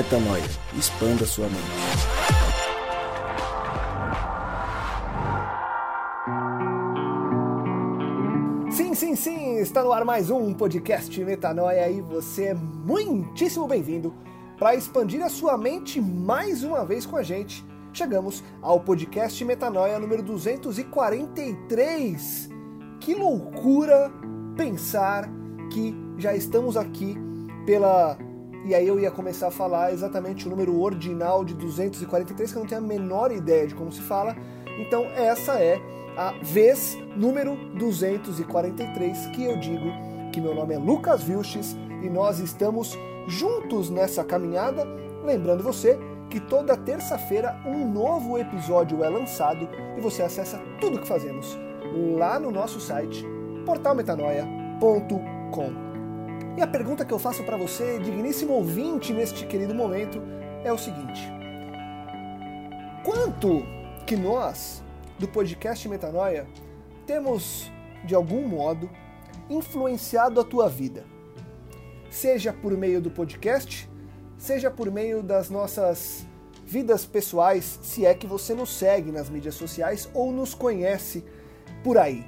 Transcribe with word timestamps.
Metanoia. 0.00 0.42
Expanda 0.78 1.26
sua 1.26 1.46
mente. 1.46 1.60
Sim, 8.72 8.94
sim, 8.94 9.14
sim, 9.14 9.58
está 9.58 9.84
no 9.84 9.92
ar 9.92 10.06
mais 10.06 10.30
um 10.30 10.54
podcast 10.54 11.22
Metanoia 11.22 11.90
e 11.90 12.00
você 12.00 12.44
é 12.44 12.54
muitíssimo 12.54 13.68
bem-vindo 13.68 14.14
para 14.58 14.74
expandir 14.74 15.22
a 15.22 15.28
sua 15.28 15.58
mente 15.58 16.00
mais 16.00 16.64
uma 16.64 16.82
vez 16.82 17.04
com 17.04 17.18
a 17.18 17.22
gente. 17.22 17.62
Chegamos 17.92 18.42
ao 18.62 18.80
podcast 18.80 19.44
Metanoia 19.44 19.98
número 19.98 20.22
243. 20.22 22.48
Que 23.00 23.14
loucura 23.14 24.10
pensar 24.56 25.28
que 25.70 25.94
já 26.16 26.34
estamos 26.34 26.78
aqui 26.78 27.18
pela 27.66 28.16
e 28.64 28.74
aí 28.74 28.86
eu 28.86 29.00
ia 29.00 29.10
começar 29.10 29.48
a 29.48 29.50
falar 29.50 29.92
exatamente 29.92 30.46
o 30.46 30.50
número 30.50 30.78
ordinal 30.78 31.44
de 31.44 31.54
243, 31.54 32.52
que 32.52 32.58
eu 32.58 32.60
não 32.60 32.68
tenho 32.68 32.80
a 32.80 32.84
menor 32.84 33.32
ideia 33.32 33.66
de 33.66 33.74
como 33.74 33.90
se 33.90 34.02
fala. 34.02 34.36
Então 34.78 35.04
essa 35.14 35.60
é 35.60 35.80
a 36.16 36.32
vez 36.42 36.96
número 37.16 37.56
243 37.74 39.26
que 39.28 39.44
eu 39.44 39.56
digo 39.58 39.90
que 40.32 40.40
meu 40.40 40.54
nome 40.54 40.74
é 40.74 40.78
Lucas 40.78 41.22
Vilches 41.22 41.76
e 42.02 42.08
nós 42.08 42.38
estamos 42.38 42.96
juntos 43.26 43.90
nessa 43.90 44.24
caminhada. 44.24 44.86
Lembrando 45.24 45.62
você 45.62 45.98
que 46.28 46.40
toda 46.40 46.76
terça-feira 46.76 47.58
um 47.66 47.90
novo 47.90 48.38
episódio 48.38 49.02
é 49.02 49.08
lançado 49.08 49.68
e 49.96 50.00
você 50.00 50.22
acessa 50.22 50.60
tudo 50.80 51.00
que 51.00 51.08
fazemos 51.08 51.58
lá 52.16 52.38
no 52.38 52.50
nosso 52.50 52.80
site 52.80 53.24
portalmetanoia.com. 53.66 55.89
E 56.56 56.62
a 56.62 56.66
pergunta 56.66 57.04
que 57.04 57.12
eu 57.12 57.18
faço 57.18 57.42
para 57.44 57.56
você, 57.56 57.98
digníssimo 57.98 58.52
ouvinte, 58.52 59.12
neste 59.12 59.46
querido 59.46 59.74
momento, 59.74 60.20
é 60.64 60.72
o 60.72 60.78
seguinte: 60.78 61.22
Quanto 63.04 63.62
que 64.06 64.16
nós, 64.16 64.82
do 65.18 65.26
podcast 65.26 65.88
Metanoia, 65.88 66.46
temos, 67.06 67.70
de 68.04 68.14
algum 68.14 68.46
modo, 68.46 68.90
influenciado 69.48 70.40
a 70.40 70.44
tua 70.44 70.68
vida? 70.68 71.04
Seja 72.10 72.52
por 72.52 72.76
meio 72.76 73.00
do 73.00 73.10
podcast, 73.10 73.88
seja 74.36 74.70
por 74.70 74.90
meio 74.90 75.22
das 75.22 75.48
nossas 75.48 76.26
vidas 76.66 77.04
pessoais, 77.04 77.78
se 77.82 78.04
é 78.04 78.14
que 78.14 78.26
você 78.26 78.54
nos 78.54 78.70
segue 78.70 79.10
nas 79.10 79.28
mídias 79.30 79.54
sociais 79.54 80.08
ou 80.12 80.30
nos 80.30 80.54
conhece 80.54 81.24
por 81.82 81.98
aí. 81.98 82.24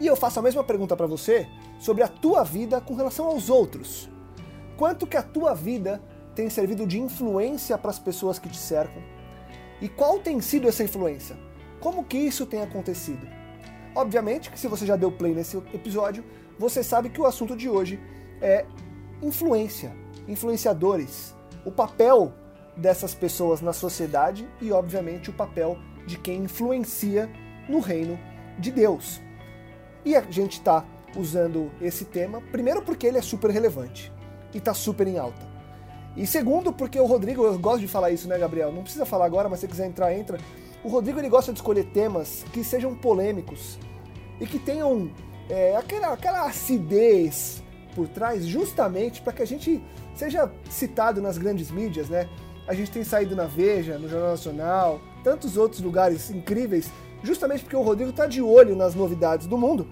E 0.00 0.06
eu 0.06 0.16
faço 0.16 0.40
a 0.40 0.42
mesma 0.42 0.64
pergunta 0.64 0.96
para 0.96 1.06
você 1.06 1.46
sobre 1.84 2.02
a 2.02 2.08
tua 2.08 2.42
vida 2.42 2.80
com 2.80 2.94
relação 2.94 3.26
aos 3.26 3.50
outros. 3.50 4.08
Quanto 4.74 5.06
que 5.06 5.18
a 5.18 5.22
tua 5.22 5.52
vida 5.52 6.02
tem 6.34 6.48
servido 6.48 6.86
de 6.86 6.98
influência 6.98 7.76
para 7.76 7.90
as 7.90 7.98
pessoas 7.98 8.38
que 8.38 8.48
te 8.48 8.56
cercam? 8.56 9.02
E 9.82 9.88
qual 9.90 10.18
tem 10.18 10.40
sido 10.40 10.66
essa 10.66 10.82
influência? 10.82 11.36
Como 11.80 12.02
que 12.02 12.16
isso 12.16 12.46
tem 12.46 12.62
acontecido? 12.62 13.28
Obviamente 13.94 14.50
que 14.50 14.58
se 14.58 14.66
você 14.66 14.86
já 14.86 14.96
deu 14.96 15.12
play 15.12 15.34
nesse 15.34 15.58
episódio, 15.74 16.24
você 16.58 16.82
sabe 16.82 17.10
que 17.10 17.20
o 17.20 17.26
assunto 17.26 17.54
de 17.54 17.68
hoje 17.68 18.00
é 18.40 18.64
influência, 19.20 19.94
influenciadores, 20.26 21.34
o 21.66 21.70
papel 21.70 22.32
dessas 22.74 23.14
pessoas 23.14 23.60
na 23.60 23.74
sociedade 23.74 24.48
e, 24.58 24.72
obviamente, 24.72 25.28
o 25.28 25.34
papel 25.34 25.76
de 26.06 26.16
quem 26.16 26.44
influencia 26.44 27.30
no 27.68 27.78
reino 27.78 28.18
de 28.58 28.72
Deus. 28.72 29.20
E 30.02 30.16
a 30.16 30.22
gente 30.22 30.52
está 30.52 30.82
usando 31.16 31.70
esse 31.80 32.04
tema, 32.04 32.40
primeiro 32.52 32.82
porque 32.82 33.06
ele 33.06 33.18
é 33.18 33.22
super 33.22 33.50
relevante 33.50 34.12
e 34.52 34.58
está 34.58 34.74
super 34.74 35.06
em 35.06 35.18
alta. 35.18 35.54
E 36.16 36.26
segundo, 36.26 36.72
porque 36.72 36.98
o 36.98 37.06
Rodrigo, 37.06 37.44
eu 37.44 37.58
gosto 37.58 37.80
de 37.80 37.88
falar 37.88 38.10
isso, 38.10 38.28
né, 38.28 38.38
Gabriel? 38.38 38.72
Não 38.72 38.82
precisa 38.82 39.04
falar 39.04 39.26
agora, 39.26 39.48
mas 39.48 39.60
se 39.60 39.68
quiser 39.68 39.86
entrar, 39.86 40.12
entra. 40.14 40.38
O 40.84 40.88
Rodrigo 40.88 41.18
ele 41.18 41.28
gosta 41.28 41.52
de 41.52 41.58
escolher 41.58 41.84
temas 41.86 42.44
que 42.52 42.62
sejam 42.62 42.94
polêmicos 42.94 43.78
e 44.40 44.46
que 44.46 44.58
tenham 44.58 45.10
é, 45.48 45.76
aquela, 45.76 46.12
aquela 46.12 46.46
acidez 46.46 47.62
por 47.94 48.08
trás, 48.08 48.44
justamente 48.44 49.22
para 49.22 49.32
que 49.32 49.42
a 49.42 49.46
gente 49.46 49.82
seja 50.14 50.50
citado 50.70 51.20
nas 51.20 51.36
grandes 51.36 51.70
mídias, 51.70 52.08
né? 52.08 52.28
A 52.66 52.74
gente 52.74 52.90
tem 52.90 53.04
saído 53.04 53.34
na 53.34 53.44
Veja, 53.44 53.98
no 53.98 54.08
Jornal 54.08 54.30
Nacional, 54.30 55.00
tantos 55.22 55.56
outros 55.56 55.80
lugares 55.80 56.30
incríveis, 56.30 56.90
justamente 57.22 57.62
porque 57.62 57.76
o 57.76 57.82
Rodrigo 57.82 58.10
está 58.10 58.26
de 58.26 58.40
olho 58.40 58.76
nas 58.76 58.94
novidades 58.94 59.46
do 59.46 59.58
mundo 59.58 59.88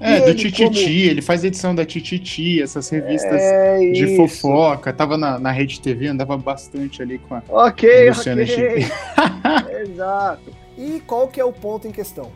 é, 0.00 0.20
do 0.20 0.34
Tititi, 0.34 0.64
como... 0.64 0.78
ele 0.78 1.22
faz 1.22 1.42
edição 1.42 1.74
da 1.74 1.84
Tititi, 1.84 2.60
essas 2.60 2.88
revistas 2.88 3.40
é 3.40 3.78
de 3.78 4.04
isso. 4.04 4.16
fofoca. 4.16 4.92
Tava 4.92 5.16
na, 5.16 5.38
na 5.38 5.50
Rede 5.50 5.80
TV, 5.80 6.08
andava 6.08 6.36
bastante 6.36 7.00
ali 7.00 7.18
com 7.18 7.34
a 7.34 7.42
Ok, 7.48 8.08
Luciana 8.08 8.42
ok. 8.42 8.86
Exato. 9.80 10.52
E 10.76 11.00
qual 11.06 11.28
que 11.28 11.40
é 11.40 11.44
o 11.44 11.52
ponto 11.52 11.88
em 11.88 11.92
questão? 11.92 12.30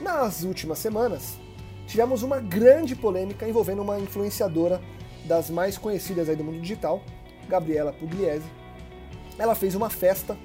Nas 0.00 0.42
últimas 0.42 0.78
semanas, 0.78 1.38
tivemos 1.86 2.22
uma 2.22 2.40
grande 2.40 2.94
polêmica 2.94 3.48
envolvendo 3.48 3.80
uma 3.80 3.98
influenciadora 3.98 4.80
das 5.24 5.48
mais 5.48 5.78
conhecidas 5.78 6.28
aí 6.28 6.36
do 6.36 6.44
mundo 6.44 6.60
digital, 6.60 7.02
Gabriela 7.48 7.92
Pugliese. 7.92 8.44
Ela 9.38 9.54
fez 9.54 9.74
uma 9.74 9.88
festa 9.88 10.36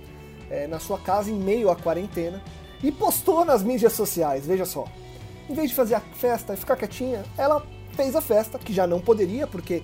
é, 0.50 0.66
na 0.68 0.80
sua 0.80 0.98
casa 0.98 1.30
em 1.30 1.36
meio 1.38 1.70
à 1.70 1.76
quarentena 1.76 2.42
e 2.82 2.92
postou 2.92 3.44
nas 3.44 3.64
mídias 3.64 3.94
sociais, 3.94 4.46
veja 4.46 4.64
só 4.64 4.86
em 5.50 5.54
vez 5.54 5.70
de 5.70 5.76
fazer 5.76 5.96
a 5.96 6.00
festa 6.00 6.54
e 6.54 6.58
ficar 6.58 6.76
quietinha, 6.76 7.24
ela 7.38 7.66
fez 7.96 8.16
a 8.16 8.22
festa, 8.22 8.60
que 8.60 8.74
já 8.74 8.86
não 8.86 9.00
poderia, 9.00 9.48
porque 9.48 9.82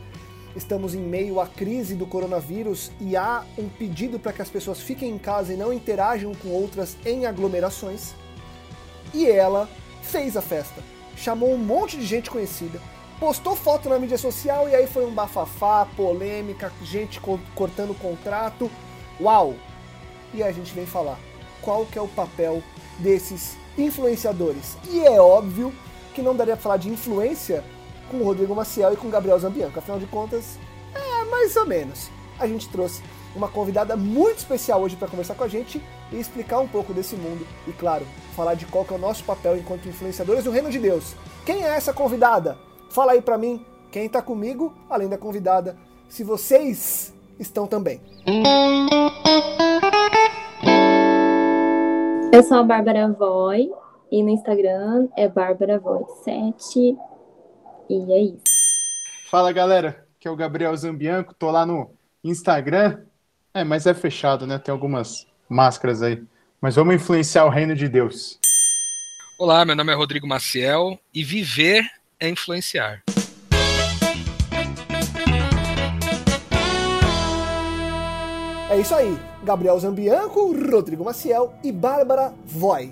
estamos 0.56 0.94
em 0.94 1.02
meio 1.02 1.40
à 1.40 1.48
crise 1.48 1.96
do 1.96 2.06
coronavírus 2.06 2.92
e 3.00 3.16
há 3.16 3.44
um 3.58 3.68
pedido 3.70 4.20
para 4.20 4.34
que 4.34 4.42
as 4.42 4.50
pessoas 4.50 4.80
fiquem 4.80 5.10
em 5.10 5.18
casa 5.18 5.54
e 5.54 5.58
não 5.58 5.74
interajam 5.74 6.34
com 6.36 6.50
outras 6.50 6.96
em 7.06 7.26
aglomerações. 7.26 8.14
E 9.14 9.26
ela 9.26 9.70
fez 10.02 10.36
a 10.38 10.42
festa, 10.42 10.82
chamou 11.16 11.54
um 11.54 11.58
monte 11.58 11.98
de 11.98 12.06
gente 12.06 12.30
conhecida, 12.30 12.80
postou 13.20 13.56
foto 13.56 13.90
na 13.90 13.98
mídia 13.98 14.18
social 14.18 14.68
e 14.68 14.76
aí 14.76 14.86
foi 14.86 15.06
um 15.06 15.14
bafafá, 15.14 15.88
polêmica, 15.96 16.72
gente 16.84 17.20
cortando 17.56 17.98
contrato. 17.98 18.70
Uau! 19.20 19.56
E 20.34 20.44
a 20.44 20.52
gente 20.52 20.74
vem 20.74 20.86
falar 20.86 21.18
qual 21.62 21.86
que 21.86 21.98
é 21.98 22.02
o 22.02 22.08
papel 22.08 22.62
desses 23.00 23.56
influenciadores. 23.78 24.78
E 24.90 25.02
é 25.02 25.20
óbvio 25.20 25.74
que 26.14 26.22
não 26.22 26.36
daria 26.36 26.56
para 26.56 26.64
falar 26.64 26.78
de 26.78 26.90
influência 26.90 27.64
com 28.10 28.18
o 28.18 28.24
Rodrigo 28.24 28.56
Maciel 28.56 28.94
e 28.94 28.98
com 28.98 29.08
o 29.08 29.12
Gabriel 29.12 29.40
Zambianco. 29.40 29.80
Afinal 29.80 30.00
de 30.00 30.06
contas, 30.06 30.58
é 30.94 31.26
mais 31.26 31.56
ou 31.56 31.66
menos. 31.66 32.10
A 32.40 32.48
gente 32.48 32.70
trouxe 32.70 33.02
uma 33.36 33.48
convidada 33.48 33.96
muito 33.96 34.38
especial 34.38 34.82
hoje 34.82 34.96
para 34.96 35.08
conversar 35.08 35.36
com 35.36 35.44
a 35.44 35.48
gente 35.48 35.82
e 36.12 36.20
explicar 36.20 36.60
um 36.60 36.68
pouco 36.68 36.94
desse 36.94 37.16
mundo 37.16 37.46
e, 37.68 37.72
claro, 37.72 38.06
falar 38.36 38.54
de 38.54 38.66
qual 38.66 38.86
que 38.86 38.94
é 38.94 38.96
o 38.96 39.00
nosso 39.00 39.24
papel 39.24 39.58
enquanto 39.58 39.88
influenciadores 39.88 40.44
do 40.44 40.52
Reino 40.52 40.70
de 40.70 40.80
Deus. 40.80 41.16
Quem 41.46 41.64
é 41.64 41.70
essa 41.70 41.94
convidada? 41.94 42.58
Fala 42.90 43.14
aí 43.14 43.22
para 43.22 43.38
mim, 43.38 43.66
quem 43.92 44.06
está 44.06 44.22
comigo, 44.22 44.74
além 44.90 45.10
da 45.10 45.18
convidada, 45.18 45.76
se 46.08 46.24
vocês 46.24 47.14
estão 47.40 47.66
também. 47.66 48.00
Eu 52.34 52.42
sou 52.42 52.58
a 52.58 52.64
Bárbara 52.64 53.08
Voy 53.10 53.70
e 54.12 54.24
no 54.24 54.30
Instagram 54.30 55.08
é 55.16 55.28
Bárbara 55.30 55.78
Voy 55.78 56.04
7 56.24 56.98
e 57.88 58.12
é 58.12 58.22
isso. 58.24 58.42
Fala 59.30 59.52
galera, 59.52 60.04
que 60.20 60.28
é 60.28 60.32
o 60.32 60.36
Gabriel 60.36 60.76
Zambianco, 60.76 61.36
tô 61.36 61.52
lá 61.52 61.64
no 61.64 61.92
Instagram. 62.24 63.02
É, 63.54 63.64
mas 63.64 63.86
é 63.86 63.94
fechado, 63.94 64.48
né? 64.48 64.58
Tem 64.58 64.72
algumas 64.72 65.28
máscaras 65.48 66.02
aí. 66.02 66.24
Mas 66.60 66.76
vamos 66.76 66.96
influenciar 66.96 67.46
o 67.46 67.50
reino 67.50 67.76
de 67.76 67.88
Deus. 67.88 68.40
Olá, 69.40 69.64
meu 69.64 69.76
nome 69.76 69.92
é 69.92 69.96
Rodrigo 69.96 70.28
Maciel 70.28 70.98
e 71.14 71.24
viver 71.24 71.88
é 72.20 72.28
influenciar. 72.28 73.04
É 78.74 78.80
isso 78.80 78.96
aí, 78.96 79.16
Gabriel 79.44 79.80
Zambianco, 79.80 80.52
Rodrigo 80.52 81.06
Maciel 81.06 81.54
e 81.64 81.72
Bárbara 81.72 82.34
Voy. 82.44 82.92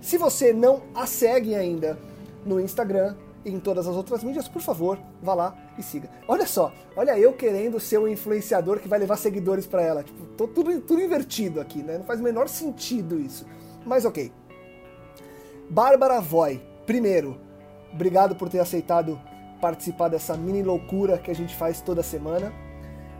Se 0.00 0.16
você 0.16 0.50
não 0.50 0.80
a 0.94 1.04
segue 1.04 1.54
ainda 1.54 1.98
no 2.42 2.58
Instagram 2.58 3.14
e 3.44 3.50
em 3.50 3.60
todas 3.60 3.86
as 3.86 3.94
outras 3.94 4.24
mídias, 4.24 4.48
por 4.48 4.62
favor, 4.62 4.98
vá 5.22 5.34
lá 5.34 5.54
e 5.76 5.82
siga. 5.82 6.08
Olha 6.26 6.46
só, 6.46 6.72
olha 6.96 7.18
eu 7.18 7.34
querendo 7.34 7.78
ser 7.78 7.98
o 7.98 8.08
influenciador 8.08 8.80
que 8.80 8.88
vai 8.88 8.98
levar 8.98 9.18
seguidores 9.18 9.66
para 9.66 9.82
ela. 9.82 10.02
Tipo, 10.02 10.24
tô 10.38 10.48
tudo, 10.48 10.80
tudo 10.80 11.02
invertido 11.02 11.60
aqui, 11.60 11.82
né? 11.82 11.98
Não 11.98 12.04
faz 12.06 12.18
o 12.18 12.22
menor 12.22 12.48
sentido 12.48 13.20
isso. 13.20 13.44
Mas 13.84 14.06
ok. 14.06 14.32
Bárbara 15.68 16.18
Voy, 16.22 16.62
primeiro, 16.86 17.38
obrigado 17.92 18.34
por 18.36 18.48
ter 18.48 18.60
aceitado 18.60 19.20
participar 19.60 20.08
dessa 20.08 20.34
mini 20.34 20.62
loucura 20.62 21.18
que 21.18 21.30
a 21.30 21.34
gente 21.34 21.54
faz 21.54 21.82
toda 21.82 22.02
semana. 22.02 22.50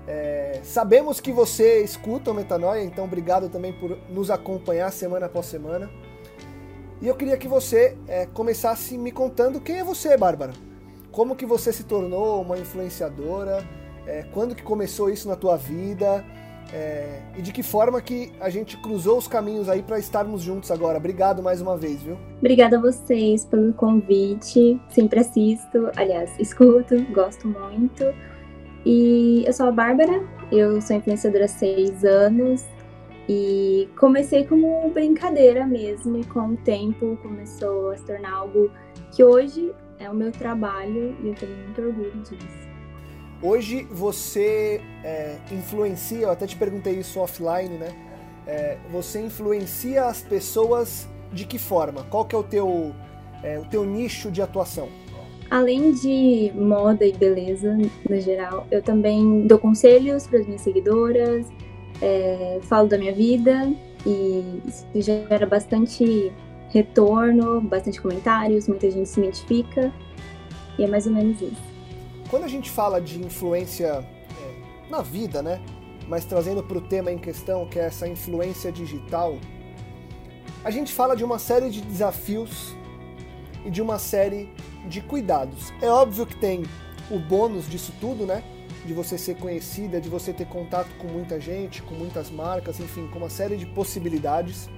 É, 0.06 0.61
sabemos 0.62 1.20
que 1.20 1.32
você 1.32 1.82
escuta 1.82 2.31
o 2.31 2.35
Metanoia, 2.35 2.82
então 2.82 3.05
obrigado 3.05 3.49
também 3.49 3.73
por 3.73 3.97
nos 4.08 4.31
acompanhar 4.31 4.91
semana 4.93 5.26
após 5.26 5.47
semana. 5.47 5.91
E 7.00 7.08
eu 7.08 7.14
queria 7.14 7.37
que 7.37 7.49
você 7.49 7.97
é, 8.06 8.26
começasse 8.26 8.99
me 8.99 9.11
contando 9.11 9.61
quem 9.61 9.79
é 9.79 9.85
você, 9.85 10.17
Bárbara. 10.17 10.52
Como 11.11 11.35
que 11.35 11.47
você 11.47 11.73
se 11.73 11.85
tornou 11.85 12.43
uma 12.43 12.58
influenciadora? 12.58 13.64
É, 14.06 14.25
quando 14.35 14.55
que 14.55 14.62
começou 14.62 15.11
isso 15.11 15.29
na 15.29 15.37
tua 15.37 15.56
vida? 15.56 16.25
É, 16.73 17.20
e 17.37 17.43
de 17.43 17.53
que 17.53 17.62
forma 17.62 18.00
que 18.00 18.32
a 18.38 18.49
gente 18.49 18.76
cruzou 18.76 19.19
os 19.19 19.26
caminhos 19.26 19.69
aí 19.69 19.82
para 19.82 19.99
estarmos 19.99 20.43
juntos 20.43 20.70
agora. 20.70 20.99
Obrigado 20.99 21.43
mais 21.43 21.61
uma 21.61 21.76
vez, 21.76 22.03
viu? 22.03 22.17
Obrigada 22.38 22.76
a 22.76 22.81
vocês 22.81 23.44
pelo 23.44 23.73
convite. 23.73 24.81
Sempre 24.88 25.20
assisto, 25.20 25.91
aliás, 25.96 26.31
escuto, 26.38 27.03
gosto 27.12 27.49
muito. 27.49 28.05
E 28.85 29.44
eu 29.47 29.53
sou 29.53 29.67
a 29.67 29.73
Bárbara, 29.73 30.23
eu 30.50 30.81
sou 30.81 30.97
influenciadora 30.97 31.44
há 31.44 31.49
seis 31.49 32.05
anos 32.05 32.65
e 33.29 33.88
comecei 33.99 34.44
como 34.44 34.91
brincadeira 34.91 35.67
mesmo, 35.67 36.19
e 36.19 36.25
com 36.25 36.49
o 36.49 36.56
tempo 36.56 37.19
começou 37.23 37.91
a 37.91 37.97
se 37.97 38.05
tornar 38.05 38.32
algo 38.32 38.71
que 39.12 39.23
hoje 39.23 39.73
é 39.99 40.09
o 40.09 40.15
meu 40.15 40.32
trabalho 40.32 41.15
e 41.23 41.29
eu 41.29 41.35
tenho 41.35 41.56
muito 41.56 41.81
orgulho 41.81 42.23
disso. 42.23 42.71
Hoje 43.43 43.87
você 43.91 44.81
é, 45.05 45.37
influencia, 45.53 46.27
eu 46.27 46.31
até 46.31 46.47
te 46.47 46.56
perguntei 46.56 46.94
isso 46.94 47.21
offline, 47.21 47.77
né? 47.79 47.94
É, 48.47 48.79
você 48.91 49.21
influencia 49.21 50.06
as 50.06 50.23
pessoas 50.23 51.09
de 51.32 51.44
que 51.44 51.59
forma? 51.59 52.03
Qual 52.05 52.25
que 52.25 52.35
é 52.35 52.38
o 52.38 52.43
teu, 52.43 52.94
é, 53.43 53.59
o 53.59 53.65
teu 53.65 53.85
nicho 53.85 54.31
de 54.31 54.43
atuação? 54.43 54.88
Além 55.50 55.91
de 55.91 56.52
moda 56.55 57.05
e 57.05 57.12
beleza 57.12 57.76
no 58.08 58.20
geral, 58.20 58.69
eu 58.70 58.81
também 58.81 59.47
dou 59.49 59.58
conselhos 59.58 60.26
para 60.26 60.38
as 60.38 60.47
minhas 60.47 60.61
seguidoras, 60.61 61.47
é, 62.00 62.61
falo 62.62 62.88
da 62.88 62.97
minha 62.97 63.12
vida 63.12 63.73
e 64.06 64.61
isso 64.64 64.87
gera 64.94 65.44
bastante 65.47 66.32
retorno, 66.69 67.61
bastante 67.61 68.00
comentários, 68.00 68.69
muita 68.69 68.88
gente 68.88 69.08
se 69.08 69.19
identifica 69.19 69.93
e 70.79 70.85
é 70.85 70.87
mais 70.87 71.06
ou 71.06 71.12
menos 71.12 71.41
isso. 71.43 71.62
Quando 72.31 72.44
a 72.44 72.49
gente 72.49 72.70
fala 72.70 73.00
de 73.00 73.20
influência 73.20 73.88
é, 73.88 74.88
na 74.88 75.03
vida, 75.03 75.43
né? 75.43 75.61
Mas 76.08 76.25
trazendo 76.25 76.62
para 76.62 76.79
o 76.79 76.81
tema 76.81 77.11
em 77.11 77.19
questão, 77.19 77.67
que 77.67 77.79
é 77.79 77.87
essa 77.87 78.06
influência 78.06 78.70
digital, 78.70 79.37
a 80.64 80.70
gente 80.70 80.93
fala 80.93 81.17
de 81.17 81.25
uma 81.25 81.41
série 81.41 81.70
de 81.70 81.81
desafios 81.81 82.76
e 83.64 83.70
de 83.70 83.82
uma 83.82 83.99
série 83.99 84.49
de 84.87 85.00
cuidados. 85.00 85.73
É 85.81 85.88
óbvio 85.88 86.27
que 86.27 86.37
tem 86.37 86.65
o 87.11 87.19
bônus 87.19 87.69
disso 87.69 87.93
tudo, 88.00 88.25
né? 88.25 88.43
De 88.85 88.94
você 88.94 89.19
ser 89.19 89.37
conhecida, 89.37 90.00
de 90.00 90.09
você 90.09 90.32
ter 90.32 90.47
contato 90.47 90.88
com 90.99 91.09
muita 91.09 91.41
gente, 91.41 91.82
com 91.82 91.94
muitas 91.94 92.31
marcas, 92.31 92.81
enfim, 92.81 93.06
com 93.09 93.19
uma 93.19 93.31
série 93.31 93.56
de 93.56 93.67
possibilidades. 93.67 94.69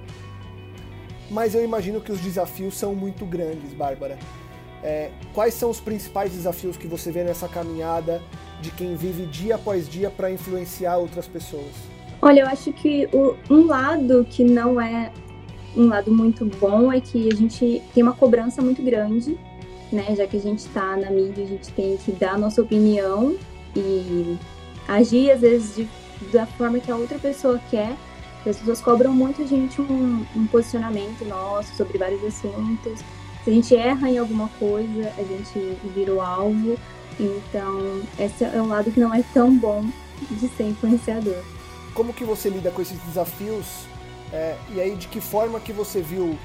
Mas 1.29 1.55
eu 1.55 1.63
imagino 1.63 2.01
que 2.01 2.11
os 2.11 2.19
desafios 2.19 2.77
são 2.77 2.93
muito 2.93 3.25
grandes, 3.25 3.73
Bárbara. 3.73 4.17
É, 4.83 5.11
quais 5.33 5.53
são 5.53 5.69
os 5.69 5.79
principais 5.79 6.33
desafios 6.33 6.75
que 6.75 6.87
você 6.87 7.11
vê 7.11 7.23
nessa 7.23 7.47
caminhada 7.47 8.21
de 8.59 8.69
quem 8.71 8.95
vive 8.95 9.25
dia 9.25 9.55
após 9.55 9.87
dia 9.87 10.09
para 10.09 10.29
influenciar 10.29 10.97
outras 10.97 11.25
pessoas? 11.25 11.71
Olha, 12.21 12.41
eu 12.41 12.47
acho 12.47 12.71
que 12.73 13.07
o, 13.13 13.35
um 13.49 13.65
lado 13.65 14.25
que 14.29 14.43
não 14.43 14.79
é 14.79 15.11
um 15.75 15.87
lado 15.87 16.11
muito 16.11 16.45
bom 16.45 16.91
é 16.91 17.01
que 17.01 17.29
a 17.31 17.35
gente 17.35 17.81
tem 17.93 18.03
uma 18.03 18.13
cobrança 18.13 18.61
muito 18.61 18.81
grande, 18.81 19.37
né? 19.93 20.15
Já 20.15 20.27
que 20.27 20.37
a 20.37 20.41
gente 20.41 20.59
está 20.59 20.95
na 20.97 21.09
mídia, 21.09 21.43
a 21.43 21.47
gente 21.47 21.71
tem 21.73 21.97
que 21.97 22.11
dar 22.11 22.37
nossa 22.37 22.61
opinião 22.61 23.35
e 23.75 24.37
agir 24.87 25.31
às 25.31 25.41
vezes 25.41 25.75
de, 25.75 25.87
da 26.31 26.45
forma 26.45 26.79
que 26.79 26.91
a 26.91 26.95
outra 26.95 27.19
pessoa 27.19 27.59
quer. 27.69 27.95
As 28.45 28.57
pessoas 28.57 28.81
cobram 28.81 29.13
muito 29.13 29.41
a 29.41 29.45
gente 29.45 29.81
um, 29.81 30.25
um 30.35 30.47
posicionamento 30.47 31.23
nosso 31.23 31.73
sobre 31.75 31.97
vários 31.97 32.23
assuntos 32.25 33.01
se 33.43 33.49
a 33.49 33.53
gente 33.53 33.75
erra 33.75 34.09
em 34.09 34.17
alguma 34.17 34.47
coisa, 34.57 35.11
a 35.17 35.23
gente 35.23 35.77
vira 35.93 36.13
o 36.13 36.21
alvo. 36.21 36.77
Então, 37.19 38.01
esse 38.17 38.43
é 38.43 38.61
um 38.61 38.69
lado 38.69 38.89
que 38.89 38.99
não 38.99 39.13
é 39.13 39.21
tão 39.33 39.55
bom 39.55 39.85
de 40.31 40.47
ser 40.49 40.63
influenciador. 40.63 41.43
Como 41.93 42.13
que 42.13 42.23
você 42.23 42.49
lida 42.49 42.71
com 42.71 42.81
esses 42.81 42.97
desafios? 42.99 43.85
É, 44.31 44.55
e 44.73 44.79
aí, 44.79 44.95
de 44.95 45.09
que 45.09 45.19
forma 45.19 45.59
que 45.59 45.73
você 45.73 46.01
viu? 46.01 46.37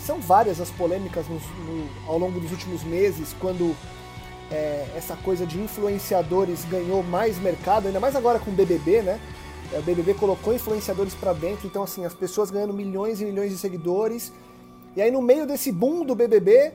São 0.00 0.20
várias 0.20 0.60
as 0.60 0.70
polêmicas 0.70 1.26
no, 1.28 1.38
ao 2.06 2.18
longo 2.18 2.40
dos 2.40 2.50
últimos 2.50 2.82
meses, 2.84 3.34
quando 3.40 3.74
é, 4.50 4.86
essa 4.96 5.16
coisa 5.16 5.46
de 5.46 5.58
influenciadores 5.60 6.64
ganhou 6.64 7.02
mais 7.02 7.38
mercado, 7.38 7.86
ainda 7.86 8.00
mais 8.00 8.16
agora 8.16 8.38
com 8.38 8.50
o 8.50 8.54
BBB, 8.54 9.02
né? 9.02 9.20
É, 9.72 9.78
o 9.78 9.82
BBB 9.82 10.14
colocou 10.14 10.54
influenciadores 10.54 11.14
para 11.14 11.32
dentro, 11.32 11.66
então 11.66 11.82
assim, 11.82 12.04
as 12.04 12.14
pessoas 12.14 12.50
ganhando 12.50 12.72
milhões 12.72 13.20
e 13.20 13.24
milhões 13.24 13.50
de 13.50 13.58
seguidores 13.58 14.32
e 14.98 15.02
aí 15.02 15.12
no 15.12 15.22
meio 15.22 15.46
desse 15.46 15.70
boom 15.70 16.04
do 16.04 16.14
BBB, 16.14 16.72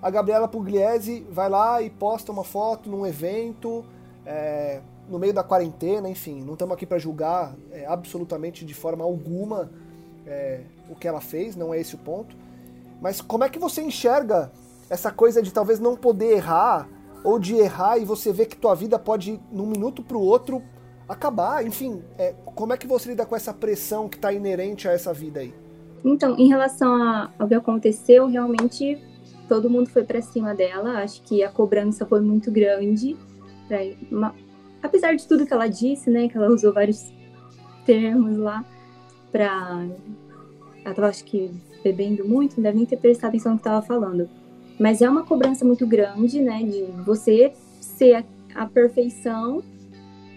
a 0.00 0.08
Gabriela 0.08 0.48
Pugliese 0.48 1.26
vai 1.30 1.48
lá 1.50 1.82
e 1.82 1.90
posta 1.90 2.32
uma 2.32 2.42
foto 2.42 2.88
num 2.88 3.06
evento, 3.06 3.84
é, 4.24 4.80
no 5.08 5.18
meio 5.18 5.34
da 5.34 5.42
quarentena, 5.42 6.08
enfim, 6.08 6.42
não 6.42 6.54
estamos 6.54 6.74
aqui 6.74 6.86
para 6.86 6.98
julgar 6.98 7.54
é, 7.70 7.84
absolutamente 7.84 8.64
de 8.64 8.72
forma 8.72 9.04
alguma 9.04 9.70
é, 10.26 10.62
o 10.88 10.94
que 10.94 11.06
ela 11.06 11.20
fez, 11.20 11.54
não 11.54 11.74
é 11.74 11.78
esse 11.80 11.94
o 11.94 11.98
ponto. 11.98 12.34
Mas 13.00 13.20
como 13.20 13.44
é 13.44 13.48
que 13.48 13.58
você 13.58 13.82
enxerga 13.82 14.52
essa 14.88 15.10
coisa 15.10 15.42
de 15.42 15.52
talvez 15.52 15.78
não 15.78 15.96
poder 15.96 16.36
errar, 16.36 16.88
ou 17.22 17.38
de 17.38 17.54
errar 17.54 17.98
e 17.98 18.04
você 18.04 18.32
vê 18.32 18.46
que 18.46 18.56
tua 18.56 18.74
vida 18.74 18.98
pode, 18.98 19.40
num 19.52 19.66
minuto 19.66 20.02
para 20.02 20.16
o 20.16 20.20
outro, 20.20 20.62
acabar? 21.08 21.64
Enfim, 21.66 22.02
é, 22.18 22.34
como 22.54 22.72
é 22.72 22.76
que 22.76 22.86
você 22.86 23.10
lida 23.10 23.26
com 23.26 23.36
essa 23.36 23.52
pressão 23.52 24.08
que 24.08 24.16
está 24.16 24.32
inerente 24.32 24.88
a 24.88 24.92
essa 24.92 25.12
vida 25.12 25.40
aí? 25.40 25.54
Então, 26.04 26.36
em 26.38 26.48
relação 26.48 26.94
a, 26.94 27.30
ao 27.38 27.46
que 27.46 27.54
aconteceu, 27.54 28.26
realmente 28.26 28.98
todo 29.48 29.68
mundo 29.68 29.90
foi 29.90 30.04
para 30.04 30.22
cima 30.22 30.54
dela. 30.54 31.02
Acho 31.02 31.22
que 31.22 31.42
a 31.42 31.50
cobrança 31.50 32.06
foi 32.06 32.20
muito 32.20 32.50
grande. 32.50 33.16
Uma, 34.10 34.34
apesar 34.82 35.14
de 35.14 35.26
tudo 35.26 35.46
que 35.46 35.52
ela 35.52 35.66
disse, 35.66 36.10
né, 36.10 36.28
que 36.28 36.36
ela 36.36 36.48
usou 36.48 36.72
vários 36.72 37.12
termos 37.84 38.36
lá 38.36 38.64
para 39.30 39.86
acho 41.08 41.24
que 41.24 41.50
bebendo 41.82 42.26
muito, 42.26 42.56
não 42.56 42.62
deve 42.62 42.76
nem 42.76 42.86
ter 42.86 42.96
prestado 42.96 43.30
atenção 43.30 43.52
no 43.52 43.58
que 43.58 43.62
estava 43.62 43.84
falando. 43.84 44.28
Mas 44.78 45.02
é 45.02 45.08
uma 45.08 45.24
cobrança 45.24 45.64
muito 45.64 45.86
grande, 45.86 46.40
né, 46.40 46.62
de 46.62 46.82
você 47.04 47.52
ser 47.80 48.14
a, 48.14 48.24
a 48.54 48.66
perfeição 48.66 49.62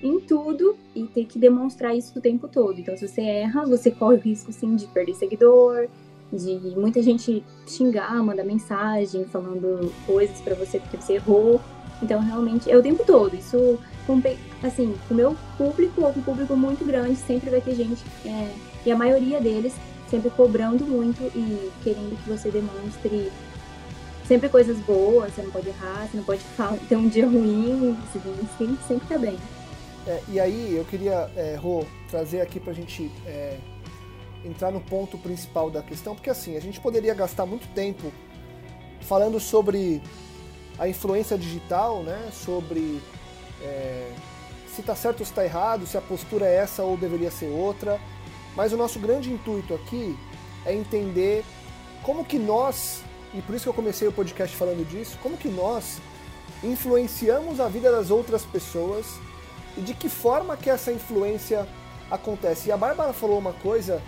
em 0.02 0.20
tudo 0.20 0.76
e 0.94 1.04
ter 1.04 1.26
que 1.26 1.40
demonstrar 1.40 1.96
isso 1.96 2.18
o 2.18 2.22
tempo 2.22 2.48
todo. 2.48 2.78
Então, 2.80 2.96
se 2.98 3.08
você 3.08 3.22
erra, 3.22 3.66
você 3.66 3.90
corre 3.90 4.18
o 4.18 4.20
risco, 4.20 4.52
sim, 4.52 4.76
de 4.76 4.86
perder 4.88 5.16
seguidor, 5.16 5.88
de 6.32 6.58
muita 6.76 7.02
gente 7.02 7.44
xingar, 7.66 8.22
mandar 8.22 8.44
mensagem 8.44 9.24
falando 9.26 9.92
coisas 10.06 10.42
para 10.42 10.56
você 10.56 10.80
porque 10.80 10.98
você 10.98 11.14
errou. 11.14 11.62
Então, 12.02 12.20
realmente, 12.20 12.70
é 12.70 12.78
o 12.78 12.82
tempo 12.82 13.06
todo. 13.06 13.34
Isso, 13.34 13.80
assim, 14.62 14.94
o 15.10 15.14
meu 15.14 15.38
público, 15.58 16.02
ou 16.02 16.10
um 16.10 16.22
público 16.22 16.56
muito 16.58 16.84
grande, 16.84 17.16
sempre 17.16 17.50
vai 17.50 17.62
ter 17.62 17.76
gente, 17.76 18.04
é, 18.26 18.52
e 18.86 18.92
a 18.92 18.98
maioria 18.98 19.40
deles 19.40 19.74
sempre 20.14 20.30
cobrando 20.30 20.86
muito 20.86 21.24
e 21.36 21.72
querendo 21.84 22.16
que 22.24 22.30
você 22.30 22.52
demonstre 22.52 23.32
sempre 24.28 24.48
coisas 24.48 24.78
boas, 24.82 25.34
você 25.34 25.42
não 25.42 25.50
pode 25.50 25.70
errar, 25.70 26.08
você 26.08 26.18
não 26.18 26.24
pode 26.24 26.42
ter 26.88 26.96
um 26.96 27.10
dia 27.10 27.26
ruim, 27.26 27.98
você 28.12 28.20
sempre, 28.60 28.78
sempre 28.88 29.08
tá 29.08 29.18
bem. 29.18 29.36
É, 30.06 30.22
e 30.30 30.40
aí 30.40 30.76
eu 30.76 30.86
queria, 30.86 31.32
é, 31.36 31.56
Rô, 31.56 31.84
trazer 32.12 32.42
aqui 32.42 32.60
para 32.60 32.74
a 32.74 32.76
gente 32.76 33.10
é, 33.26 33.58
entrar 34.46 34.72
no 34.72 34.80
ponto 34.82 35.18
principal 35.18 35.72
da 35.72 35.82
questão, 35.82 36.14
porque 36.14 36.30
assim, 36.30 36.56
a 36.56 36.62
gente 36.62 36.80
poderia 36.80 37.16
gastar 37.16 37.48
muito 37.48 37.68
tempo 37.74 38.12
falando 39.02 39.40
sobre 39.40 40.00
a 40.78 40.88
influência 40.88 41.40
digital, 41.40 42.04
né? 42.04 42.30
sobre 42.32 43.02
é, 43.64 44.12
se 44.68 44.82
está 44.82 44.96
certo 44.96 45.22
ou 45.22 45.26
se 45.26 45.32
está 45.32 45.44
errado, 45.44 45.88
se 45.88 45.98
a 45.98 46.02
postura 46.02 46.46
é 46.46 46.58
essa 46.58 46.84
ou 46.84 46.96
deveria 46.96 47.32
ser 47.32 47.48
outra. 47.48 48.00
Mas 48.56 48.74
o 48.74 48.78
nosso 48.78 49.00
grande 49.00 49.32
intuito 49.32 49.74
aqui 49.74 50.18
é 50.66 50.74
entender 50.74 51.44
como 52.04 52.24
que 52.24 52.38
nós, 52.38 53.02
e 53.34 53.42
por 53.42 53.56
isso 53.56 53.64
que 53.64 53.70
eu 53.70 53.74
comecei 53.74 54.08
o 54.08 54.12
podcast 54.12 54.56
falando 54.56 54.88
disso, 54.88 55.18
como 55.22 55.38
que 55.38 55.50
nós 55.50 56.00
influenciamos 56.64 57.60
a 57.60 57.68
vida 57.68 57.92
das 57.92 58.10
outras 58.12 58.44
pessoas 58.44 59.06
e 59.78 59.82
de 59.82 59.94
que 59.94 60.08
forma 60.08 60.56
que 60.56 60.70
essa 60.70 60.92
influência 60.92 61.68
acontece. 62.10 62.70
E 62.70 62.72
a 62.72 62.78
Bárbara 62.78 63.12
falou 63.12 63.38
uma 63.38 63.54
coisa 63.54 64.02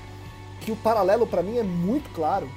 que 0.61 0.71
o 0.71 0.75
paralelo 0.75 1.25
para 1.25 1.41
mim 1.41 1.57
é 1.57 1.63
muito 1.63 2.09
claro 2.13 2.49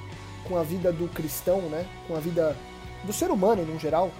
com 0.47 0.57
a 0.57 0.63
vida 0.63 0.91
do 0.91 1.07
cristão, 1.07 1.61
né? 1.63 1.85
Com 2.07 2.15
a 2.15 2.19
vida 2.19 2.55
do 3.03 3.11
ser 3.11 3.31
humano 3.31 3.63
no 3.63 3.79
geral. 3.79 4.11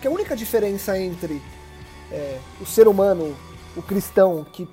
Que 0.00 0.08
a 0.08 0.10
única 0.10 0.36
diferença 0.36 0.98
entre 0.98 1.42
é, 2.10 2.38
o 2.60 2.66
ser 2.66 2.86
humano, 2.86 3.34
o 3.76 3.82
cristão 3.82 4.44
que 4.52 4.68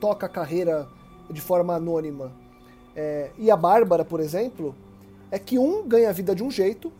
toca 0.00 0.26
a 0.26 0.28
carreira 0.28 0.88
de 1.30 1.40
forma 1.40 1.74
anônima, 1.74 2.32
é, 2.94 3.30
e 3.36 3.50
a 3.50 3.56
Bárbara, 3.56 4.04
por 4.04 4.20
exemplo, 4.20 4.74
é 5.30 5.38
que 5.38 5.58
um 5.58 5.86
ganha 5.86 6.08
a 6.08 6.12
vida 6.12 6.34
de 6.34 6.42
um 6.42 6.50
jeito, 6.50 6.90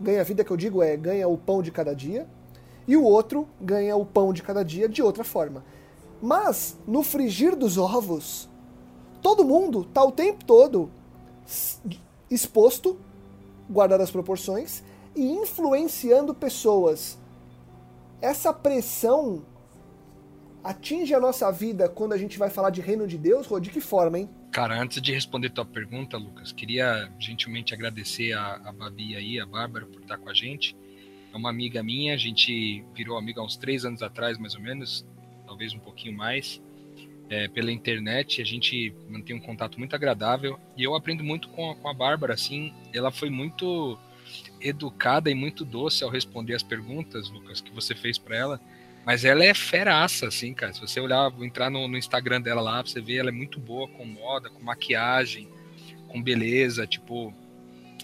ganha 0.00 0.22
a 0.22 0.24
vida 0.24 0.42
que 0.42 0.50
eu 0.50 0.56
digo 0.56 0.82
é 0.82 0.96
ganha 0.96 1.28
o 1.28 1.36
pão 1.36 1.62
de 1.62 1.70
cada 1.70 1.94
dia, 1.94 2.26
e 2.88 2.96
o 2.96 3.04
outro 3.04 3.46
ganha 3.60 3.94
o 3.94 4.04
pão 4.04 4.32
de 4.32 4.42
cada 4.42 4.64
dia 4.64 4.88
de 4.88 5.02
outra 5.02 5.22
forma. 5.22 5.62
Mas 6.20 6.76
no 6.86 7.02
frigir 7.02 7.54
dos 7.54 7.76
ovos, 7.76 8.48
todo 9.20 9.44
mundo 9.44 9.82
está 9.82 10.02
o 10.02 10.10
tempo 10.10 10.44
todo 10.44 10.90
exposto, 12.30 12.96
guardando 13.68 14.00
as 14.00 14.10
proporções, 14.10 14.82
e 15.14 15.30
influenciando 15.30 16.34
pessoas. 16.34 17.18
Essa 18.20 18.52
pressão 18.52 19.42
atinge 20.62 21.14
a 21.14 21.20
nossa 21.20 21.50
vida 21.50 21.88
quando 21.88 22.12
a 22.12 22.18
gente 22.18 22.38
vai 22.38 22.50
falar 22.50 22.70
de 22.70 22.80
reino 22.80 23.06
de 23.06 23.18
Deus, 23.18 23.46
Rô? 23.46 23.58
De 23.58 23.70
que 23.70 23.80
forma, 23.80 24.18
hein? 24.18 24.30
Cara, 24.50 24.80
antes 24.80 25.00
de 25.00 25.12
responder 25.12 25.50
tua 25.50 25.64
pergunta, 25.64 26.16
Lucas, 26.16 26.52
queria 26.52 27.10
gentilmente 27.18 27.72
agradecer 27.74 28.32
a, 28.32 28.60
a 28.64 28.72
Babi 28.72 29.16
aí, 29.16 29.40
a 29.40 29.46
Bárbara, 29.46 29.86
por 29.86 30.02
estar 30.02 30.18
com 30.18 30.28
a 30.28 30.34
gente. 30.34 30.76
É 31.32 31.36
uma 31.36 31.48
amiga 31.48 31.82
minha, 31.82 32.14
a 32.14 32.18
gente 32.18 32.84
virou 32.94 33.16
amiga 33.16 33.40
há 33.40 33.44
uns 33.44 33.56
três 33.56 33.84
anos 33.84 34.02
atrás, 34.02 34.38
mais 34.38 34.54
ou 34.54 34.60
menos, 34.60 35.06
talvez 35.46 35.72
um 35.72 35.78
pouquinho 35.78 36.14
mais, 36.14 36.60
é, 37.30 37.48
pela 37.48 37.72
internet. 37.72 38.42
A 38.42 38.44
gente 38.44 38.94
mantém 39.08 39.34
um 39.34 39.40
contato 39.40 39.78
muito 39.78 39.96
agradável 39.96 40.60
e 40.76 40.82
eu 40.82 40.94
aprendo 40.94 41.24
muito 41.24 41.48
com 41.48 41.70
a, 41.70 41.74
com 41.74 41.88
a 41.88 41.94
Bárbara, 41.94 42.34
assim, 42.34 42.74
ela 42.92 43.10
foi 43.10 43.30
muito 43.30 43.98
educada 44.60 45.30
e 45.30 45.34
muito 45.34 45.64
doce 45.64 46.04
ao 46.04 46.10
responder 46.10 46.54
as 46.54 46.62
perguntas, 46.62 47.30
Lucas, 47.30 47.60
que 47.60 47.72
você 47.72 47.94
fez 47.94 48.18
para 48.18 48.36
ela. 48.36 48.60
Mas 49.04 49.24
ela 49.24 49.44
é 49.44 49.52
feraça, 49.52 50.28
assim, 50.28 50.54
cara. 50.54 50.72
Se 50.72 50.80
você 50.80 51.00
olhar, 51.00 51.32
entrar 51.40 51.70
no, 51.70 51.88
no, 51.88 51.96
Instagram 51.96 52.40
dela 52.40 52.60
lá, 52.60 52.82
você 52.82 53.00
vê, 53.00 53.16
ela 53.16 53.30
é 53.30 53.32
muito 53.32 53.58
boa 53.58 53.88
com 53.88 54.04
moda, 54.04 54.48
com 54.48 54.62
maquiagem, 54.62 55.48
com 56.08 56.22
beleza. 56.22 56.86
Tipo, 56.86 57.34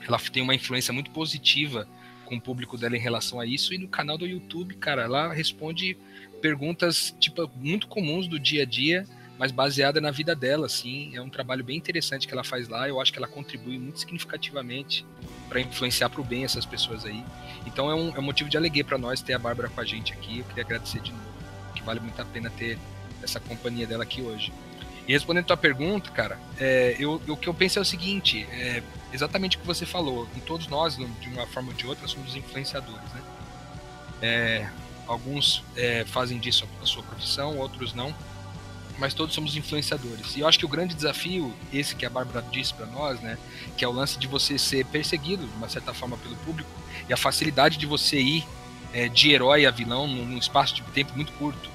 ela 0.06 0.18
tem 0.18 0.42
uma 0.42 0.54
influência 0.54 0.92
muito 0.92 1.10
positiva 1.10 1.88
com 2.24 2.36
o 2.36 2.40
público 2.40 2.76
dela 2.76 2.96
em 2.96 3.00
relação 3.00 3.38
a 3.38 3.46
isso. 3.46 3.72
E 3.72 3.78
no 3.78 3.88
canal 3.88 4.18
do 4.18 4.26
YouTube, 4.26 4.74
cara, 4.74 5.02
ela 5.02 5.32
responde 5.32 5.96
perguntas, 6.40 7.14
tipo, 7.20 7.48
muito 7.56 7.86
comuns 7.86 8.26
do 8.26 8.38
dia 8.38 8.62
a 8.62 8.66
dia 8.66 9.04
mas 9.38 9.52
baseada 9.52 10.00
na 10.00 10.10
vida 10.10 10.34
dela, 10.34 10.66
assim. 10.66 11.14
É 11.14 11.22
um 11.22 11.30
trabalho 11.30 11.62
bem 11.62 11.76
interessante 11.76 12.26
que 12.26 12.34
ela 12.34 12.42
faz 12.42 12.68
lá. 12.68 12.88
Eu 12.88 13.00
acho 13.00 13.12
que 13.12 13.18
ela 13.18 13.28
contribui 13.28 13.78
muito 13.78 14.00
significativamente 14.00 15.06
para 15.48 15.60
influenciar 15.60 16.10
para 16.10 16.20
o 16.20 16.24
bem 16.24 16.44
essas 16.44 16.66
pessoas 16.66 17.04
aí. 17.04 17.24
Então 17.64 17.88
é 17.88 17.94
um, 17.94 18.14
é 18.16 18.18
um 18.18 18.22
motivo 18.22 18.50
de 18.50 18.56
alegria 18.56 18.84
para 18.84 18.98
nós 18.98 19.22
ter 19.22 19.34
a 19.34 19.38
Bárbara 19.38 19.68
com 19.68 19.80
a 19.80 19.84
gente 19.84 20.12
aqui. 20.12 20.40
Eu 20.40 20.44
queria 20.44 20.64
agradecer 20.64 21.00
de 21.00 21.12
novo, 21.12 21.24
que 21.74 21.82
vale 21.82 22.00
muito 22.00 22.20
a 22.20 22.24
pena 22.24 22.50
ter 22.50 22.76
essa 23.22 23.38
companhia 23.38 23.86
dela 23.86 24.02
aqui 24.02 24.20
hoje. 24.20 24.52
E 25.06 25.12
respondendo 25.12 25.44
a 25.44 25.46
tua 25.46 25.56
pergunta, 25.56 26.10
cara, 26.10 26.38
é, 26.58 26.96
eu, 26.98 27.22
o 27.28 27.36
que 27.36 27.48
eu 27.48 27.54
penso 27.54 27.78
é 27.78 27.82
o 27.82 27.84
seguinte: 27.84 28.44
é 28.50 28.82
exatamente 29.12 29.56
o 29.56 29.60
que 29.60 29.66
você 29.66 29.86
falou. 29.86 30.28
Em 30.36 30.40
todos 30.40 30.66
nós, 30.66 30.96
de 30.96 31.28
uma 31.28 31.46
forma 31.46 31.70
ou 31.70 31.74
de 31.74 31.86
outra, 31.86 32.08
somos 32.08 32.34
influenciadores, 32.34 33.12
né? 33.12 33.22
É, 34.20 34.68
alguns 35.06 35.62
é, 35.76 36.04
fazem 36.04 36.38
disso 36.38 36.68
a 36.82 36.86
sua 36.86 37.04
profissão, 37.04 37.56
outros 37.56 37.94
não 37.94 38.12
mas 38.98 39.14
todos 39.14 39.34
somos 39.34 39.56
influenciadores. 39.56 40.36
E 40.36 40.40
eu 40.40 40.48
acho 40.48 40.58
que 40.58 40.64
o 40.64 40.68
grande 40.68 40.94
desafio, 40.94 41.52
esse 41.72 41.94
que 41.94 42.04
a 42.04 42.10
Bárbara 42.10 42.44
disse 42.50 42.74
para 42.74 42.86
nós, 42.86 43.20
né, 43.20 43.38
que 43.76 43.84
é 43.84 43.88
o 43.88 43.92
lance 43.92 44.18
de 44.18 44.26
você 44.26 44.58
ser 44.58 44.84
perseguido, 44.86 45.46
de 45.46 45.56
uma 45.56 45.68
certa 45.68 45.94
forma, 45.94 46.16
pelo 46.18 46.36
público, 46.36 46.68
e 47.08 47.12
a 47.12 47.16
facilidade 47.16 47.78
de 47.78 47.86
você 47.86 48.18
ir 48.18 48.46
é, 48.92 49.08
de 49.08 49.30
herói 49.30 49.66
a 49.66 49.70
vilão 49.70 50.06
num, 50.06 50.36
espaço 50.36 50.74
de 50.74 50.82
tempo 50.82 51.14
muito 51.14 51.32
curto. 51.32 51.70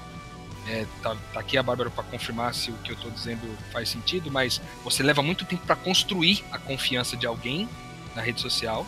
É, 0.66 0.86
tá, 1.02 1.16
tá, 1.32 1.40
aqui 1.40 1.58
a 1.58 1.62
Bárbara 1.62 1.90
para 1.90 2.04
confirmar 2.04 2.54
se 2.54 2.70
o 2.70 2.74
que 2.78 2.90
eu 2.90 2.94
estou 2.94 3.10
dizendo 3.10 3.42
faz 3.70 3.88
sentido, 3.88 4.30
mas 4.30 4.60
você 4.82 5.02
leva 5.02 5.22
muito 5.22 5.44
tempo 5.44 5.66
para 5.66 5.76
construir 5.76 6.42
a 6.50 6.58
confiança 6.58 7.16
de 7.16 7.26
alguém 7.26 7.68
na 8.14 8.22
rede 8.22 8.40
social, 8.40 8.86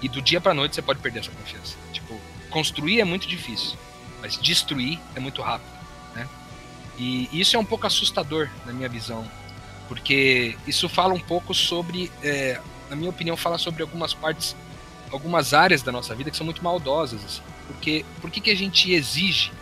e 0.00 0.08
do 0.08 0.22
dia 0.22 0.40
para 0.40 0.54
noite 0.54 0.74
você 0.74 0.82
pode 0.82 1.00
perder 1.00 1.20
essa 1.20 1.30
confiança. 1.30 1.76
Tipo, 1.92 2.20
construir 2.50 3.00
é 3.00 3.04
muito 3.04 3.26
difícil, 3.26 3.76
mas 4.20 4.38
destruir 4.38 4.98
é 5.14 5.20
muito 5.20 5.42
rápido. 5.42 5.77
E 6.98 7.28
isso 7.32 7.56
é 7.56 7.58
um 7.58 7.64
pouco 7.64 7.86
assustador 7.86 8.48
na 8.66 8.72
minha 8.72 8.88
visão, 8.88 9.28
porque 9.86 10.56
isso 10.66 10.88
fala 10.88 11.14
um 11.14 11.20
pouco 11.20 11.54
sobre, 11.54 12.10
é, 12.22 12.60
na 12.90 12.96
minha 12.96 13.10
opinião, 13.10 13.36
fala 13.36 13.56
sobre 13.56 13.82
algumas 13.82 14.12
partes, 14.12 14.56
algumas 15.12 15.54
áreas 15.54 15.82
da 15.82 15.92
nossa 15.92 16.14
vida 16.14 16.30
que 16.30 16.36
são 16.36 16.44
muito 16.44 16.62
maldosas. 16.62 17.24
Assim. 17.24 17.42
Porque 17.68 18.04
por 18.20 18.30
que, 18.30 18.40
que 18.40 18.50
a 18.50 18.56
gente 18.56 18.92
exige 18.92 19.52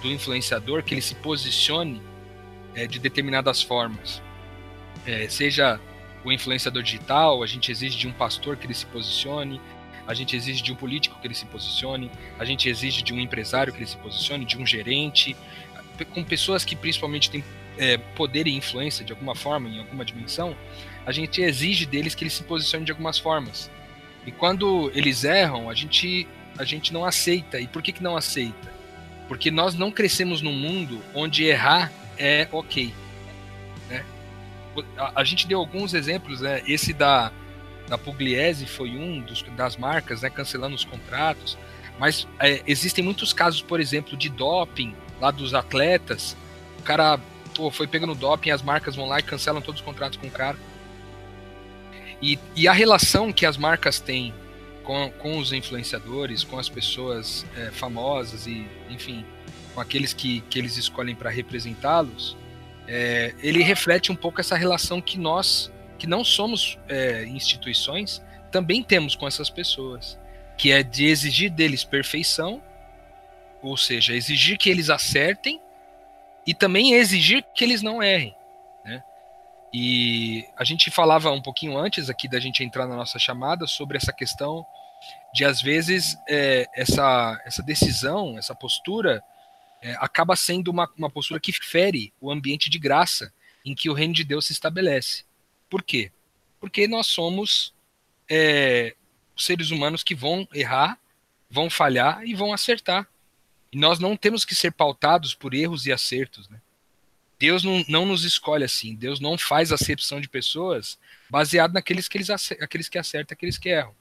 do 0.00 0.08
influenciador 0.08 0.82
que 0.82 0.94
ele 0.94 1.02
se 1.02 1.14
posicione 1.16 2.00
é, 2.74 2.86
de 2.86 2.98
determinadas 2.98 3.60
formas? 3.60 4.22
É, 5.04 5.28
seja 5.28 5.80
o 6.24 6.32
influenciador 6.32 6.82
digital, 6.82 7.42
a 7.42 7.46
gente 7.46 7.70
exige 7.70 7.98
de 7.98 8.06
um 8.06 8.12
pastor 8.12 8.56
que 8.56 8.66
ele 8.66 8.74
se 8.74 8.86
posicione, 8.86 9.60
a 10.06 10.14
gente 10.14 10.36
exige 10.36 10.62
de 10.62 10.72
um 10.72 10.74
político 10.74 11.18
que 11.20 11.26
ele 11.26 11.34
se 11.34 11.46
posicione, 11.46 12.10
a 12.38 12.44
gente 12.44 12.68
exige 12.68 13.02
de 13.02 13.12
um 13.12 13.20
empresário 13.20 13.72
que 13.72 13.78
ele 13.78 13.86
se 13.86 13.96
posicione, 13.96 14.44
de 14.44 14.58
um 14.58 14.66
gerente, 14.66 15.36
com 16.12 16.24
pessoas 16.24 16.64
que 16.64 16.74
principalmente 16.74 17.30
têm 17.30 17.44
é, 17.78 17.98
poder 17.98 18.46
e 18.46 18.54
influência 18.54 19.04
de 19.04 19.12
alguma 19.12 19.34
forma, 19.34 19.68
em 19.68 19.78
alguma 19.78 20.04
dimensão, 20.04 20.56
a 21.06 21.12
gente 21.12 21.42
exige 21.42 21.86
deles 21.86 22.14
que 22.14 22.24
eles 22.24 22.32
se 22.32 22.42
posicionem 22.42 22.84
de 22.84 22.92
algumas 22.92 23.18
formas. 23.18 23.70
E 24.26 24.32
quando 24.32 24.90
eles 24.94 25.24
erram, 25.24 25.68
a 25.68 25.74
gente, 25.74 26.26
a 26.56 26.64
gente 26.64 26.92
não 26.92 27.04
aceita. 27.04 27.60
E 27.60 27.66
por 27.66 27.82
que, 27.82 27.92
que 27.92 28.02
não 28.02 28.16
aceita? 28.16 28.72
Porque 29.28 29.50
nós 29.50 29.74
não 29.74 29.90
crescemos 29.90 30.40
num 30.40 30.52
mundo 30.52 31.02
onde 31.14 31.44
errar 31.44 31.92
é 32.16 32.48
ok. 32.50 32.92
Né? 33.88 34.04
A, 34.96 35.20
a 35.20 35.24
gente 35.24 35.46
deu 35.46 35.58
alguns 35.58 35.92
exemplos, 35.92 36.40
né? 36.40 36.62
esse 36.66 36.92
da, 36.92 37.30
da 37.86 37.98
Pugliese 37.98 38.66
foi 38.66 38.90
um 38.90 39.20
dos, 39.20 39.42
das 39.56 39.76
marcas, 39.76 40.22
né? 40.22 40.30
cancelando 40.30 40.74
os 40.74 40.84
contratos. 40.84 41.58
Mas 41.98 42.26
é, 42.40 42.62
existem 42.66 43.04
muitos 43.04 43.32
casos, 43.32 43.60
por 43.60 43.78
exemplo, 43.78 44.16
de 44.16 44.28
doping 44.28 44.94
lá 45.20 45.30
dos 45.30 45.54
atletas, 45.54 46.36
o 46.78 46.82
cara 46.82 47.18
pô, 47.54 47.70
foi 47.70 47.86
pegando 47.86 48.14
doping, 48.14 48.50
as 48.50 48.62
marcas 48.62 48.96
vão 48.96 49.06
lá 49.06 49.18
e 49.18 49.22
cancelam 49.22 49.62
todos 49.62 49.80
os 49.80 49.84
contratos 49.84 50.18
com 50.18 50.26
o 50.26 50.30
cara. 50.30 50.56
E, 52.20 52.38
e 52.56 52.66
a 52.68 52.72
relação 52.72 53.32
que 53.32 53.44
as 53.44 53.56
marcas 53.56 54.00
têm 54.00 54.32
com, 54.82 55.10
com 55.18 55.38
os 55.38 55.52
influenciadores, 55.52 56.44
com 56.44 56.58
as 56.58 56.68
pessoas 56.68 57.44
é, 57.56 57.70
famosas 57.70 58.46
e, 58.46 58.66
enfim, 58.88 59.24
com 59.74 59.80
aqueles 59.80 60.12
que, 60.12 60.40
que 60.42 60.58
eles 60.58 60.76
escolhem 60.76 61.14
para 61.14 61.30
representá-los, 61.30 62.36
é, 62.86 63.34
ele 63.42 63.62
reflete 63.62 64.12
um 64.12 64.16
pouco 64.16 64.40
essa 64.40 64.56
relação 64.56 65.00
que 65.00 65.18
nós, 65.18 65.72
que 65.98 66.06
não 66.06 66.22
somos 66.22 66.78
é, 66.88 67.24
instituições, 67.24 68.22
também 68.50 68.82
temos 68.82 69.16
com 69.16 69.26
essas 69.26 69.50
pessoas, 69.50 70.18
que 70.56 70.70
é 70.70 70.82
de 70.82 71.06
exigir 71.06 71.50
deles 71.50 71.82
perfeição 71.82 72.62
ou 73.64 73.76
seja, 73.76 74.14
exigir 74.14 74.58
que 74.58 74.68
eles 74.68 74.90
acertem 74.90 75.60
e 76.46 76.54
também 76.54 76.94
exigir 76.94 77.42
que 77.54 77.64
eles 77.64 77.80
não 77.80 78.02
errem. 78.02 78.34
Né? 78.84 79.02
E 79.72 80.44
a 80.56 80.64
gente 80.64 80.90
falava 80.90 81.30
um 81.30 81.40
pouquinho 81.40 81.76
antes 81.76 82.10
aqui 82.10 82.28
da 82.28 82.38
gente 82.38 82.62
entrar 82.62 82.86
na 82.86 82.94
nossa 82.94 83.18
chamada 83.18 83.66
sobre 83.66 83.96
essa 83.96 84.12
questão 84.12 84.66
de, 85.32 85.44
às 85.44 85.60
vezes, 85.60 86.16
é, 86.28 86.66
essa, 86.74 87.42
essa 87.44 87.62
decisão, 87.62 88.38
essa 88.38 88.54
postura, 88.54 89.22
é, 89.82 89.92
acaba 89.98 90.36
sendo 90.36 90.70
uma, 90.70 90.88
uma 90.96 91.10
postura 91.10 91.40
que 91.40 91.52
fere 91.52 92.12
o 92.20 92.30
ambiente 92.30 92.70
de 92.70 92.78
graça 92.78 93.32
em 93.64 93.74
que 93.74 93.88
o 93.88 93.94
reino 93.94 94.14
de 94.14 94.24
Deus 94.24 94.46
se 94.46 94.52
estabelece. 94.52 95.24
Por 95.68 95.82
quê? 95.82 96.12
Porque 96.60 96.86
nós 96.86 97.06
somos 97.06 97.74
é, 98.30 98.94
seres 99.36 99.70
humanos 99.70 100.02
que 100.02 100.14
vão 100.14 100.46
errar, 100.54 100.98
vão 101.50 101.68
falhar 101.68 102.22
e 102.24 102.34
vão 102.34 102.52
acertar. 102.52 103.08
E 103.74 103.76
nós 103.76 103.98
não 103.98 104.16
temos 104.16 104.44
que 104.44 104.54
ser 104.54 104.70
pautados 104.70 105.34
por 105.34 105.52
erros 105.52 105.84
e 105.84 105.90
acertos. 105.90 106.48
Né? 106.48 106.60
Deus 107.36 107.64
não, 107.64 107.84
não 107.88 108.06
nos 108.06 108.22
escolhe 108.22 108.62
assim. 108.62 108.94
Deus 108.94 109.18
não 109.18 109.36
faz 109.36 109.72
acepção 109.72 110.20
de 110.20 110.28
pessoas 110.28 110.96
baseado 111.28 111.72
naqueles 111.72 112.06
que, 112.06 112.16
eles, 112.16 112.30
aqueles 112.30 112.88
que 112.88 112.98
acertam 112.98 113.34
aqueles 113.34 113.58
que 113.58 113.70
erram. 113.70 113.92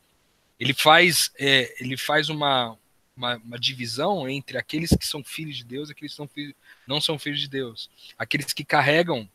Ele 0.60 0.76
faz, 0.76 1.32
é, 1.40 1.74
ele 1.84 1.98
faz 1.98 2.30
uma, 2.30 2.78
uma, 3.18 3.38
uma, 3.38 3.58
divisão 3.58 4.30
entre 4.30 4.60
aqueles 4.60 4.92
que 4.92 5.08
são 5.08 5.24
filhos 5.24 5.58
de 5.58 5.64
Deus 5.64 5.90
e 5.90 5.94
aqueles 5.94 6.12
que 6.12 6.18
são 6.18 6.28
filhos, 6.28 6.54
não 6.86 7.02
são 7.02 7.18
filhos 7.18 7.42
de 7.42 7.50
Deus. 7.50 7.90
Aqueles 8.16 8.54
que 8.54 8.64
carregam 8.64 9.28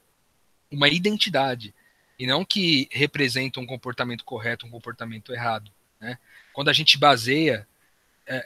uma 0.71 0.88
identidade 0.88 1.75
e 2.16 2.28
não 2.28 2.45
que 2.45 2.88
representam 2.92 3.64
um 3.64 3.66
comportamento 3.66 4.25
correto, 4.25 4.66
um 4.66 4.71
comportamento 4.71 5.33
errado. 5.33 5.68
Né? 6.00 6.16
Quando 6.52 6.68
a 6.68 6.73
gente 6.73 6.97
baseia 6.97 7.66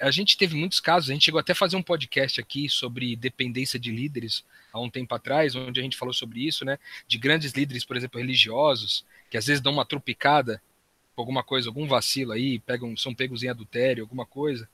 a 0.00 0.10
gente 0.10 0.36
teve 0.36 0.54
muitos 0.56 0.80
casos, 0.80 1.10
a 1.10 1.12
gente 1.12 1.24
chegou 1.24 1.40
até 1.40 1.52
a 1.52 1.56
fazer 1.56 1.76
um 1.76 1.82
podcast 1.82 2.40
aqui 2.40 2.68
sobre 2.68 3.16
dependência 3.16 3.78
de 3.78 3.90
líderes 3.90 4.44
há 4.72 4.80
um 4.80 4.90
tempo 4.90 5.14
atrás, 5.14 5.54
onde 5.54 5.80
a 5.80 5.82
gente 5.82 5.96
falou 5.96 6.14
sobre 6.14 6.46
isso, 6.46 6.64
né? 6.64 6.78
De 7.06 7.18
grandes 7.18 7.52
líderes, 7.52 7.84
por 7.84 7.96
exemplo, 7.96 8.20
religiosos, 8.20 9.04
que 9.30 9.36
às 9.36 9.46
vezes 9.46 9.60
dão 9.60 9.72
uma 9.72 9.84
tropicada 9.84 10.60
alguma 11.16 11.42
coisa, 11.42 11.68
algum 11.68 11.86
vacilo 11.86 12.32
aí, 12.32 12.58
pegam, 12.60 12.96
são 12.96 13.14
pegos 13.14 13.42
em 13.42 13.48
adultério, 13.48 14.02
alguma 14.02 14.24
coisa. 14.24 14.68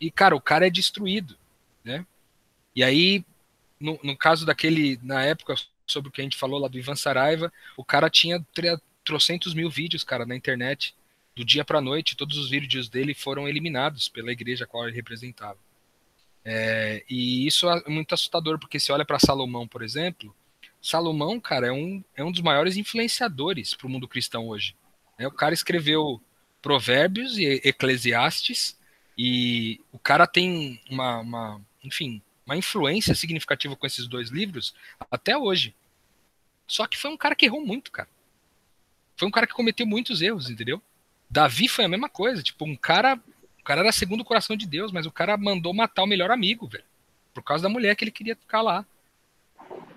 E, 0.00 0.10
cara, 0.10 0.34
o 0.34 0.40
cara 0.40 0.66
é 0.66 0.70
destruído, 0.70 1.36
né? 1.84 2.04
E 2.74 2.82
aí, 2.82 3.24
no, 3.78 3.98
no 4.02 4.16
caso 4.16 4.44
daquele, 4.44 4.98
na 5.02 5.22
época, 5.22 5.54
sobre 5.86 6.08
o 6.08 6.12
que 6.12 6.20
a 6.20 6.24
gente 6.24 6.36
falou 6.36 6.58
lá 6.58 6.68
do 6.68 6.78
Ivan 6.78 6.96
Saraiva, 6.96 7.52
o 7.76 7.84
cara 7.84 8.10
tinha 8.10 8.44
trocentos 9.04 9.54
mil 9.54 9.70
vídeos, 9.70 10.02
cara, 10.02 10.26
na 10.26 10.34
internet, 10.34 10.94
do 11.34 11.44
dia 11.44 11.64
para 11.64 11.78
a 11.78 11.82
noite, 11.82 12.16
todos 12.16 12.36
os 12.38 12.50
vídeos 12.50 12.88
dele 12.88 13.14
foram 13.14 13.48
eliminados 13.48 14.08
pela 14.08 14.32
igreja 14.32 14.64
a 14.64 14.66
qual 14.66 14.86
ele 14.86 14.94
representava. 14.96 15.58
É, 16.44 17.02
e 17.08 17.46
isso 17.46 17.68
é 17.68 17.88
muito 17.88 18.14
assustador, 18.14 18.58
porque 18.58 18.78
se 18.78 18.92
olha 18.92 19.04
para 19.04 19.18
Salomão, 19.18 19.66
por 19.66 19.82
exemplo, 19.82 20.34
Salomão, 20.80 21.40
cara, 21.40 21.68
é 21.68 21.72
um, 21.72 22.04
é 22.14 22.22
um 22.22 22.30
dos 22.30 22.42
maiores 22.42 22.76
influenciadores 22.76 23.74
para 23.74 23.86
o 23.86 23.90
mundo 23.90 24.06
cristão 24.06 24.48
hoje. 24.48 24.76
É, 25.18 25.26
o 25.26 25.32
cara 25.32 25.54
escreveu 25.54 26.20
Provérbios 26.60 27.38
e 27.38 27.60
Eclesiastes, 27.64 28.78
e 29.16 29.80
o 29.92 29.98
cara 29.98 30.26
tem 30.26 30.80
uma, 30.90 31.20
uma, 31.20 31.60
enfim, 31.82 32.20
uma 32.44 32.56
influência 32.56 33.14
significativa 33.14 33.76
com 33.76 33.86
esses 33.86 34.06
dois 34.06 34.28
livros 34.28 34.74
até 35.10 35.36
hoje. 35.36 35.74
Só 36.66 36.86
que 36.86 36.98
foi 36.98 37.10
um 37.10 37.16
cara 37.16 37.34
que 37.34 37.46
errou 37.46 37.64
muito, 37.64 37.90
cara. 37.90 38.08
Foi 39.16 39.28
um 39.28 39.30
cara 39.30 39.46
que 39.46 39.54
cometeu 39.54 39.86
muitos 39.86 40.20
erros, 40.20 40.50
entendeu? 40.50 40.82
Davi 41.28 41.68
foi 41.68 41.84
a 41.84 41.88
mesma 41.88 42.08
coisa, 42.08 42.42
tipo, 42.42 42.64
um 42.64 42.76
cara, 42.76 43.18
o 43.60 43.64
cara 43.64 43.80
era 43.80 43.92
segundo 43.92 44.20
o 44.20 44.24
coração 44.24 44.56
de 44.56 44.66
Deus, 44.66 44.92
mas 44.92 45.06
o 45.06 45.12
cara 45.12 45.36
mandou 45.36 45.74
matar 45.74 46.02
o 46.02 46.06
melhor 46.06 46.30
amigo, 46.30 46.66
velho, 46.66 46.84
por 47.32 47.42
causa 47.42 47.62
da 47.62 47.68
mulher 47.68 47.96
que 47.96 48.04
ele 48.04 48.10
queria 48.10 48.36
ficar 48.36 48.62
lá. 48.62 48.86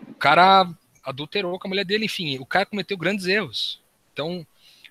O 0.09 0.15
cara 0.15 0.69
adulterou 1.03 1.57
com 1.59 1.67
a 1.67 1.69
mulher 1.69 1.85
dele, 1.85 2.05
enfim, 2.05 2.37
o 2.39 2.45
cara 2.45 2.65
cometeu 2.65 2.97
grandes 2.97 3.27
erros. 3.27 3.79
Então, 4.11 4.45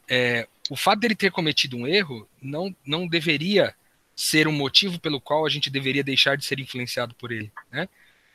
é, 0.09 0.47
o 0.71 0.77
fato 0.77 1.01
dele 1.01 1.15
ter 1.15 1.31
cometido 1.31 1.77
um 1.77 1.87
erro 1.87 2.29
não, 2.41 2.75
não 2.87 3.07
deveria 3.07 3.75
ser 4.15 4.49
um 4.49 4.53
motivo 4.53 4.99
pelo 4.99 5.21
qual 5.21 5.45
a 5.45 5.49
gente 5.49 5.69
deveria 5.69 6.03
deixar 6.03 6.37
de 6.37 6.45
ser 6.45 6.59
influenciado 6.59 7.15
por 7.15 7.31
ele, 7.31 7.53
né? 7.71 7.89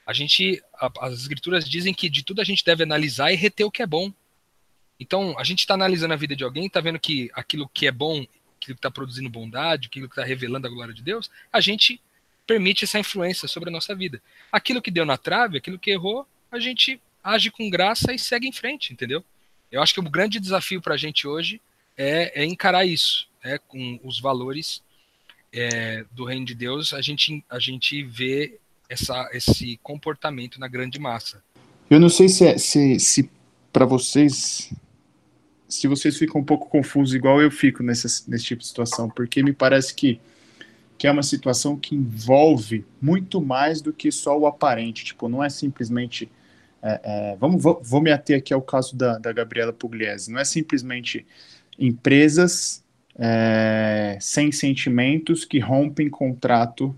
A 0.05 0.13
gente, 0.13 0.61
a, 0.75 0.91
as 1.01 1.21
escrituras 1.21 1.67
dizem 1.67 1.93
que 1.93 2.09
de 2.09 2.23
tudo 2.23 2.41
a 2.41 2.43
gente 2.43 2.63
deve 2.63 2.83
analisar 2.83 3.31
e 3.31 3.35
reter 3.35 3.63
o 3.63 3.71
que 3.71 3.81
é 3.81 3.87
bom. 3.87 4.11
Então, 5.01 5.33
a 5.39 5.43
gente 5.43 5.61
está 5.61 5.73
analisando 5.73 6.13
a 6.13 6.17
vida 6.17 6.35
de 6.35 6.43
alguém, 6.43 6.67
está 6.67 6.79
vendo 6.79 6.99
que 6.99 7.31
aquilo 7.33 7.67
que 7.67 7.87
é 7.87 7.91
bom, 7.91 8.19
aquilo 8.19 8.75
que 8.75 8.79
está 8.79 8.91
produzindo 8.91 9.27
bondade, 9.31 9.87
aquilo 9.87 10.07
que 10.07 10.11
está 10.11 10.23
revelando 10.23 10.67
a 10.67 10.69
glória 10.69 10.93
de 10.93 11.01
Deus, 11.01 11.27
a 11.51 11.59
gente 11.59 11.99
permite 12.45 12.83
essa 12.83 12.99
influência 12.99 13.47
sobre 13.47 13.69
a 13.69 13.71
nossa 13.71 13.95
vida. 13.95 14.21
Aquilo 14.51 14.79
que 14.79 14.91
deu 14.91 15.03
na 15.03 15.17
trave, 15.17 15.57
aquilo 15.57 15.79
que 15.79 15.89
errou, 15.89 16.27
a 16.51 16.59
gente 16.59 17.01
age 17.23 17.49
com 17.49 17.67
graça 17.67 18.13
e 18.13 18.19
segue 18.19 18.47
em 18.47 18.51
frente, 18.51 18.93
entendeu? 18.93 19.25
Eu 19.71 19.81
acho 19.81 19.91
que 19.91 19.99
o 19.99 20.03
grande 20.03 20.39
desafio 20.39 20.79
para 20.79 20.93
a 20.93 20.97
gente 20.97 21.27
hoje 21.27 21.59
é, 21.97 22.43
é, 22.43 22.45
encarar 22.45 22.85
isso, 22.85 23.27
né, 23.43 23.57
com 23.67 23.99
os 24.03 24.19
valores 24.19 24.83
é, 25.51 26.05
do 26.11 26.25
reino 26.25 26.45
de 26.45 26.53
Deus, 26.53 26.93
a 26.93 27.01
gente, 27.01 27.43
a 27.49 27.57
gente 27.57 28.03
vê 28.03 28.59
essa, 28.87 29.27
esse 29.33 29.79
comportamento 29.81 30.59
na 30.59 30.67
grande 30.67 30.99
massa. 30.99 31.43
Eu 31.89 31.99
não 31.99 32.09
sei 32.09 32.29
se, 32.29 32.45
é, 32.45 32.57
se, 32.59 32.99
se 32.99 33.29
para 33.73 33.85
vocês, 33.85 34.71
se 35.71 35.87
vocês 35.87 36.17
ficam 36.17 36.41
um 36.41 36.43
pouco 36.43 36.69
confusos, 36.69 37.15
igual 37.15 37.41
eu 37.41 37.49
fico 37.49 37.81
nessa, 37.81 38.07
nesse 38.27 38.43
tipo 38.43 38.61
de 38.61 38.67
situação, 38.67 39.09
porque 39.09 39.41
me 39.41 39.53
parece 39.53 39.95
que, 39.95 40.19
que 40.97 41.07
é 41.07 41.11
uma 41.11 41.23
situação 41.23 41.77
que 41.77 41.95
envolve 41.95 42.85
muito 43.01 43.41
mais 43.41 43.81
do 43.81 43.93
que 43.93 44.11
só 44.11 44.37
o 44.37 44.45
aparente. 44.45 45.05
Tipo, 45.05 45.29
não 45.29 45.41
é 45.41 45.49
simplesmente. 45.49 46.29
É, 46.83 47.01
é, 47.03 47.37
vamos, 47.37 47.63
vou, 47.63 47.79
vou, 47.81 48.01
me 48.01 48.11
ater 48.11 48.37
aqui 48.37 48.53
ao 48.53 48.61
caso 48.61 48.95
da, 48.97 49.17
da 49.17 49.31
Gabriela 49.31 49.71
Pugliese. 49.71 50.29
Não 50.29 50.39
é 50.39 50.43
simplesmente 50.43 51.25
empresas 51.79 52.83
é, 53.15 54.17
sem 54.19 54.51
sentimentos 54.51 55.45
que 55.45 55.57
rompem 55.57 56.09
contrato, 56.09 56.93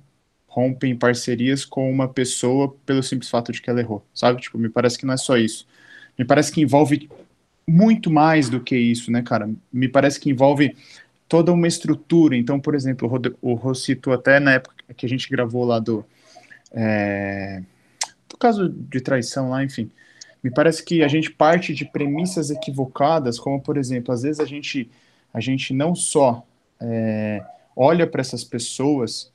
rompem 0.47 0.95
parcerias 0.95 1.63
com 1.63 1.91
uma 1.91 2.07
pessoa 2.07 2.75
pelo 2.87 3.03
simples 3.03 3.29
fato 3.29 3.51
de 3.51 3.61
que 3.61 3.69
ela 3.69 3.81
errou, 3.81 4.03
sabe? 4.15 4.41
Tipo, 4.41 4.57
me 4.57 4.69
parece 4.69 4.97
que 4.97 5.05
não 5.05 5.13
é 5.13 5.17
só 5.17 5.37
isso. 5.37 5.67
Me 6.17 6.25
parece 6.25 6.51
que 6.51 6.61
envolve 6.61 7.09
muito 7.67 8.11
mais 8.11 8.49
do 8.49 8.59
que 8.59 8.75
isso, 8.75 9.11
né, 9.11 9.21
cara? 9.21 9.49
Me 9.71 9.87
parece 9.87 10.19
que 10.19 10.29
envolve 10.29 10.75
toda 11.27 11.51
uma 11.51 11.67
estrutura. 11.67 12.35
Então, 12.35 12.59
por 12.59 12.75
exemplo, 12.75 13.09
o 13.41 13.53
Rô 13.53 13.73
até 14.13 14.39
na 14.39 14.53
época 14.53 14.75
que 14.95 15.05
a 15.05 15.09
gente 15.09 15.29
gravou 15.29 15.65
lá 15.65 15.79
do, 15.79 16.05
é, 16.71 17.63
do 18.29 18.37
caso 18.37 18.69
de 18.69 19.01
traição 19.01 19.49
lá, 19.49 19.63
enfim. 19.63 19.89
Me 20.43 20.51
parece 20.51 20.83
que 20.83 21.01
a 21.03 21.07
gente 21.07 21.31
parte 21.31 21.73
de 21.73 21.85
premissas 21.85 22.49
equivocadas, 22.49 23.39
como, 23.39 23.61
por 23.61 23.77
exemplo, 23.77 24.13
às 24.13 24.23
vezes 24.23 24.39
a 24.39 24.45
gente 24.45 24.89
a 25.33 25.39
gente 25.39 25.73
não 25.73 25.95
só 25.95 26.45
é, 26.79 27.43
olha 27.75 28.05
para 28.05 28.21
essas 28.21 28.43
pessoas 28.43 29.31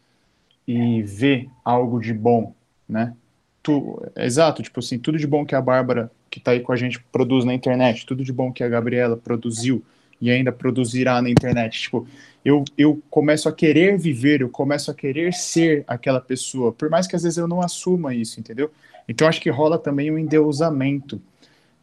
e 0.66 1.02
vê 1.02 1.49
algo 1.64 1.99
de 1.99 2.12
bom, 2.12 2.54
né? 2.88 3.14
Tu, 3.62 4.02
exato, 4.17 4.63
tipo 4.63 4.80
assim, 4.80 4.99
tudo 4.99 5.19
de 5.19 5.26
bom 5.26 5.45
que 5.45 5.54
a 5.54 5.61
Bárbara, 5.61 6.11
que 6.30 6.39
está 6.39 6.52
aí 6.52 6.61
com 6.61 6.73
a 6.73 6.76
gente, 6.76 7.00
produz 7.13 7.45
na 7.45 7.52
internet, 7.52 8.06
tudo 8.06 8.25
de 8.25 8.32
bom 8.32 8.52
que 8.52 8.63
a 8.63 8.69
Gabriela 8.69 9.17
produziu 9.17 9.82
e 10.21 10.30
ainda 10.30 10.50
produzirá 10.52 11.21
na 11.21 11.30
internet. 11.30 11.80
Tipo, 11.82 12.06
eu, 12.45 12.65
eu 12.76 13.00
começo 13.11 13.49
a 13.49 13.52
querer 13.52 13.99
viver, 13.99 14.41
eu 14.41 14.49
começo 14.49 14.91
a 14.91 14.95
querer 14.95 15.32
ser 15.35 15.85
aquela 15.87 16.21
pessoa, 16.21 16.73
por 16.73 16.89
mais 16.89 17.06
que 17.06 17.17
às 17.17 17.23
vezes 17.23 17.39
eu 17.39 17.49
não 17.49 17.61
assuma 17.61 18.15
isso, 18.15 18.41
entendeu? 18.41 18.71
Então 19.09 19.26
acho 19.26 19.41
que 19.41 19.50
rola 19.50 19.78
também 19.78 20.11
um 20.11 20.19
endeusamento. 20.19 21.21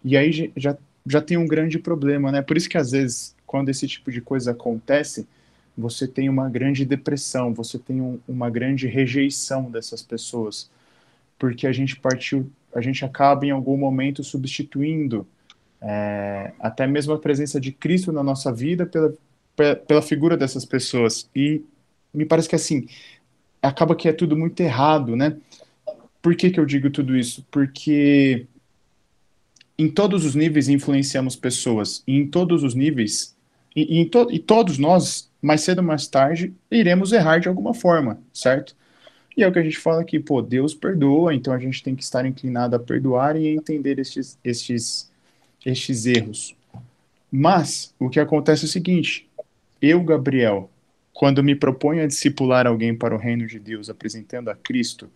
E 0.04 0.16
aí 0.16 0.52
já, 0.56 0.78
já 1.06 1.22
tem 1.22 1.38
um 1.38 1.48
grande 1.48 1.80
problema, 1.80 2.32
né? 2.32 2.42
Por 2.42 2.58
isso 2.58 2.70
que 2.70 2.78
às 2.78 2.92
vezes 2.92 3.36
quando 3.46 3.70
esse 3.70 3.88
tipo 3.88 4.12
de 4.12 4.22
coisa 4.22 4.52
acontece, 4.52 5.28
você 5.78 6.08
tem 6.08 6.30
uma 6.30 6.50
grande 6.50 6.86
depressão, 6.86 7.54
você 7.54 7.78
tem 7.78 8.02
um, 8.02 8.20
uma 8.28 8.50
grande 8.50 8.88
rejeição 8.88 9.70
dessas 9.70 10.02
pessoas, 10.02 10.70
porque 11.38 11.68
a 11.68 11.72
gente 11.72 11.96
partiu, 12.00 12.52
a 12.74 12.82
gente 12.82 13.04
acaba 13.04 13.46
em 13.46 13.52
algum 13.52 13.78
momento 13.78 14.24
substituindo 14.24 15.28
é, 15.82 16.54
até 16.60 16.88
mesmo 16.88 17.14
a 17.14 17.20
presença 17.20 17.60
de 17.60 17.72
Cristo 17.72 18.12
na 18.12 18.24
nossa 18.24 18.52
vida 18.52 18.86
pela, 18.86 19.14
pela 19.76 20.02
figura 20.02 20.36
dessas 20.36 20.66
pessoas. 20.66 21.30
E 21.36 21.64
me 22.14 22.26
parece 22.26 22.50
que 22.50 22.56
assim, 22.56 22.88
acaba 23.62 23.96
que 23.96 24.08
é 24.08 24.14
tudo 24.14 24.36
muito 24.36 24.60
errado, 24.62 25.16
né? 25.16 25.38
Por 26.22 26.36
que, 26.36 26.50
que 26.50 26.60
eu 26.60 26.66
digo 26.66 26.90
tudo 26.90 27.16
isso? 27.16 27.46
Porque 27.52 28.48
em 29.78 29.90
todos 29.90 30.26
os 30.26 30.36
níveis 30.36 30.70
influenciamos 30.70 31.36
pessoas, 31.36 32.02
e 32.08 32.18
em 32.18 32.28
todos 32.28 32.64
os 32.64 32.74
níveis 32.74 33.36
e, 33.76 34.02
e, 34.02 34.06
to, 34.06 34.28
e 34.32 34.40
todos 34.40 34.78
nós, 34.78 35.30
mais 35.42 35.62
cedo 35.62 35.80
ou 35.80 35.84
mais 35.84 36.08
tarde, 36.08 36.54
iremos 36.72 37.12
errar 37.12 37.40
de 37.40 37.50
alguma 37.50 37.74
forma, 37.74 38.20
certo? 38.34 38.76
E 39.36 39.44
é 39.44 39.48
o 39.48 39.52
que 39.52 39.60
a 39.60 39.64
gente 39.64 39.78
fala 39.78 40.02
aqui, 40.02 40.20
pô, 40.20 40.42
Deus 40.42 40.74
perdoa, 40.74 41.34
então 41.34 41.54
a 41.54 41.60
gente 41.60 41.84
tem 41.84 41.96
que 41.96 42.04
estar 42.04 42.26
inclinado 42.26 42.76
a 42.76 42.80
perdoar 42.80 43.36
e 43.36 43.48
entender 43.48 44.00
estes, 44.00 44.38
estes, 44.44 45.12
estes 45.66 46.06
erros. 46.06 46.56
Mas 47.32 47.94
o 48.00 48.10
que 48.10 48.20
acontece 48.20 48.64
é 48.64 48.68
o 48.68 48.70
seguinte: 48.70 49.28
eu, 49.82 50.02
Gabriel, 50.04 50.70
quando 51.14 51.44
me 51.44 51.56
proponho 51.56 52.04
a 52.04 52.08
discipular 52.08 52.66
alguém 52.66 52.96
para 52.96 53.14
o 53.14 53.18
reino 53.18 53.46
de 53.46 53.60
Deus, 53.60 53.90
apresentando 53.90 54.50
a 54.50 54.56
Cristo, 54.56 55.10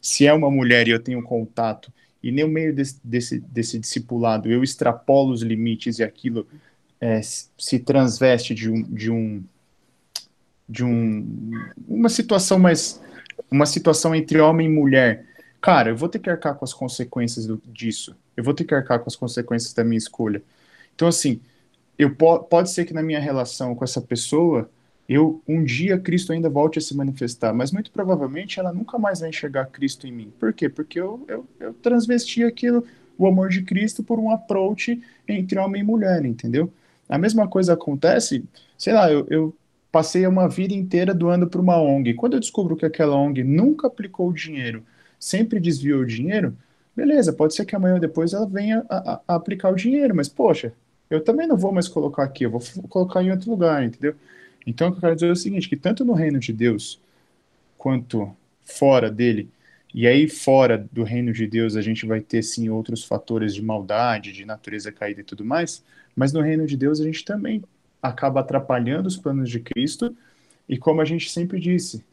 se 0.00 0.26
é 0.26 0.32
uma 0.32 0.50
mulher 0.50 0.86
e 0.86 0.90
eu 0.90 1.00
tenho 1.00 1.22
contato, 1.22 1.90
e 2.22 2.30
no 2.30 2.48
meio 2.48 2.74
desse, 2.74 2.98
desse, 3.02 3.38
desse 3.38 3.78
discipulado 3.78 4.50
eu 4.50 4.62
extrapolo 4.62 5.32
os 5.32 5.42
limites 5.42 5.98
e 5.98 6.02
aquilo 6.02 6.46
é, 7.00 7.20
se 7.22 7.78
transveste 7.78 8.54
de 8.54 8.70
um, 8.70 8.82
de 8.82 9.10
um 9.10 9.44
de 10.66 10.82
um 10.82 11.52
uma 11.86 12.08
situação 12.08 12.58
mais 12.58 12.98
uma 13.50 13.66
situação 13.66 14.14
entre 14.14 14.40
homem 14.40 14.66
e 14.66 14.70
mulher. 14.70 15.26
Cara 15.60 15.90
eu 15.90 15.96
vou 15.96 16.08
ter 16.08 16.18
que 16.18 16.30
arcar 16.30 16.54
com 16.56 16.64
as 16.64 16.74
consequências 16.74 17.46
do, 17.46 17.60
disso. 17.66 18.16
Eu 18.36 18.44
vou 18.44 18.54
ter 18.54 18.64
que 18.64 18.74
arcar 18.74 18.98
com 18.98 19.08
as 19.08 19.16
consequências 19.16 19.72
da 19.72 19.84
minha 19.84 19.98
escolha. 19.98 20.42
Então 20.94 21.08
assim 21.08 21.40
eu 21.98 22.14
po 22.14 22.40
pode 22.40 22.70
ser 22.70 22.84
que 22.84 22.94
na 22.94 23.02
minha 23.02 23.20
relação 23.20 23.74
com 23.74 23.84
essa 23.84 24.00
pessoa 24.00 24.68
eu 25.08 25.42
um 25.46 25.62
dia 25.62 25.98
Cristo 25.98 26.32
ainda 26.32 26.48
volte 26.48 26.78
a 26.78 26.82
se 26.82 26.96
manifestar 26.96 27.52
mas 27.52 27.70
muito 27.70 27.90
provavelmente 27.90 28.58
ela 28.58 28.72
nunca 28.72 28.98
mais 28.98 29.20
vai 29.20 29.28
enxergar 29.28 29.66
Cristo 29.66 30.06
em 30.06 30.12
mim. 30.12 30.32
Por 30.38 30.52
quê? 30.52 30.68
Porque 30.68 31.00
eu, 31.00 31.24
eu, 31.28 31.46
eu 31.60 31.74
transvesti 31.74 32.42
aquilo 32.44 32.84
o 33.16 33.26
amor 33.26 33.48
de 33.48 33.62
Cristo 33.62 34.02
por 34.02 34.18
um 34.18 34.30
approach 34.30 35.00
entre 35.28 35.58
homem 35.58 35.82
e 35.82 35.84
mulher 35.84 36.24
entendeu? 36.24 36.72
A 37.08 37.18
mesma 37.18 37.46
coisa 37.46 37.74
acontece, 37.74 38.44
sei 38.78 38.92
lá, 38.92 39.10
eu, 39.10 39.26
eu 39.28 39.54
passei 39.94 40.26
uma 40.26 40.48
vida 40.48 40.74
inteira 40.74 41.14
doando 41.14 41.46
para 41.46 41.60
uma 41.60 41.80
ONG. 41.80 42.14
Quando 42.14 42.32
eu 42.32 42.40
descubro 42.40 42.74
que 42.74 42.84
aquela 42.84 43.14
ONG 43.14 43.44
nunca 43.44 43.86
aplicou 43.86 44.28
o 44.28 44.32
dinheiro, 44.32 44.82
sempre 45.20 45.60
desviou 45.60 46.00
o 46.00 46.04
dinheiro, 46.04 46.56
beleza, 46.96 47.32
pode 47.32 47.54
ser 47.54 47.64
que 47.64 47.76
amanhã 47.76 47.94
ou 47.94 48.00
depois 48.00 48.32
ela 48.32 48.44
venha 48.44 48.84
a, 48.88 49.12
a, 49.12 49.20
a 49.28 49.34
aplicar 49.36 49.70
o 49.70 49.76
dinheiro, 49.76 50.12
mas 50.12 50.28
poxa, 50.28 50.72
eu 51.08 51.22
também 51.22 51.46
não 51.46 51.56
vou 51.56 51.70
mais 51.70 51.86
colocar 51.86 52.24
aqui, 52.24 52.42
eu 52.44 52.50
vou 52.50 52.60
colocar 52.88 53.22
em 53.22 53.30
outro 53.30 53.48
lugar, 53.48 53.84
entendeu? 53.84 54.16
Então, 54.66 54.88
o 54.88 54.90
que 54.90 54.96
eu 54.96 55.00
quero 55.00 55.14
dizer 55.14 55.28
é 55.28 55.30
o 55.30 55.36
seguinte, 55.36 55.68
que 55.68 55.76
tanto 55.76 56.04
no 56.04 56.12
reino 56.12 56.40
de 56.40 56.52
Deus, 56.52 57.00
quanto 57.78 58.34
fora 58.64 59.08
dele, 59.08 59.48
e 59.94 60.08
aí 60.08 60.28
fora 60.28 60.88
do 60.90 61.04
reino 61.04 61.32
de 61.32 61.46
Deus 61.46 61.76
a 61.76 61.82
gente 61.82 62.04
vai 62.04 62.20
ter, 62.20 62.42
sim, 62.42 62.68
outros 62.68 63.04
fatores 63.04 63.54
de 63.54 63.62
maldade, 63.62 64.32
de 64.32 64.44
natureza 64.44 64.90
caída 64.90 65.20
e 65.20 65.24
tudo 65.24 65.44
mais, 65.44 65.84
mas 66.16 66.32
no 66.32 66.40
reino 66.40 66.66
de 66.66 66.76
Deus 66.76 67.00
a 67.00 67.04
gente 67.04 67.24
também 67.24 67.62
acaba 68.04 68.40
atrapalhando 68.40 69.06
os 69.06 69.16
planos 69.16 69.48
de 69.48 69.60
Cristo, 69.60 70.14
e 70.68 70.76
como 70.76 71.00
a 71.00 71.04
gente 71.04 71.30
sempre 71.30 71.58
disse, 71.58 72.04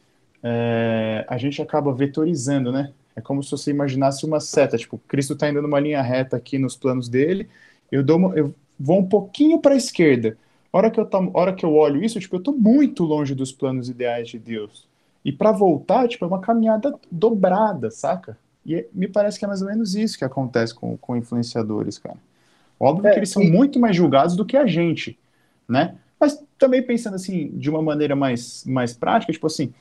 é, 0.42 1.24
a 1.28 1.36
gente 1.36 1.60
acaba 1.60 1.92
vetorizando, 1.92 2.72
né? 2.72 2.92
É 3.14 3.20
como 3.20 3.42
se 3.42 3.50
você 3.50 3.70
imaginasse 3.70 4.24
uma 4.24 4.40
seta, 4.40 4.78
tipo, 4.78 4.98
Cristo 5.06 5.34
está 5.34 5.48
indo 5.50 5.60
numa 5.60 5.78
linha 5.78 6.00
reta 6.00 6.36
aqui 6.36 6.58
nos 6.58 6.74
planos 6.74 7.08
dele, 7.08 7.46
eu 7.90 8.02
dou 8.02 8.16
uma, 8.16 8.34
eu 8.34 8.54
vou 8.80 8.98
um 8.98 9.06
pouquinho 9.06 9.60
para 9.60 9.74
a 9.74 9.76
esquerda. 9.76 10.36
A 10.72 10.78
hora 10.78 10.90
que 10.90 10.98
eu 10.98 11.04
tô, 11.04 11.30
hora 11.34 11.52
que 11.52 11.64
eu 11.64 11.74
olho 11.74 12.02
isso, 12.02 12.18
tipo, 12.18 12.36
eu 12.36 12.38
estou 12.38 12.56
muito 12.56 13.04
longe 13.04 13.34
dos 13.34 13.52
planos 13.52 13.90
ideais 13.90 14.28
de 14.28 14.38
Deus. 14.38 14.88
E 15.22 15.30
para 15.30 15.52
voltar, 15.52 16.08
tipo, 16.08 16.24
é 16.24 16.28
uma 16.28 16.40
caminhada 16.40 16.94
dobrada, 17.10 17.90
saca? 17.90 18.36
E 18.64 18.76
é, 18.76 18.88
me 18.94 19.06
parece 19.06 19.38
que 19.38 19.44
é 19.44 19.48
mais 19.48 19.60
ou 19.60 19.68
menos 19.68 19.94
isso 19.94 20.16
que 20.16 20.24
acontece 20.24 20.74
com, 20.74 20.96
com 20.96 21.16
influenciadores, 21.16 21.98
cara. 21.98 22.16
Óbvio 22.80 23.08
é, 23.08 23.12
que 23.12 23.18
eles 23.18 23.30
são 23.30 23.42
e... 23.42 23.50
muito 23.50 23.78
mais 23.78 23.94
julgados 23.94 24.34
do 24.34 24.46
que 24.46 24.56
a 24.56 24.66
gente, 24.66 25.18
né? 25.72 25.96
Mas 26.20 26.40
também 26.56 26.82
pensando 26.82 27.14
assim, 27.14 27.48
de 27.58 27.68
uma 27.68 27.82
maneira 27.82 28.14
mais, 28.14 28.64
mais 28.64 28.92
prática, 28.92 29.32
tipo 29.32 29.46
assim, 29.46 29.74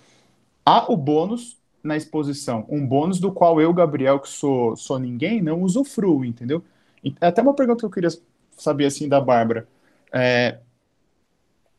há 0.66 0.92
o 0.92 0.98
bônus 0.98 1.60
na 1.84 1.98
exposição 1.98 2.66
um 2.70 2.86
bônus 2.86 3.20
do 3.20 3.32
qual 3.32 3.60
eu, 3.60 3.74
Gabriel, 3.74 4.20
que 4.20 4.30
sou, 4.30 4.76
sou 4.76 4.98
ninguém, 5.00 5.42
não 5.42 5.62
usufruo, 5.62 6.24
entendeu? 6.24 6.64
E 7.04 7.14
até 7.20 7.42
uma 7.42 7.54
pergunta 7.54 7.80
que 7.80 7.86
eu 7.86 7.90
queria 7.90 8.10
saber 8.58 8.86
assim 8.86 9.10
da 9.10 9.20
Bárbara. 9.20 9.68
É, 10.14 10.60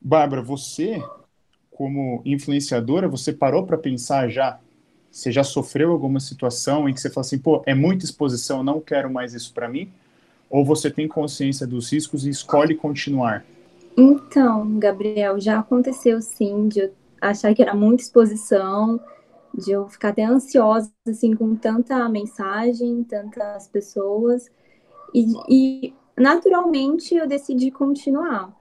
Bárbara, 0.00 0.42
você, 0.42 1.02
como 1.70 2.20
influenciadora, 2.24 3.08
você 3.08 3.32
parou 3.32 3.64
para 3.64 3.78
pensar 3.78 4.28
já? 4.28 4.58
Você 5.10 5.30
já 5.30 5.44
sofreu 5.44 5.92
alguma 5.92 6.18
situação 6.18 6.88
em 6.88 6.94
que 6.94 7.00
você 7.00 7.10
fala 7.10 7.24
assim, 7.24 7.38
pô, 7.38 7.62
é 7.66 7.74
muita 7.74 8.04
exposição, 8.04 8.64
não 8.64 8.80
quero 8.80 9.12
mais 9.12 9.34
isso 9.34 9.52
para 9.52 9.68
mim? 9.68 9.92
Ou 10.50 10.64
você 10.64 10.90
tem 10.90 11.06
consciência 11.06 11.66
dos 11.66 11.92
riscos 11.92 12.26
e 12.26 12.30
escolhe 12.30 12.74
continuar? 12.74 13.44
Então, 13.96 14.78
Gabriel, 14.78 15.38
já 15.38 15.60
aconteceu 15.60 16.20
sim 16.22 16.68
de 16.68 16.80
eu 16.80 16.94
achar 17.20 17.54
que 17.54 17.62
era 17.62 17.74
muita 17.74 18.02
exposição, 18.02 19.00
de 19.54 19.72
eu 19.72 19.88
ficar 19.88 20.08
até 20.10 20.24
ansiosa 20.24 20.90
assim 21.06 21.34
com 21.34 21.54
tanta 21.54 22.08
mensagem, 22.08 23.04
tantas 23.04 23.68
pessoas 23.68 24.50
e, 25.14 25.26
e 25.48 25.94
naturalmente 26.16 27.14
eu 27.14 27.26
decidi 27.28 27.70
continuar 27.70 28.54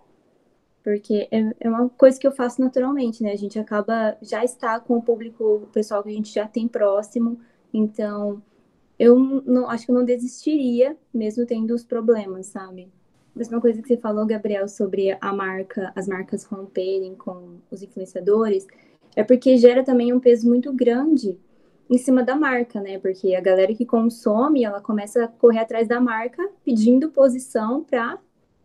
porque 0.83 1.27
é, 1.31 1.53
é, 1.59 1.69
uma 1.69 1.89
coisa 1.89 2.19
que 2.19 2.25
eu 2.25 2.31
faço 2.31 2.61
naturalmente, 2.61 3.21
né? 3.21 3.31
A 3.31 3.37
gente 3.37 3.59
acaba 3.59 4.17
já 4.21 4.43
está 4.43 4.79
com 4.79 4.97
o 4.97 5.01
público, 5.01 5.43
o 5.63 5.67
pessoal 5.67 6.03
que 6.03 6.09
a 6.09 6.13
gente 6.13 6.33
já 6.33 6.47
tem 6.47 6.67
próximo, 6.67 7.39
então 7.73 8.41
eu 8.97 9.17
não 9.19 9.69
acho 9.69 9.85
que 9.85 9.91
eu 9.91 9.95
não 9.95 10.05
desistiria, 10.05 10.97
mesmo 11.13 11.45
tendo 11.45 11.73
os 11.73 11.83
problemas, 11.83 12.47
sabe? 12.47 12.91
Mesma 13.35 13.61
coisa 13.61 13.81
que 13.81 13.87
você 13.87 13.97
falou, 13.97 14.25
Gabriel, 14.25 14.67
sobre 14.67 15.17
a 15.19 15.33
marca, 15.33 15.91
as 15.95 16.07
marcas 16.07 16.43
romperem 16.43 17.15
com 17.15 17.57
os 17.71 17.81
influenciadores, 17.81 18.67
é 19.15 19.23
porque 19.23 19.57
gera 19.57 19.83
também 19.83 20.11
um 20.13 20.19
peso 20.19 20.47
muito 20.47 20.73
grande 20.73 21.37
em 21.89 21.97
cima 21.97 22.23
da 22.23 22.35
marca, 22.35 22.79
né? 22.79 22.99
Porque 22.99 23.35
a 23.35 23.41
galera 23.41 23.73
que 23.73 23.85
consome, 23.85 24.63
ela 24.63 24.81
começa 24.81 25.25
a 25.25 25.27
correr 25.27 25.59
atrás 25.59 25.87
da 25.87 25.99
marca 25.99 26.49
pedindo 26.63 27.09
posição 27.09 27.83
para 27.83 28.17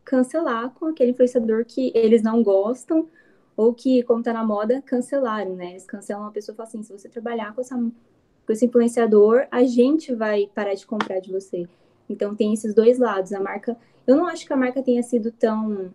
cancelar 0.05 0.71
com 0.71 0.87
aquele 0.87 1.11
influenciador 1.11 1.65
que 1.65 1.91
eles 1.95 2.23
não 2.23 2.43
gostam 2.43 3.09
ou 3.57 3.73
que, 3.75 4.03
como 4.03 4.23
tá 4.23 4.33
na 4.33 4.45
moda, 4.45 4.83
cancelaram, 4.83 5.57
né? 5.57 5.71
Eles 5.71 5.87
cancelam 5.87 6.23
uma 6.23 6.31
pessoa 6.31 6.55
e 6.55 6.57
falam 6.57 6.69
assim, 6.69 6.83
se 6.83 6.93
você 6.93 7.09
trabalhar 7.09 7.55
com, 7.55 7.61
essa, 7.61 7.77
com 7.77 8.53
esse 8.53 8.67
influenciador, 8.67 9.47
a 9.51 9.65
gente 9.65 10.15
vai 10.15 10.49
parar 10.55 10.75
de 10.75 10.87
comprar 10.87 11.21
de 11.21 11.33
você. 11.33 11.67
Então 12.09 12.35
tem 12.35 12.53
esses 12.53 12.75
dois 12.75 12.99
lados. 12.99 13.33
A 13.33 13.41
marca, 13.41 13.77
eu 14.07 14.17
não 14.17 14.27
acho 14.27 14.47
que 14.47 14.53
a 14.53 14.57
marca 14.57 14.83
tenha 14.83 15.03
sido 15.03 15.31
tão 15.31 15.93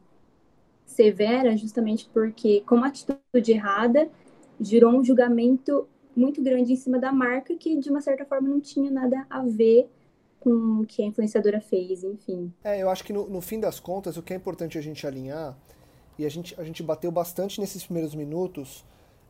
severa, 0.86 1.56
justamente 1.56 2.10
porque, 2.14 2.62
como 2.68 2.84
atitude 2.84 3.52
errada, 3.52 4.10
gerou 4.60 4.92
um 4.92 5.04
julgamento 5.04 5.88
muito 6.16 6.42
grande 6.44 6.74
em 6.74 6.76
cima 6.76 7.00
da 7.00 7.12
marca 7.12 7.56
que, 7.56 7.78
de 7.78 7.90
uma 7.90 8.02
certa 8.02 8.26
forma, 8.26 8.50
não 8.50 8.60
tinha 8.60 8.92
nada 8.92 9.26
a 9.30 9.42
ver 9.44 9.90
com 10.40 10.82
o 10.82 10.86
que 10.86 11.02
a 11.02 11.06
influenciadora 11.06 11.62
fez, 11.62 12.04
enfim. 12.04 12.52
É, 12.64 12.82
eu 12.82 12.90
acho 12.90 13.04
que 13.04 13.14
no, 13.14 13.30
no 13.30 13.42
fim 13.42 13.60
das 13.60 13.80
contas, 13.80 14.18
o 14.18 14.24
que 14.24 14.34
é 14.34 14.36
importante 14.36 14.78
a 14.78 14.82
gente 14.82 15.06
alinhar, 15.06 15.58
e 16.18 16.26
a 16.26 16.30
gente, 16.30 16.60
a 16.60 16.64
gente 16.64 16.84
bateu 16.84 17.12
bastante 17.12 17.60
nesses 17.60 17.84
primeiros 17.84 18.14
minutos, 18.14 18.84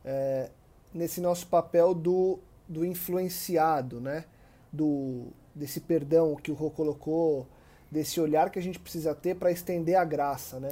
é, 0.04 0.50
nesse 0.92 1.20
nosso 1.20 1.46
papel 1.46 1.94
do, 1.94 2.38
do 2.68 2.84
influenciado, 2.84 4.00
né? 4.00 4.24
Do, 4.72 5.26
desse 5.54 5.80
perdão 5.80 6.34
que 6.34 6.50
o 6.50 6.54
Rô 6.54 6.70
colocou, 6.70 7.46
desse 7.92 8.18
olhar 8.18 8.48
que 8.48 8.58
a 8.58 8.62
gente 8.62 8.78
precisa 8.78 9.14
ter 9.14 9.36
para 9.36 9.50
estender 9.50 9.96
a 9.96 10.04
graça, 10.04 10.58
né? 10.58 10.70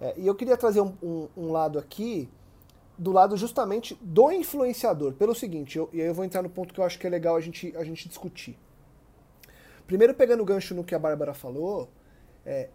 É, 0.00 0.14
e 0.16 0.24
eu 0.24 0.34
queria 0.36 0.56
trazer 0.56 0.80
um, 0.80 0.94
um, 1.02 1.28
um, 1.36 1.50
lado 1.50 1.80
aqui, 1.80 2.28
do 2.96 3.10
lado 3.10 3.36
justamente 3.36 3.98
do 4.00 4.30
influenciador, 4.30 5.14
pelo 5.14 5.34
seguinte, 5.34 5.76
eu, 5.76 5.90
e 5.92 6.00
aí 6.00 6.06
eu 6.06 6.14
vou 6.14 6.24
entrar 6.24 6.42
no 6.42 6.48
ponto 6.48 6.72
que 6.72 6.78
eu 6.78 6.84
acho 6.84 6.96
que 6.96 7.08
é 7.08 7.10
legal 7.10 7.34
a 7.34 7.40
gente, 7.40 7.76
a 7.76 7.82
gente 7.82 8.08
discutir. 8.08 8.56
Primeiro, 9.84 10.14
pegando 10.14 10.42
o 10.42 10.46
gancho 10.46 10.76
no 10.76 10.84
que 10.84 10.94
a 10.94 10.98
Bárbara 10.98 11.34
falou, 11.34 11.90
é, 12.46 12.68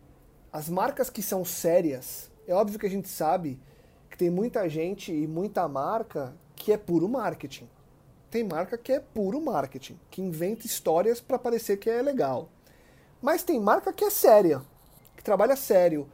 as 0.52 0.68
marcas 0.68 1.10
que 1.10 1.22
são 1.22 1.46
sérias, 1.46 2.30
é 2.46 2.54
óbvio 2.54 2.78
que 2.78 2.86
a 2.86 2.90
gente 2.90 3.08
sabe 3.08 3.58
que 4.10 4.18
tem 4.18 4.30
muita 4.30 4.68
gente 4.68 5.14
e 5.14 5.26
muita 5.26 5.66
marca 5.70 6.36
que 6.54 6.74
é 6.74 6.78
puro 6.78 7.08
marketing. 7.08 7.70
Tem 8.30 8.44
marca 8.44 8.78
que 8.78 8.92
é 8.92 9.00
puro 9.00 9.40
marketing, 9.40 9.98
que 10.12 10.22
inventa 10.22 10.66
histórias 10.66 11.22
para 11.22 11.40
parecer 11.40 11.78
que 11.78 11.90
é 11.90 12.02
legal. 12.02 12.50
Mas 13.22 13.44
tem 13.44 13.60
marca 13.60 13.92
que 13.92 14.04
é 14.04 14.10
séria, 14.10 14.62
que 15.16 15.24
trabalha 15.24 15.56
sério, 15.56 16.08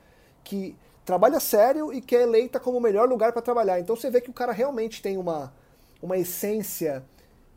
que 0.43 0.75
trabalha 1.05 1.39
sério 1.39 1.93
e 1.93 2.01
que 2.01 2.15
é 2.15 2.23
eleita 2.23 2.59
como 2.59 2.79
o 2.79 2.81
melhor 2.81 3.07
lugar 3.07 3.31
para 3.31 3.41
trabalhar. 3.41 3.79
Então 3.79 3.95
você 3.95 4.09
vê 4.09 4.19
que 4.19 4.29
o 4.29 4.33
cara 4.33 4.51
realmente 4.51 5.01
tem 5.01 5.17
uma, 5.17 5.53
uma 6.01 6.17
essência 6.17 7.05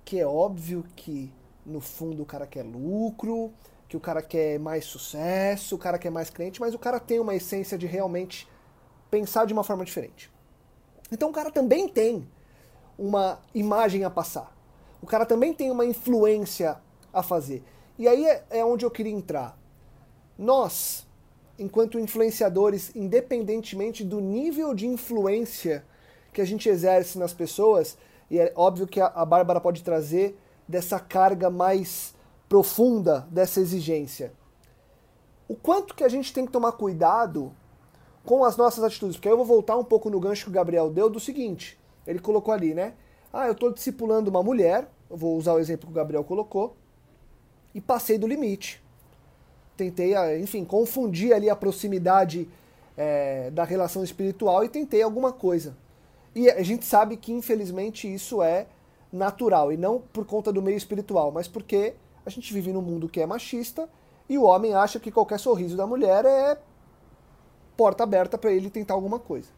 que 0.04 0.20
é 0.20 0.26
óbvio 0.26 0.84
que 0.94 1.32
no 1.64 1.80
fundo 1.80 2.22
o 2.22 2.26
cara 2.26 2.46
quer 2.46 2.62
lucro, 2.62 3.52
que 3.88 3.96
o 3.96 4.00
cara 4.00 4.20
quer 4.20 4.58
mais 4.58 4.84
sucesso, 4.84 5.74
o 5.74 5.78
cara 5.78 5.98
quer 5.98 6.11
mais 6.11 6.28
cliente, 6.28 6.61
mas 6.61 6.74
o 6.74 6.78
cara 6.78 7.00
tem 7.00 7.18
uma 7.18 7.34
essência 7.34 7.78
de 7.78 7.87
realmente 7.87 8.46
pensar 9.11 9.46
de 9.46 9.52
uma 9.52 9.64
forma 9.64 9.84
diferente. 9.84 10.30
Então 11.11 11.30
o 11.30 11.32
cara 11.32 11.50
também 11.50 11.88
tem 11.88 12.28
uma 12.98 13.40
imagem 13.54 14.04
a 14.04 14.11
passar. 14.11 14.54
O 15.00 15.06
cara 15.06 15.24
também 15.24 15.54
tem 15.54 15.70
uma 15.70 15.87
influência 15.87 16.76
a 17.12 17.22
fazer. 17.22 17.62
E 17.98 18.06
aí 18.06 18.24
é, 18.24 18.44
é 18.50 18.64
onde 18.64 18.84
eu 18.84 18.90
queria 18.90 19.12
entrar. 19.12 19.58
Nós, 20.38 21.04
enquanto 21.58 21.98
influenciadores, 21.98 22.94
independentemente 22.94 24.04
do 24.04 24.20
nível 24.20 24.72
de 24.72 24.87
influência 24.87 25.84
que 26.32 26.40
a 26.40 26.44
gente 26.44 26.68
exerce 26.68 27.18
nas 27.18 27.32
pessoas, 27.32 27.98
e 28.30 28.38
é 28.38 28.52
óbvio 28.54 28.87
que 28.87 29.00
a, 29.00 29.06
a 29.06 29.24
Bárbara 29.24 29.61
pode 29.61 29.82
trazer 29.82 30.38
dessa 30.68 31.00
carga 31.00 31.50
mais 31.50 32.14
profunda 32.48 33.26
dessa 33.30 33.61
exigência. 33.61 34.32
O 35.48 35.56
quanto 35.56 35.94
que 35.94 36.04
a 36.04 36.08
gente 36.08 36.32
tem 36.32 36.46
que 36.46 36.52
tomar 36.52 36.72
cuidado 36.72 37.52
com 38.24 38.44
as 38.44 38.56
nossas 38.56 38.84
atitudes, 38.84 39.16
porque 39.16 39.28
aí 39.28 39.32
eu 39.32 39.38
vou 39.38 39.46
voltar 39.46 39.76
um 39.76 39.84
pouco 39.84 40.11
no 40.11 40.20
gancho 40.20 40.44
que 40.44 40.50
o 40.50 40.52
Gabriel 40.52 40.90
deu 40.90 41.08
do 41.08 41.18
seguinte, 41.18 41.78
ele 42.06 42.18
colocou 42.18 42.52
ali, 42.52 42.74
né? 42.74 42.94
Ah, 43.32 43.46
eu 43.46 43.52
estou 43.52 43.72
discipulando 43.72 44.30
uma 44.30 44.42
mulher, 44.42 44.88
eu 45.11 45.16
vou 45.16 45.37
usar 45.37 45.54
o 45.54 45.58
exemplo 45.58 45.87
que 45.87 45.92
o 45.92 45.94
Gabriel 45.94 46.22
colocou, 46.22 46.76
e 47.79 47.81
passei 47.81 48.19
do 48.19 48.27
limite. 48.27 48.83
Tentei, 49.77 50.12
ah, 50.12 50.37
enfim, 50.37 50.64
confundir 50.64 51.33
ali 51.33 51.49
a 51.49 51.55
proximidade 51.55 52.49
é, 52.97 53.53
da 53.53 53.62
relação 53.62 54.03
espiritual 54.03 54.64
e 54.64 54.69
tentei 54.69 55.01
alguma 55.01 55.33
coisa. 55.33 55.77
E 56.35 56.51
a 56.51 56.62
gente 56.64 56.85
sabe 56.85 57.17
que, 57.17 57.33
infelizmente, 57.33 58.12
isso 58.12 58.43
é 58.43 58.67
natural 59.12 59.73
e 59.73 59.77
não 59.77 60.03
por 60.12 60.27
conta 60.27 60.53
do 60.53 60.61
meio 60.61 60.77
espiritual, 60.77 61.31
mas 61.31 61.47
porque 61.47 61.95
a 62.27 62.31
gente 62.31 62.53
vive 62.53 62.73
num 62.73 62.83
mundo 62.83 63.09
que 63.09 63.21
é 63.21 63.27
machista 63.27 63.88
e 64.29 64.37
o 64.37 64.43
homem 64.43 64.75
acha 64.75 64.99
que 64.99 65.12
qualquer 65.12 65.38
sorriso 65.38 65.77
da 65.77 65.87
mulher 65.87 66.25
é 66.25 66.59
porta 67.77 68.03
aberta 68.03 68.37
para 68.37 68.51
ele 68.51 68.69
tentar 68.69 68.95
alguma 68.95 69.21
coisa. 69.21 69.49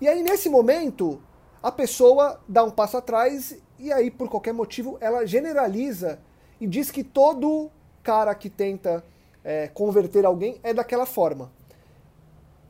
E 0.00 0.08
aí 0.08 0.22
nesse 0.22 0.48
momento 0.48 1.20
a 1.60 1.72
pessoa 1.72 2.40
dá 2.48 2.62
um 2.62 2.70
passo 2.70 2.96
atrás 2.96 3.58
e 3.76 3.92
aí 3.92 4.08
por 4.08 4.28
qualquer 4.28 4.54
motivo 4.54 4.96
ela 5.00 5.26
generaliza 5.26 6.20
e 6.60 6.66
diz 6.66 6.90
que 6.90 7.02
todo 7.02 7.70
cara 8.02 8.34
que 8.34 8.50
tenta 8.50 9.04
é, 9.42 9.68
converter 9.68 10.26
alguém 10.26 10.60
é 10.62 10.74
daquela 10.74 11.06
forma. 11.06 11.50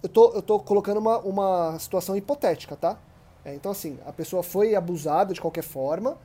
Eu 0.03 0.09
tô, 0.09 0.33
eu 0.33 0.43
tô 0.43 0.59
colocando 0.61 0.99
uma, 0.99 1.19
uma 1.19 1.79
situação 1.79 2.17
hipotética, 2.17 2.77
tá? 2.77 2.99
É, 3.45 3.55
então, 3.55 3.73
assim, 3.73 3.99
a 4.07 4.13
pessoa 4.13 4.43
foi 4.43 4.75
abusada 4.75 5.35
de 5.35 5.41
qualquer 5.41 5.63
forma 5.65 6.17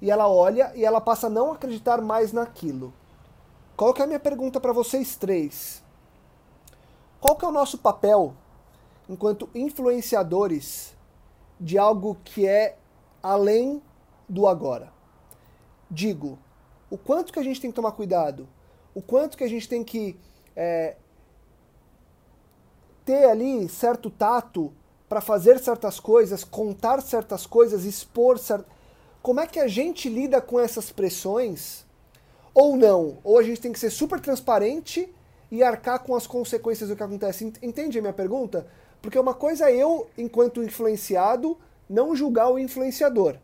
e 0.00 0.10
ela 0.10 0.28
olha 0.28 0.72
e 0.74 0.84
ela 0.84 1.00
passa 1.00 1.26
a 1.26 1.30
não 1.30 1.52
acreditar 1.52 2.00
mais 2.00 2.32
naquilo. 2.32 2.92
Qual 3.76 3.92
que 3.92 4.00
é 4.00 4.04
a 4.04 4.06
minha 4.06 4.20
pergunta 4.20 4.60
para 4.60 4.72
vocês 4.72 5.16
três? 5.16 5.82
Qual 7.20 7.36
que 7.36 7.44
é 7.44 7.48
o 7.48 7.52
nosso 7.52 7.78
papel 7.78 8.34
enquanto 9.08 9.48
influenciadores 9.54 10.94
de 11.58 11.78
algo 11.78 12.16
que 12.24 12.46
é 12.46 12.76
além 13.22 13.82
do 14.28 14.46
agora? 14.46 14.92
Digo, 15.90 16.38
o 16.90 16.96
quanto 16.96 17.32
que 17.32 17.38
a 17.38 17.42
gente 17.42 17.60
tem 17.60 17.70
que 17.70 17.76
tomar 17.76 17.92
cuidado, 17.92 18.48
o 18.94 19.02
quanto 19.02 19.36
que 19.36 19.44
a 19.44 19.48
gente 19.48 19.68
tem 19.68 19.84
que 19.84 20.16
é, 20.54 20.96
ter 23.04 23.24
ali 23.24 23.68
certo 23.68 24.10
tato 24.10 24.72
para 25.08 25.20
fazer 25.20 25.58
certas 25.58 26.00
coisas, 26.00 26.42
contar 26.44 27.00
certas 27.00 27.46
coisas, 27.46 27.84
expor 27.84 28.38
certas. 28.38 28.66
Como 29.22 29.40
é 29.40 29.46
que 29.46 29.60
a 29.60 29.68
gente 29.68 30.08
lida 30.08 30.40
com 30.40 30.58
essas 30.58 30.90
pressões? 30.90 31.84
Ou 32.54 32.76
não? 32.76 33.18
Ou 33.22 33.38
a 33.38 33.42
gente 33.42 33.60
tem 33.60 33.72
que 33.72 33.78
ser 33.78 33.90
super 33.90 34.20
transparente 34.20 35.12
e 35.50 35.62
arcar 35.62 36.00
com 36.00 36.14
as 36.14 36.26
consequências 36.26 36.88
do 36.88 36.96
que 36.96 37.02
acontece? 37.02 37.52
Entende 37.62 37.98
a 37.98 38.02
minha 38.02 38.12
pergunta? 38.12 38.66
Porque 39.00 39.18
uma 39.18 39.34
coisa 39.34 39.70
é 39.70 39.76
eu, 39.76 40.08
enquanto 40.16 40.62
influenciado, 40.62 41.56
não 41.88 42.16
julgar 42.16 42.50
o 42.50 42.58
influenciador. 42.58 43.36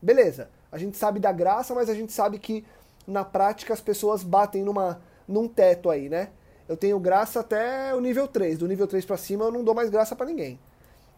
Beleza, 0.00 0.48
a 0.70 0.78
gente 0.78 0.96
sabe 0.96 1.20
da 1.20 1.32
graça, 1.32 1.74
mas 1.74 1.90
a 1.90 1.94
gente 1.94 2.12
sabe 2.12 2.38
que 2.38 2.64
na 3.06 3.24
prática 3.24 3.72
as 3.72 3.80
pessoas 3.80 4.22
batem 4.22 4.62
numa, 4.62 5.00
num 5.26 5.48
teto 5.48 5.90
aí, 5.90 6.08
né? 6.08 6.30
Eu 6.68 6.76
tenho 6.76 6.98
graça 6.98 7.40
até 7.40 7.94
o 7.94 8.00
nível 8.00 8.28
3. 8.28 8.58
Do 8.58 8.68
nível 8.68 8.86
3 8.86 9.04
para 9.04 9.16
cima 9.16 9.44
eu 9.44 9.52
não 9.52 9.64
dou 9.64 9.74
mais 9.74 9.90
graça 9.90 10.14
para 10.14 10.26
ninguém. 10.26 10.58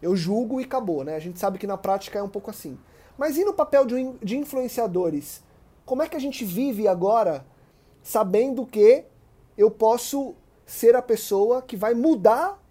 Eu 0.01 0.15
julgo 0.15 0.59
e 0.59 0.63
acabou, 0.63 1.03
né? 1.03 1.15
A 1.15 1.19
gente 1.19 1.39
sabe 1.39 1.57
que 1.57 1.67
na 1.67 1.77
prática 1.77 2.19
é 2.19 2.23
um 2.23 2.29
pouco 2.29 2.49
assim. 2.49 2.77
Mas 3.17 3.37
e 3.37 3.45
no 3.45 3.53
papel 3.53 3.85
de, 3.85 3.95
de 4.21 4.37
influenciadores? 4.37 5.43
Como 5.85 6.01
é 6.01 6.07
que 6.07 6.17
a 6.17 6.19
gente 6.19 6.43
vive 6.43 6.87
agora 6.87 7.45
sabendo 8.03 8.65
que 8.65 9.05
eu 9.57 9.71
posso 9.71 10.35
ser 10.65 10.95
a 10.95 11.01
pessoa 11.01 11.61
que 11.61 11.77
vai 11.77 11.93
mudar 11.93 12.61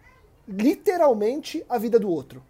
literalmente 0.47 1.65
a 1.69 1.79
vida 1.79 1.99
do 1.99 2.11
outro? 2.11 2.43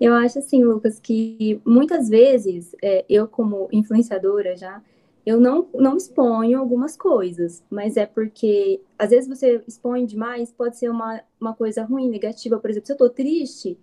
Eu 0.00 0.14
acho 0.14 0.38
assim, 0.38 0.64
Lucas, 0.64 0.98
que 0.98 1.60
muitas 1.64 2.08
vezes 2.08 2.74
é, 2.82 3.04
eu, 3.08 3.28
como 3.28 3.68
influenciadora 3.70 4.56
já, 4.56 4.82
eu 5.26 5.40
não, 5.40 5.68
não 5.74 5.96
exponho 5.96 6.58
algumas 6.58 6.96
coisas, 6.96 7.64
mas 7.70 7.96
é 7.96 8.04
porque 8.04 8.80
às 8.98 9.10
vezes 9.10 9.28
você 9.28 9.62
expõe 9.66 10.04
demais, 10.04 10.52
pode 10.52 10.76
ser 10.76 10.90
uma, 10.90 11.22
uma 11.40 11.54
coisa 11.54 11.82
ruim, 11.82 12.08
negativa. 12.10 12.58
Por 12.58 12.70
exemplo, 12.70 12.86
se 12.86 12.92
eu 12.92 12.96
tô 12.96 13.08
triste, 13.08 13.78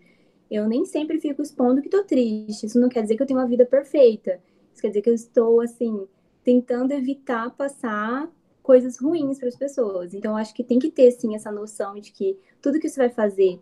eu 0.50 0.68
nem 0.68 0.86
sempre 0.86 1.20
fico 1.20 1.42
expondo 1.42 1.82
que 1.82 1.90
tô 1.90 2.04
triste. 2.04 2.66
Isso 2.68 2.80
não 2.80 2.90
quer 2.90 3.02
dizer 3.02 3.16
que 3.16 3.24
eu 3.24 3.28
tenho 3.28 3.40
uma 3.40 3.48
vida 3.48 3.66
perfeita. 3.66 4.40
Isso 4.72 4.82
quer 4.82 4.90
dizer 4.90 5.02
que 5.02 5.10
eu 5.10 5.16
estou, 5.16 5.62
assim, 5.62 6.08
tentando 6.44 6.92
evitar 6.92 7.50
passar 7.52 8.32
coisas 8.62 9.00
ruins 9.00 9.40
para 9.40 9.48
as 9.48 9.56
pessoas. 9.56 10.14
Então, 10.14 10.38
acho 10.38 10.54
que 10.54 10.64
tem 10.64 10.78
que 10.78 10.92
ter, 10.92 11.12
sim, 11.12 11.36
essa 11.36 11.52
noção 11.52 11.96
de 11.96 12.12
que 12.12 12.38
tudo 12.62 12.80
que 12.80 12.88
você 12.88 13.00
vai 13.00 13.10
fazer, 13.10 13.60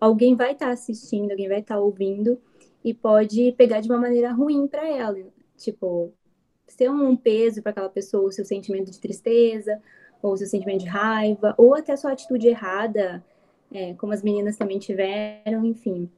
alguém 0.00 0.34
vai 0.34 0.52
estar 0.52 0.66
tá 0.66 0.72
assistindo, 0.72 1.30
alguém 1.30 1.48
vai 1.48 1.60
estar 1.60 1.74
tá 1.74 1.80
ouvindo 1.80 2.40
e 2.82 2.94
pode 2.94 3.52
pegar 3.52 3.80
de 3.80 3.88
uma 3.88 3.98
maneira 3.98 4.32
ruim 4.32 4.66
para 4.66 4.88
ela. 4.88 5.18
Tipo, 5.56 6.12
ser 6.68 6.90
um 6.90 7.16
peso 7.16 7.62
para 7.62 7.70
aquela 7.70 7.88
pessoa, 7.88 8.28
o 8.28 8.32
seu 8.32 8.44
sentimento 8.44 8.90
de 8.90 9.00
tristeza, 9.00 9.80
ou 10.22 10.32
o 10.32 10.36
seu 10.36 10.46
sentimento 10.46 10.80
de 10.80 10.86
raiva, 10.86 11.54
ou 11.56 11.74
até 11.74 11.92
a 11.92 11.96
sua 11.96 12.12
atitude 12.12 12.48
errada, 12.48 13.24
é, 13.72 13.94
como 13.94 14.12
as 14.12 14.22
meninas 14.22 14.56
também 14.56 14.78
tiveram, 14.78 15.64
enfim. 15.64 16.10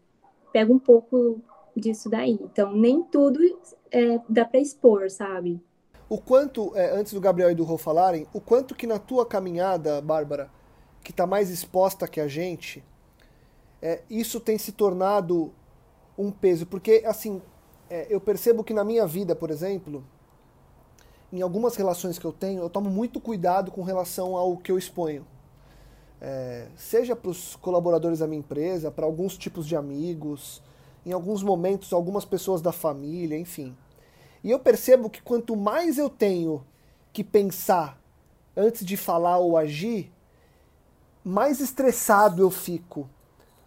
Pega 0.52 0.72
um 0.72 0.78
pouco 0.78 1.40
disso 1.76 2.08
daí. 2.08 2.38
Então, 2.42 2.74
nem 2.74 3.02
tudo 3.02 3.40
é, 3.90 4.20
dá 4.28 4.44
para 4.44 4.60
expor, 4.60 5.10
sabe? 5.10 5.60
o 6.10 6.18
quanto, 6.18 6.76
é, 6.76 6.90
antes 6.90 7.12
do 7.12 7.20
Gabriel 7.20 7.52
e 7.52 7.54
do 7.54 7.62
Rô 7.62 7.78
falarem, 7.78 8.26
o 8.34 8.40
quanto 8.40 8.74
que 8.74 8.84
na 8.84 8.98
tua 8.98 9.24
caminhada, 9.24 10.00
Bárbara, 10.00 10.50
que 11.04 11.12
está 11.12 11.24
mais 11.24 11.50
exposta 11.50 12.08
que 12.08 12.20
a 12.20 12.26
gente, 12.26 12.84
é, 13.80 14.02
isso 14.10 14.40
tem 14.40 14.58
se 14.58 14.72
tornado 14.72 15.52
um 16.18 16.32
peso. 16.32 16.66
Porque, 16.66 17.04
assim, 17.06 17.40
é, 17.88 18.08
eu 18.10 18.20
percebo 18.20 18.64
que 18.64 18.74
na 18.74 18.82
minha 18.82 19.06
vida, 19.06 19.36
por 19.36 19.52
exemplo, 19.52 20.04
em 21.32 21.42
algumas 21.42 21.76
relações 21.76 22.18
que 22.18 22.24
eu 22.24 22.32
tenho, 22.32 22.62
eu 22.62 22.70
tomo 22.70 22.90
muito 22.90 23.20
cuidado 23.20 23.70
com 23.70 23.82
relação 23.82 24.36
ao 24.36 24.56
que 24.56 24.72
eu 24.72 24.78
exponho. 24.78 25.26
É, 26.20 26.66
seja 26.76 27.16
para 27.16 27.30
os 27.30 27.56
colaboradores 27.56 28.18
da 28.18 28.26
minha 28.26 28.40
empresa, 28.40 28.90
para 28.90 29.06
alguns 29.06 29.38
tipos 29.38 29.66
de 29.66 29.76
amigos, 29.76 30.62
em 31.06 31.12
alguns 31.12 31.42
momentos, 31.42 31.92
algumas 31.92 32.24
pessoas 32.24 32.60
da 32.60 32.72
família, 32.72 33.38
enfim. 33.38 33.76
E 34.42 34.50
eu 34.50 34.58
percebo 34.58 35.08
que 35.08 35.22
quanto 35.22 35.56
mais 35.56 35.98
eu 35.98 36.10
tenho 36.10 36.64
que 37.12 37.24
pensar 37.24 37.98
antes 38.56 38.84
de 38.84 38.96
falar 38.96 39.38
ou 39.38 39.56
agir, 39.56 40.12
mais 41.24 41.60
estressado 41.60 42.42
eu 42.42 42.50
fico. 42.50 43.08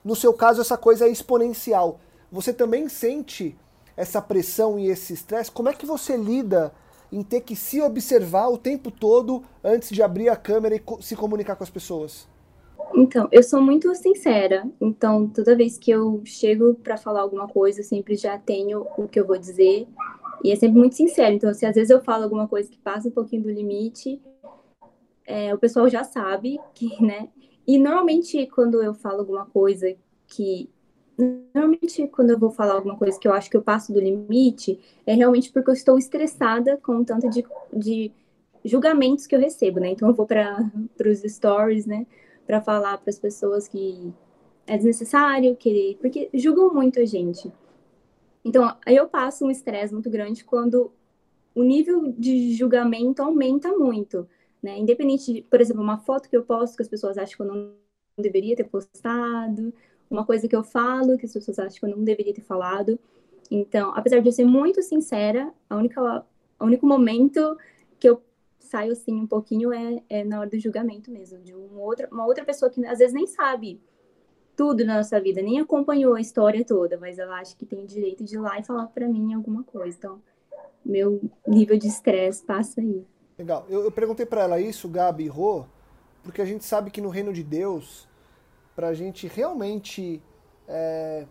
No 0.04 0.16
seu 0.16 0.34
caso, 0.34 0.62
essa 0.62 0.78
coisa 0.78 1.06
é 1.08 1.10
exponencial. 1.10 2.00
Você 2.32 2.54
também 2.54 2.90
sente 2.90 3.58
essa 3.96 4.22
pressão 4.22 4.78
e 4.78 4.88
esse 4.88 5.14
estresse? 5.14 5.52
Como 5.52 5.70
é 5.70 5.74
que 5.74 5.86
você 5.86 6.18
lida 6.18 6.74
em 7.14 7.24
ter 7.24 7.42
que 7.42 7.56
se 7.56 7.82
observar 7.82 8.50
o 8.50 8.58
tempo 8.58 8.90
todo 8.90 9.44
antes 9.64 9.90
de 9.90 10.02
abrir 10.02 10.30
a 10.30 10.36
câmera 10.36 10.76
e 10.76 10.82
se 11.02 11.16
comunicar 11.16 11.56
com 11.56 11.64
as 11.64 11.70
pessoas? 11.70 12.28
Então, 12.96 13.28
eu 13.32 13.42
sou 13.42 13.62
muito 13.62 13.94
sincera. 13.96 14.68
Então, 14.82 15.28
toda 15.28 15.56
vez 15.56 15.78
que 15.78 15.92
eu 15.92 16.22
chego 16.26 16.76
para 16.76 16.98
falar 16.98 17.22
alguma 17.22 17.48
coisa, 17.48 17.80
eu 17.80 17.84
sempre 17.84 18.16
já 18.16 18.38
tenho 18.38 18.86
o 18.98 19.08
que 19.08 19.20
eu 19.20 19.26
vou 19.26 19.38
dizer 19.38 19.88
e 20.44 20.52
é 20.52 20.56
sempre 20.56 20.78
muito 20.78 20.96
sincero. 20.96 21.34
Então, 21.34 21.54
se 21.54 21.66
às 21.66 21.76
vezes 21.76 21.90
eu 21.90 22.02
falo 22.02 22.24
alguma 22.24 22.48
coisa 22.48 22.70
que 22.70 22.78
passa 22.78 23.08
um 23.08 23.12
pouquinho 23.12 23.44
do 23.44 23.50
limite, 23.50 24.22
é, 25.26 25.54
o 25.54 25.58
pessoal 25.58 25.90
já 25.90 26.04
sabe 26.04 26.60
que, 26.74 27.02
né? 27.02 27.30
E 27.66 27.78
normalmente 27.78 28.46
quando 28.48 28.82
eu 28.84 28.94
falo 28.94 29.20
alguma 29.20 29.46
coisa 29.46 29.96
que. 30.28 30.70
Normalmente, 31.18 32.08
quando 32.08 32.32
eu 32.32 32.40
vou 32.40 32.50
falar 32.50 32.74
alguma 32.74 32.98
coisa 32.98 33.20
que 33.20 33.28
eu 33.28 33.34
acho 33.34 33.50
que 33.50 33.58
eu 33.58 33.62
passo 33.62 33.94
do 33.94 34.00
limite, 34.00 34.80
é 35.06 35.14
realmente 35.14 35.52
porque 35.52 35.70
eu 35.70 35.74
estou 35.74 35.98
estressada 35.98 36.78
com 36.78 36.98
o 36.98 37.06
tanto 37.06 37.30
de, 37.30 37.46
de 37.72 38.12
julgamentos 38.66 39.28
que 39.28 39.36
eu 39.36 39.40
recebo, 39.40 39.80
né? 39.80 39.90
Então, 39.90 40.08
eu 40.08 40.14
vou 40.14 40.26
para 40.26 40.58
os 41.06 41.20
stories, 41.22 41.86
né? 41.86 42.08
Para 42.48 42.62
falar 42.62 42.98
para 42.98 43.10
as 43.10 43.20
pessoas 43.20 43.68
que 43.68 44.14
é 44.66 44.76
desnecessário, 44.76 45.56
que, 45.56 45.98
porque 46.02 46.30
julgam 46.34 46.74
muito 46.74 47.00
a 47.00 47.06
gente. 47.06 47.52
Então, 48.44 48.76
eu 48.88 49.08
passo 49.08 49.46
um 49.46 49.52
estresse 49.52 49.94
muito 49.94 50.10
grande 50.10 50.44
quando 50.44 50.92
o 51.56 51.64
nível 51.64 52.14
de 52.18 52.54
julgamento 52.54 53.22
aumenta 53.22 53.72
muito, 53.72 54.28
né? 54.62 54.78
Independente 54.80 55.32
de, 55.32 55.42
por 55.44 55.62
exemplo, 55.62 55.82
uma 55.84 56.00
foto 56.00 56.30
que 56.30 56.36
eu 56.36 56.44
posto 56.44 56.76
que 56.76 56.82
as 56.82 56.88
pessoas 56.88 57.18
acham 57.18 57.36
que 57.36 57.42
eu 57.42 57.46
não 57.46 57.74
deveria 58.18 58.56
ter 58.56 58.66
postado, 58.66 59.74
uma 60.14 60.26
coisa 60.26 60.48
que 60.48 60.56
eu 60.56 60.64
falo 60.64 61.18
que 61.18 61.26
as 61.26 61.34
pessoas 61.34 61.60
acham 61.60 61.80
que 61.80 61.86
eu 61.86 61.98
não 61.98 62.04
deveria 62.04 62.34
ter 62.34 62.42
falado. 62.42 63.00
Então, 63.50 63.92
apesar 63.96 64.20
de 64.20 64.28
eu 64.28 64.32
ser 64.32 64.46
muito 64.46 64.82
sincera, 64.82 65.54
a 65.70 65.76
única, 65.76 66.26
o 66.60 66.66
único 66.66 66.86
momento 66.86 67.58
que 68.00 68.08
eu 68.08 68.22
saio 68.60 68.94
assim 68.94 69.14
um 69.20 69.28
pouquinho 69.28 69.74
é, 69.74 70.02
é 70.10 70.24
na 70.24 70.40
hora 70.40 70.50
do 70.50 70.60
julgamento 70.60 71.12
mesmo, 71.12 71.40
de 71.40 71.54
uma 71.54 71.82
outra, 71.82 72.08
uma 72.12 72.26
outra 72.26 72.44
pessoa 72.44 72.72
que 72.72 72.84
às 72.86 73.00
vezes 73.00 73.14
nem 73.14 73.28
sabe 73.28 73.80
tudo 74.56 74.86
na 74.86 74.98
nossa 74.98 75.20
vida, 75.20 75.42
nem 75.42 75.60
acompanhou 75.60 76.16
a 76.16 76.22
história 76.22 76.64
toda, 76.64 76.98
mas 76.98 77.18
ela 77.18 77.40
acha 77.40 77.56
que 77.56 77.66
tem 77.66 77.86
direito 77.86 78.24
de 78.24 78.36
ir 78.36 78.40
lá 78.40 78.60
e 78.60 78.64
falar 78.64 78.88
para 78.88 79.08
mim 79.08 79.34
alguma 79.34 79.64
coisa. 79.64 79.96
Então, 79.98 80.22
meu 80.86 81.22
nível 81.48 81.78
de 81.78 81.88
estresse 81.88 82.44
passa 82.44 82.82
aí. 82.82 83.06
Legal. 83.38 83.66
Eu, 83.70 83.84
eu 83.84 83.92
perguntei 83.92 84.26
para 84.26 84.44
ela 84.44 84.60
isso, 84.60 84.88
Gabi 84.88 85.26
e 85.26 85.28
Rô, 85.28 85.66
porque 86.24 86.42
a 86.42 86.46
gente 86.46 86.64
sabe 86.64 86.92
que 86.92 87.02
no 87.02 87.10
reino 87.10 87.34
de 87.34 87.44
Deus, 87.44 88.08
para 88.76 88.88
a 88.88 88.94
gente 88.94 89.28
realmente 89.28 90.22
é, 90.68 91.26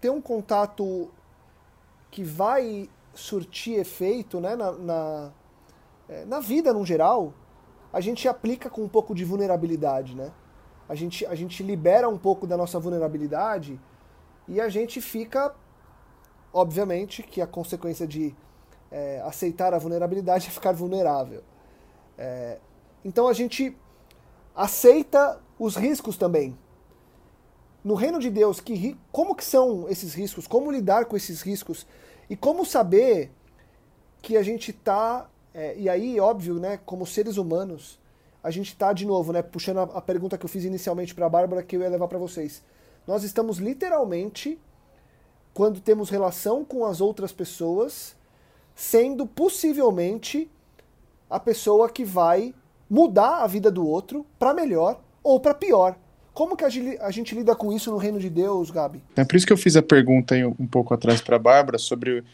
ter 0.00 0.10
um 0.10 0.20
contato 0.20 1.10
que 2.10 2.24
vai 2.24 2.88
surtir 3.14 3.78
efeito 3.78 4.40
né, 4.40 4.56
na, 4.56 4.72
na, 4.72 5.32
é, 6.08 6.24
na 6.24 6.40
vida 6.40 6.72
no 6.72 6.84
geral, 6.84 7.34
a 7.92 8.00
gente 8.00 8.28
aplica 8.28 8.70
com 8.70 8.82
um 8.82 8.88
pouco 8.88 9.14
de 9.14 9.24
vulnerabilidade, 9.24 10.14
né? 10.14 10.32
a 10.90 10.94
gente, 10.96 11.24
a 11.24 11.36
gente 11.36 11.62
libera 11.62 12.08
um 12.08 12.18
pouco 12.18 12.48
da 12.48 12.56
nossa 12.56 12.76
vulnerabilidade 12.80 13.80
e 14.48 14.60
a 14.60 14.68
gente 14.68 15.00
fica, 15.00 15.54
obviamente, 16.52 17.22
que 17.22 17.40
a 17.40 17.46
consequência 17.46 18.08
de 18.08 18.34
é, 18.90 19.22
aceitar 19.24 19.72
a 19.72 19.78
vulnerabilidade 19.78 20.48
é 20.48 20.50
ficar 20.50 20.72
vulnerável. 20.72 21.44
É, 22.18 22.58
então 23.04 23.28
a 23.28 23.32
gente 23.32 23.76
aceita 24.54 25.40
os 25.58 25.76
riscos 25.76 26.16
também. 26.16 26.56
No 27.82 27.94
reino 27.94 28.18
de 28.18 28.30
Deus, 28.30 28.60
que, 28.60 28.98
como 29.10 29.34
que 29.34 29.44
são 29.44 29.88
esses 29.88 30.14
riscos? 30.14 30.46
Como 30.46 30.70
lidar 30.70 31.06
com 31.06 31.16
esses 31.16 31.40
riscos? 31.40 31.86
E 32.28 32.36
como 32.36 32.64
saber 32.64 33.30
que 34.20 34.36
a 34.36 34.42
gente 34.42 34.70
está, 34.70 35.28
é, 35.54 35.76
e 35.78 35.88
aí, 35.88 36.20
óbvio, 36.20 36.54
né, 36.54 36.78
como 36.84 37.06
seres 37.06 37.38
humanos, 37.38 37.98
a 38.42 38.50
gente 38.50 38.68
está 38.68 38.92
de 38.92 39.06
novo, 39.06 39.32
né, 39.32 39.42
puxando 39.42 39.78
a, 39.78 39.82
a 39.82 40.00
pergunta 40.00 40.36
que 40.36 40.44
eu 40.44 40.48
fiz 40.48 40.64
inicialmente 40.64 41.14
para 41.14 41.26
a 41.26 41.28
Bárbara 41.28 41.62
que 41.62 41.76
eu 41.76 41.80
ia 41.80 41.88
levar 41.88 42.08
para 42.08 42.18
vocês. 42.18 42.62
Nós 43.06 43.22
estamos 43.24 43.58
literalmente 43.58 44.60
quando 45.52 45.80
temos 45.80 46.10
relação 46.10 46.64
com 46.64 46.84
as 46.84 47.00
outras 47.00 47.32
pessoas, 47.32 48.14
sendo 48.74 49.26
possivelmente 49.26 50.50
a 51.28 51.40
pessoa 51.40 51.88
que 51.88 52.04
vai 52.04 52.54
mudar 52.90 53.42
a 53.42 53.46
vida 53.46 53.70
do 53.70 53.86
outro 53.86 54.26
para 54.38 54.52
melhor 54.52 55.00
ou 55.22 55.38
para 55.38 55.54
pior. 55.54 55.96
Como 56.34 56.56
que 56.56 56.64
a 56.64 57.10
gente 57.10 57.34
lida 57.34 57.54
com 57.54 57.72
isso 57.72 57.90
no 57.90 57.96
reino 57.96 58.18
de 58.18 58.28
Deus, 58.28 58.70
Gabi? 58.70 59.00
É 59.16 59.24
por 59.24 59.36
isso 59.36 59.46
que 59.46 59.52
eu 59.52 59.56
fiz 59.56 59.76
a 59.76 59.82
pergunta 59.82 60.34
um 60.58 60.66
pouco 60.66 60.92
atrás 60.92 61.20
para 61.20 61.36
a 61.36 61.38
Bárbara 61.38 61.78
sobre 61.78 62.24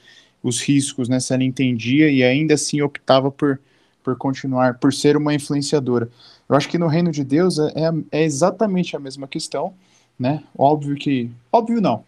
os 0.42 0.60
riscos, 0.60 1.08
né? 1.08 1.18
Se 1.20 1.34
ela 1.34 1.44
entendia 1.44 2.10
e 2.10 2.22
ainda 2.22 2.54
assim 2.54 2.80
optava 2.80 3.30
por 3.30 3.58
por 4.06 4.16
continuar, 4.16 4.78
por 4.78 4.94
ser 4.94 5.16
uma 5.16 5.34
influenciadora. 5.34 6.08
Eu 6.48 6.54
acho 6.54 6.68
que 6.68 6.78
no 6.78 6.86
reino 6.86 7.10
de 7.10 7.24
Deus 7.24 7.58
é, 7.58 7.72
é, 7.74 8.20
é 8.20 8.22
exatamente 8.22 8.94
a 8.94 9.00
mesma 9.00 9.26
questão, 9.26 9.74
né? 10.16 10.44
Óbvio 10.56 10.94
que. 10.94 11.28
Óbvio 11.50 11.80
não. 11.80 12.04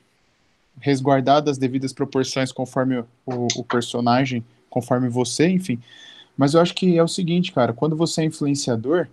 Resguardadas 0.81 1.53
as 1.53 1.59
devidas 1.59 1.93
proporções 1.93 2.53
conforme 2.53 2.99
o, 3.27 3.49
o, 3.57 3.65
personagem, 3.65 4.45
conforme 4.71 5.09
você, 5.09 5.49
enfim. 5.49 5.81
Mas 6.39 6.55
eu 6.55 6.61
acho 6.61 6.75
que 6.75 6.97
é 6.97 7.03
o 7.03 7.09
seguinte, 7.09 7.53
cara, 7.53 7.73
quando 7.73 7.97
você 7.97 8.23
é 8.23 8.25
influenciador, 8.25 9.09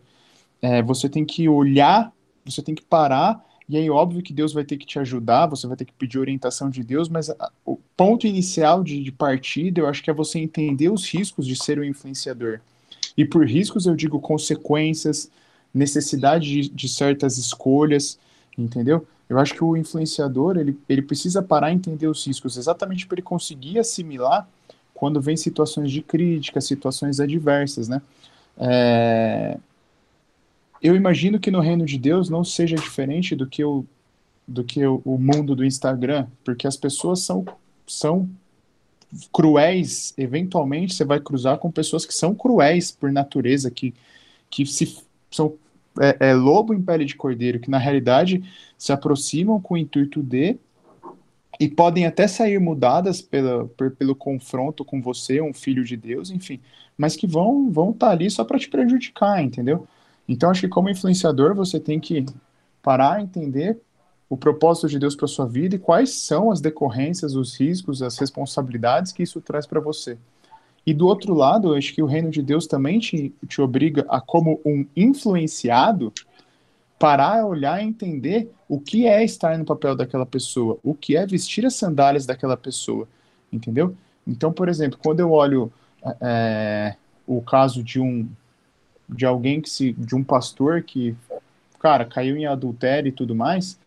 é, 0.61 0.81
você 0.81 1.09
tem 1.09 1.25
que 1.25 1.49
olhar, 1.49 2.13
você 2.45 2.61
tem 2.61 2.75
que 2.75 2.83
parar, 2.83 3.43
e 3.67 3.77
aí, 3.77 3.89
óbvio 3.89 4.21
que 4.21 4.31
Deus 4.31 4.53
vai 4.53 4.63
ter 4.63 4.77
que 4.77 4.85
te 4.85 4.99
ajudar, 4.99 5.47
você 5.47 5.65
vai 5.65 5.75
ter 5.75 5.85
que 5.85 5.93
pedir 5.93 6.19
orientação 6.19 6.69
de 6.69 6.83
Deus, 6.83 7.09
mas 7.09 7.31
a, 7.31 7.51
o 7.65 7.77
ponto 7.97 8.27
inicial 8.27 8.83
de, 8.83 9.03
de 9.03 9.11
partida, 9.11 9.81
eu 9.81 9.87
acho 9.87 10.03
que 10.03 10.09
é 10.09 10.13
você 10.13 10.37
entender 10.37 10.89
os 10.89 11.09
riscos 11.09 11.47
de 11.47 11.55
ser 11.55 11.79
um 11.79 11.83
influenciador. 11.83 12.59
E 13.17 13.25
por 13.25 13.43
riscos 13.47 13.87
eu 13.87 13.95
digo 13.95 14.19
consequências, 14.19 15.31
necessidade 15.73 16.45
de, 16.45 16.69
de 16.69 16.87
certas 16.87 17.39
escolhas, 17.39 18.19
entendeu? 18.55 19.07
Eu 19.27 19.39
acho 19.39 19.55
que 19.55 19.63
o 19.63 19.75
influenciador 19.75 20.57
ele, 20.57 20.77
ele 20.87 21.01
precisa 21.01 21.41
parar 21.41 21.71
e 21.71 21.75
entender 21.75 22.07
os 22.07 22.25
riscos, 22.25 22.57
exatamente 22.57 23.07
para 23.07 23.15
ele 23.15 23.23
conseguir 23.23 23.79
assimilar 23.79 24.47
quando 24.95 25.21
vem 25.21 25.37
situações 25.37 25.91
de 25.91 26.01
crítica, 26.01 26.59
situações 26.59 27.19
adversas, 27.19 27.87
né? 27.87 28.01
É... 28.57 29.57
Eu 30.81 30.95
imagino 30.95 31.39
que 31.39 31.51
no 31.51 31.59
reino 31.59 31.85
de 31.85 31.97
Deus 31.97 32.29
não 32.29 32.43
seja 32.43 32.75
diferente 32.75 33.35
do 33.35 33.45
que 33.45 33.63
o, 33.63 33.85
do 34.47 34.63
que 34.63 34.85
o, 34.85 35.01
o 35.03 35.17
mundo 35.17 35.55
do 35.55 35.65
Instagram, 35.65 36.27
porque 36.43 36.65
as 36.65 36.77
pessoas 36.77 37.19
são, 37.19 37.45
são 37.85 38.29
cruéis, 39.31 40.13
eventualmente 40.17 40.93
você 40.93 41.03
vai 41.03 41.19
cruzar 41.19 41.57
com 41.57 41.71
pessoas 41.71 42.05
que 42.05 42.13
são 42.13 42.33
cruéis 42.33 42.91
por 42.91 43.11
natureza, 43.11 43.69
que, 43.69 43.93
que 44.49 44.65
se, 44.65 44.97
são 45.31 45.55
é, 45.99 46.29
é, 46.29 46.33
lobo 46.33 46.73
em 46.73 46.81
pele 46.81 47.05
de 47.05 47.15
cordeiro, 47.15 47.59
que 47.59 47.69
na 47.69 47.77
realidade 47.77 48.43
se 48.77 48.91
aproximam 48.91 49.59
com 49.59 49.73
o 49.73 49.77
intuito 49.77 50.21
de 50.21 50.57
e 51.59 51.69
podem 51.69 52.05
até 52.05 52.27
sair 52.27 52.59
mudadas 52.59 53.21
pela, 53.21 53.67
pelo 53.97 54.15
confronto 54.15 54.83
com 54.83 55.01
você, 55.01 55.41
um 55.41 55.53
filho 55.53 55.83
de 55.83 55.95
Deus, 55.95 56.29
enfim, 56.29 56.59
mas 56.97 57.15
que 57.15 57.27
vão 57.27 57.71
vão 57.71 57.91
estar 57.91 58.07
tá 58.07 58.11
ali 58.11 58.29
só 58.29 58.43
para 58.43 58.59
te 58.59 58.69
prejudicar, 58.69 59.43
entendeu? 59.43 59.87
Então 60.27 60.49
acho 60.49 60.61
que 60.61 60.67
como 60.67 60.89
influenciador 60.89 61.55
você 61.55 61.79
tem 61.79 61.99
que 61.99 62.25
parar, 62.81 63.21
entender 63.21 63.79
o 64.29 64.35
propósito 64.35 64.87
de 64.87 64.99
Deus 64.99 65.15
para 65.15 65.27
sua 65.27 65.45
vida 65.45 65.75
e 65.75 65.79
quais 65.79 66.11
são 66.11 66.51
as 66.51 66.59
decorrências, 66.59 67.35
os 67.35 67.59
riscos, 67.59 68.01
as 68.01 68.17
responsabilidades 68.17 69.11
que 69.11 69.23
isso 69.23 69.39
traz 69.39 69.65
para 69.65 69.79
você. 69.79 70.17
E 70.85 70.93
do 70.93 71.07
outro 71.07 71.33
lado, 71.33 71.73
acho 71.73 71.93
que 71.93 72.01
o 72.01 72.05
reino 72.05 72.29
de 72.29 72.41
Deus 72.41 72.67
também 72.67 72.99
te, 72.99 73.33
te 73.47 73.59
obriga 73.59 74.05
a, 74.07 74.21
como 74.21 74.61
um 74.63 74.85
influenciado, 74.95 76.13
parar, 76.97 77.45
olhar 77.45 77.81
e 77.81 77.87
entender 77.87 78.51
o 78.67 78.79
que 78.79 79.07
é 79.07 79.23
estar 79.23 79.57
no 79.57 79.65
papel 79.65 79.95
daquela 79.95 80.25
pessoa, 80.25 80.79
o 80.83 80.93
que 80.93 81.15
é 81.15 81.25
vestir 81.25 81.65
as 81.65 81.75
sandálias 81.75 82.25
daquela 82.25 82.55
pessoa, 82.55 83.07
entendeu? 83.51 83.95
Então, 84.25 84.51
por 84.51 84.69
exemplo, 84.69 84.97
quando 85.01 85.19
eu 85.19 85.31
olho 85.31 85.71
é, 86.21 86.95
o 87.27 87.41
caso 87.41 87.83
de 87.83 87.99
um 87.99 88.27
de 89.07 89.23
alguém 89.23 89.61
que 89.61 89.69
se 89.69 89.93
de 89.93 90.15
um 90.15 90.23
pastor 90.23 90.81
que 90.81 91.15
cara 91.85 92.03
caiu 92.03 92.35
em 92.35 92.47
adultério 92.47 93.09
e 93.09 93.11
tudo 93.11 93.35
mais, 93.35 93.79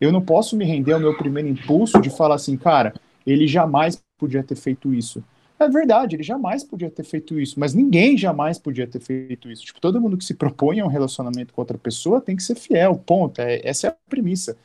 eu 0.00 0.12
não 0.12 0.20
posso 0.20 0.56
me 0.56 0.64
render 0.64 0.92
ao 0.92 1.00
meu 1.00 1.16
primeiro 1.16 1.48
impulso 1.48 2.00
de 2.00 2.08
falar 2.08 2.36
assim, 2.36 2.56
cara, 2.56 2.94
ele 3.26 3.48
jamais 3.48 4.00
podia 4.16 4.44
ter 4.44 4.54
feito 4.54 4.94
isso. 4.94 5.24
É 5.58 5.68
verdade, 5.68 6.16
ele 6.16 6.22
jamais 6.22 6.62
podia 6.62 6.90
ter 6.90 7.02
feito 7.02 7.40
isso, 7.40 7.58
mas 7.58 7.72
ninguém 7.72 8.16
jamais 8.16 8.58
podia 8.58 8.86
ter 8.86 9.00
feito 9.00 9.50
isso. 9.50 9.64
Tipo, 9.64 9.80
todo 9.80 10.00
mundo 10.00 10.16
que 10.16 10.24
se 10.24 10.34
propõe 10.34 10.80
a 10.80 10.84
um 10.84 10.88
relacionamento 10.88 11.54
com 11.54 11.62
outra 11.62 11.78
pessoa 11.78 12.20
tem 12.20 12.36
que 12.36 12.42
ser 12.42 12.56
fiel, 12.56 12.94
ponto. 12.94 13.40
É, 13.40 13.66
essa 13.66 13.86
é 13.86 13.90
a 13.90 13.96
premissa. 14.08 14.56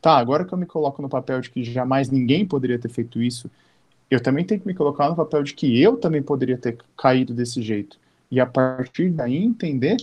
Tá, 0.00 0.16
agora 0.18 0.44
que 0.44 0.52
eu 0.52 0.58
me 0.58 0.66
coloco 0.66 1.00
no 1.00 1.08
papel 1.08 1.40
de 1.40 1.50
que 1.50 1.64
jamais 1.64 2.10
ninguém 2.10 2.46
poderia 2.46 2.78
ter 2.78 2.90
feito 2.90 3.22
isso, 3.22 3.50
eu 4.10 4.20
também 4.22 4.44
tenho 4.44 4.60
que 4.60 4.66
me 4.66 4.74
colocar 4.74 5.08
no 5.08 5.16
papel 5.16 5.42
de 5.42 5.54
que 5.54 5.80
eu 5.80 5.96
também 5.96 6.22
poderia 6.22 6.58
ter 6.58 6.78
caído 6.96 7.34
desse 7.34 7.62
jeito. 7.62 7.98
E 8.30 8.38
a 8.38 8.46
partir 8.46 9.10
daí 9.10 9.36
entender 9.36 9.96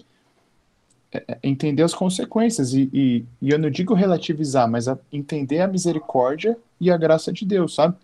é, 1.14 1.24
é, 1.28 1.40
entender 1.44 1.84
as 1.84 1.94
consequências 1.94 2.74
e, 2.74 2.90
e, 2.92 3.26
e, 3.40 3.52
eu 3.52 3.60
não 3.60 3.70
digo 3.70 3.94
relativizar, 3.94 4.68
mas 4.70 4.88
a, 4.88 4.98
entender 5.12 5.60
a 5.62 5.68
misericórdia 5.68 6.58
e 6.82 6.90
a 6.90 6.98
graça 6.98 7.32
de 7.32 7.46
Deus, 7.46 7.76
sabe? 7.76 7.96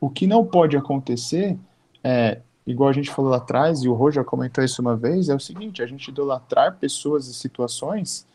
O 0.00 0.10
que 0.10 0.26
não 0.26 0.44
pode 0.44 0.76
acontecer 0.76 1.58
é, 2.02 2.40
igual 2.66 2.88
a 2.88 2.92
gente 2.92 3.10
falou 3.10 3.30
lá 3.30 3.36
atrás, 3.36 3.82
e 3.82 3.88
o 3.88 3.94
Rô 3.94 4.10
já 4.10 4.24
comentou 4.24 4.62
isso 4.62 4.82
uma 4.82 4.96
vez, 4.96 5.28
é 5.28 5.34
o 5.34 5.40
seguinte, 5.40 5.82
a 5.82 5.86
gente 5.86 6.08
idolatrar 6.08 6.76
pessoas 6.76 7.28
e 7.28 7.34
situações, 7.34 8.26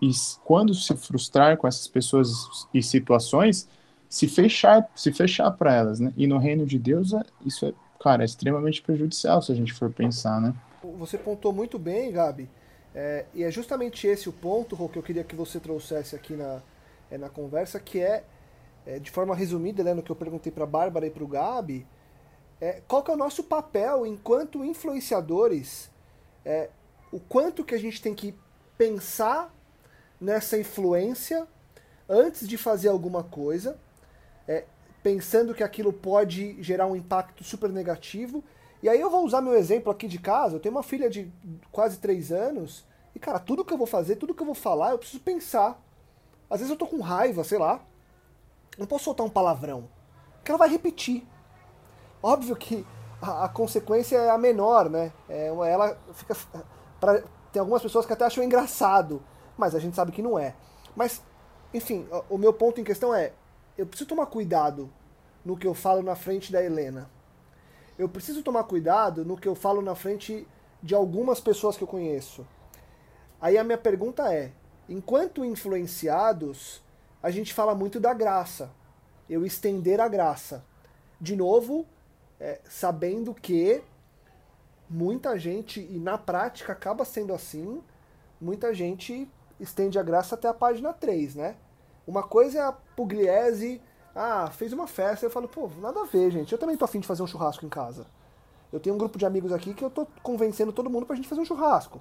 e 0.00 0.10
quando 0.44 0.72
se 0.72 0.96
frustrar 0.96 1.56
com 1.56 1.66
essas 1.66 1.86
pessoas 1.86 2.66
e 2.72 2.82
situações, 2.82 3.68
se 4.08 4.26
fechar, 4.26 4.88
se 4.94 5.12
fechar 5.12 5.50
para 5.50 5.74
elas, 5.74 6.00
né? 6.00 6.12
E 6.16 6.26
no 6.26 6.38
reino 6.38 6.64
de 6.64 6.78
Deus, 6.78 7.12
é, 7.12 7.22
isso 7.44 7.66
é, 7.66 7.72
cara, 8.02 8.22
é 8.22 8.24
extremamente 8.24 8.80
prejudicial 8.80 9.42
se 9.42 9.52
a 9.52 9.54
gente 9.54 9.72
for 9.72 9.90
pensar, 9.90 10.40
né? 10.40 10.54
Você 10.98 11.18
pontou 11.18 11.52
muito 11.52 11.78
bem, 11.78 12.10
Gabi, 12.10 12.48
é, 12.94 13.26
e 13.34 13.44
é 13.44 13.50
justamente 13.50 14.06
esse 14.06 14.28
o 14.28 14.32
ponto, 14.32 14.74
Rô, 14.74 14.88
que 14.88 14.98
eu 14.98 15.02
queria 15.02 15.22
que 15.22 15.36
você 15.36 15.60
trouxesse 15.60 16.16
aqui 16.16 16.34
na, 16.34 16.60
é, 17.10 17.18
na 17.18 17.28
conversa, 17.28 17.78
que 17.78 18.00
é, 18.00 18.24
é, 18.90 18.98
de 18.98 19.08
forma 19.08 19.36
resumida, 19.36 19.84
né, 19.84 19.94
no 19.94 20.02
que 20.02 20.10
eu 20.10 20.16
perguntei 20.16 20.50
para 20.50 20.64
a 20.64 20.66
Bárbara 20.66 21.06
e 21.06 21.10
para 21.10 21.22
o 21.22 21.28
Gabi, 21.28 21.86
é, 22.60 22.82
qual 22.88 23.04
que 23.04 23.10
é 23.10 23.14
o 23.14 23.16
nosso 23.16 23.44
papel 23.44 24.04
enquanto 24.04 24.64
influenciadores, 24.64 25.88
é, 26.44 26.70
o 27.12 27.20
quanto 27.20 27.64
que 27.64 27.74
a 27.74 27.78
gente 27.78 28.02
tem 28.02 28.14
que 28.14 28.34
pensar 28.76 29.54
nessa 30.20 30.58
influência 30.58 31.46
antes 32.08 32.48
de 32.48 32.58
fazer 32.58 32.88
alguma 32.88 33.22
coisa, 33.22 33.78
é, 34.48 34.64
pensando 35.04 35.54
que 35.54 35.62
aquilo 35.62 35.92
pode 35.92 36.60
gerar 36.60 36.88
um 36.88 36.96
impacto 36.96 37.44
super 37.44 37.70
negativo, 37.70 38.42
e 38.82 38.88
aí 38.88 39.00
eu 39.00 39.08
vou 39.08 39.24
usar 39.24 39.40
meu 39.40 39.54
exemplo 39.54 39.92
aqui 39.92 40.08
de 40.08 40.18
casa. 40.18 40.56
Eu 40.56 40.60
tenho 40.60 40.74
uma 40.74 40.82
filha 40.82 41.08
de 41.10 41.30
quase 41.70 41.98
3 41.98 42.32
anos. 42.32 42.84
E, 43.14 43.18
cara, 43.18 43.38
tudo 43.38 43.62
que 43.62 43.72
eu 43.74 43.78
vou 43.78 43.86
fazer, 43.86 44.16
tudo 44.16 44.34
que 44.34 44.40
eu 44.40 44.46
vou 44.46 44.54
falar, 44.54 44.92
eu 44.92 44.98
preciso 44.98 45.22
pensar. 45.22 45.78
Às 46.48 46.60
vezes 46.60 46.70
eu 46.70 46.78
tô 46.78 46.86
com 46.86 47.00
raiva, 47.00 47.44
sei 47.44 47.58
lá. 47.58 47.84
Não 48.78 48.86
posso 48.86 49.04
soltar 49.04 49.26
um 49.26 49.30
palavrão. 49.30 49.88
Porque 50.36 50.50
ela 50.50 50.58
vai 50.58 50.68
repetir. 50.68 51.26
Óbvio 52.22 52.56
que 52.56 52.86
a, 53.20 53.44
a 53.44 53.48
consequência 53.48 54.16
é 54.16 54.30
a 54.30 54.38
menor, 54.38 54.88
né? 54.88 55.12
É, 55.28 55.48
ela 55.48 55.98
fica. 56.12 56.36
Pra, 57.00 57.22
tem 57.52 57.60
algumas 57.60 57.82
pessoas 57.82 58.06
que 58.06 58.12
até 58.12 58.24
acham 58.24 58.44
engraçado. 58.44 59.22
Mas 59.56 59.74
a 59.74 59.78
gente 59.78 59.96
sabe 59.96 60.12
que 60.12 60.22
não 60.22 60.38
é. 60.38 60.54
Mas, 60.96 61.22
enfim, 61.74 62.08
o 62.28 62.38
meu 62.38 62.52
ponto 62.52 62.80
em 62.80 62.84
questão 62.84 63.14
é: 63.14 63.32
eu 63.76 63.86
preciso 63.86 64.08
tomar 64.08 64.26
cuidado 64.26 64.90
no 65.44 65.56
que 65.56 65.66
eu 65.66 65.74
falo 65.74 66.02
na 66.02 66.14
frente 66.14 66.52
da 66.52 66.62
Helena 66.62 67.10
eu 68.00 68.08
preciso 68.08 68.42
tomar 68.42 68.64
cuidado 68.64 69.26
no 69.26 69.36
que 69.36 69.46
eu 69.46 69.54
falo 69.54 69.82
na 69.82 69.94
frente 69.94 70.48
de 70.82 70.94
algumas 70.94 71.38
pessoas 71.38 71.76
que 71.76 71.84
eu 71.84 71.88
conheço. 71.88 72.46
Aí 73.38 73.58
a 73.58 73.64
minha 73.64 73.76
pergunta 73.76 74.32
é: 74.32 74.52
enquanto 74.88 75.44
influenciados, 75.44 76.82
a 77.22 77.30
gente 77.30 77.52
fala 77.52 77.74
muito 77.74 78.00
da 78.00 78.14
graça, 78.14 78.70
eu 79.28 79.44
estender 79.44 80.00
a 80.00 80.08
graça. 80.08 80.64
De 81.20 81.36
novo, 81.36 81.86
é, 82.38 82.60
sabendo 82.64 83.34
que 83.34 83.82
muita 84.88 85.38
gente, 85.38 85.80
e 85.80 85.98
na 85.98 86.16
prática 86.16 86.72
acaba 86.72 87.04
sendo 87.04 87.34
assim, 87.34 87.82
muita 88.40 88.74
gente 88.74 89.28
estende 89.58 89.98
a 89.98 90.02
graça 90.02 90.34
até 90.34 90.48
a 90.48 90.54
página 90.54 90.92
3, 90.92 91.34
né? 91.34 91.56
Uma 92.06 92.22
coisa 92.22 92.58
é 92.58 92.62
a 92.62 92.72
pugliese 92.72 93.80
ah, 94.14 94.50
fez 94.50 94.72
uma 94.72 94.86
festa. 94.86 95.26
Eu 95.26 95.30
falo, 95.30 95.48
pô, 95.48 95.70
nada 95.80 96.00
a 96.00 96.04
ver, 96.04 96.30
gente. 96.30 96.52
Eu 96.52 96.58
também 96.58 96.76
tô 96.76 96.84
afim 96.84 97.00
de 97.00 97.06
fazer 97.06 97.22
um 97.22 97.26
churrasco 97.26 97.64
em 97.64 97.68
casa. 97.68 98.06
Eu 98.72 98.80
tenho 98.80 98.94
um 98.94 98.98
grupo 98.98 99.18
de 99.18 99.26
amigos 99.26 99.52
aqui 99.52 99.74
que 99.74 99.84
eu 99.84 99.90
tô 99.90 100.06
convencendo 100.22 100.72
todo 100.72 100.90
mundo 100.90 101.06
pra 101.06 101.16
gente 101.16 101.28
fazer 101.28 101.40
um 101.40 101.44
churrasco. 101.44 102.00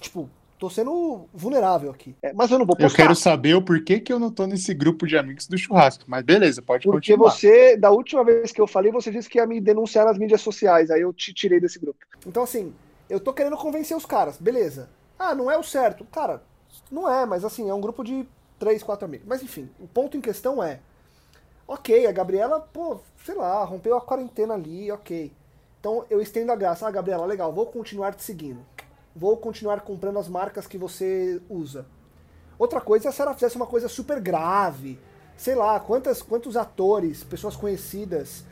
Tipo, 0.00 0.28
tô 0.60 0.70
sendo 0.70 1.26
vulnerável 1.32 1.90
aqui. 1.90 2.14
É, 2.22 2.32
mas 2.32 2.50
eu 2.50 2.58
não 2.58 2.66
vou 2.66 2.76
postar. 2.76 2.92
Eu 2.92 2.94
quero 2.94 3.16
saber 3.16 3.54
o 3.54 3.62
porquê 3.62 3.98
que 3.98 4.12
eu 4.12 4.18
não 4.18 4.30
tô 4.30 4.46
nesse 4.46 4.72
grupo 4.72 5.06
de 5.06 5.16
amigos 5.16 5.48
do 5.48 5.56
churrasco. 5.56 6.04
Mas 6.06 6.22
beleza, 6.22 6.60
pode 6.60 6.84
Porque 6.84 7.14
continuar. 7.14 7.30
Porque 7.30 7.48
você, 7.48 7.76
da 7.76 7.90
última 7.90 8.22
vez 8.22 8.52
que 8.52 8.60
eu 8.60 8.66
falei, 8.66 8.92
você 8.92 9.10
disse 9.10 9.28
que 9.28 9.38
ia 9.38 9.46
me 9.46 9.60
denunciar 9.60 10.04
nas 10.04 10.18
mídias 10.18 10.42
sociais. 10.42 10.90
Aí 10.90 11.00
eu 11.00 11.12
te 11.12 11.32
tirei 11.32 11.58
desse 11.58 11.78
grupo. 11.78 11.98
Então, 12.26 12.42
assim, 12.42 12.72
eu 13.08 13.18
tô 13.18 13.32
querendo 13.32 13.56
convencer 13.56 13.96
os 13.96 14.04
caras. 14.04 14.36
Beleza. 14.36 14.90
Ah, 15.18 15.34
não 15.34 15.50
é 15.50 15.58
o 15.58 15.62
certo. 15.62 16.04
Cara, 16.12 16.42
não 16.92 17.10
é, 17.10 17.24
mas 17.24 17.44
assim, 17.44 17.68
é 17.68 17.74
um 17.74 17.80
grupo 17.80 18.04
de 18.04 18.28
três, 18.58 18.82
quatro 18.82 19.06
amigos. 19.06 19.26
Mas 19.26 19.42
enfim, 19.42 19.68
o 19.80 19.88
ponto 19.88 20.16
em 20.16 20.20
questão 20.20 20.62
é 20.62 20.80
Ok, 21.70 22.04
a 22.04 22.10
Gabriela, 22.10 22.58
pô, 22.58 22.98
sei 23.24 23.36
lá, 23.36 23.62
rompeu 23.62 23.96
a 23.96 24.00
quarentena 24.00 24.54
ali, 24.54 24.90
ok. 24.90 25.30
Então 25.78 26.04
eu 26.10 26.20
estendo 26.20 26.50
a 26.50 26.56
graça. 26.56 26.84
Ah, 26.84 26.90
Gabriela, 26.90 27.24
legal, 27.24 27.52
vou 27.52 27.64
continuar 27.64 28.12
te 28.12 28.24
seguindo. 28.24 28.58
Vou 29.14 29.36
continuar 29.36 29.80
comprando 29.80 30.18
as 30.18 30.28
marcas 30.28 30.66
que 30.66 30.78
você 30.78 31.40
usa. 31.48 31.86
Outra 32.58 32.80
coisa 32.80 33.08
é 33.08 33.12
se 33.12 33.20
ela 33.20 33.34
fizesse 33.34 33.56
uma 33.56 33.66
coisa 33.66 33.88
super 33.88 34.20
grave. 34.20 34.98
Sei 35.36 35.54
lá, 35.54 35.80
quantas, 35.80 36.20
quantos 36.20 36.56
atores, 36.56 37.24
pessoas 37.24 37.56
conhecidas, 37.56 38.44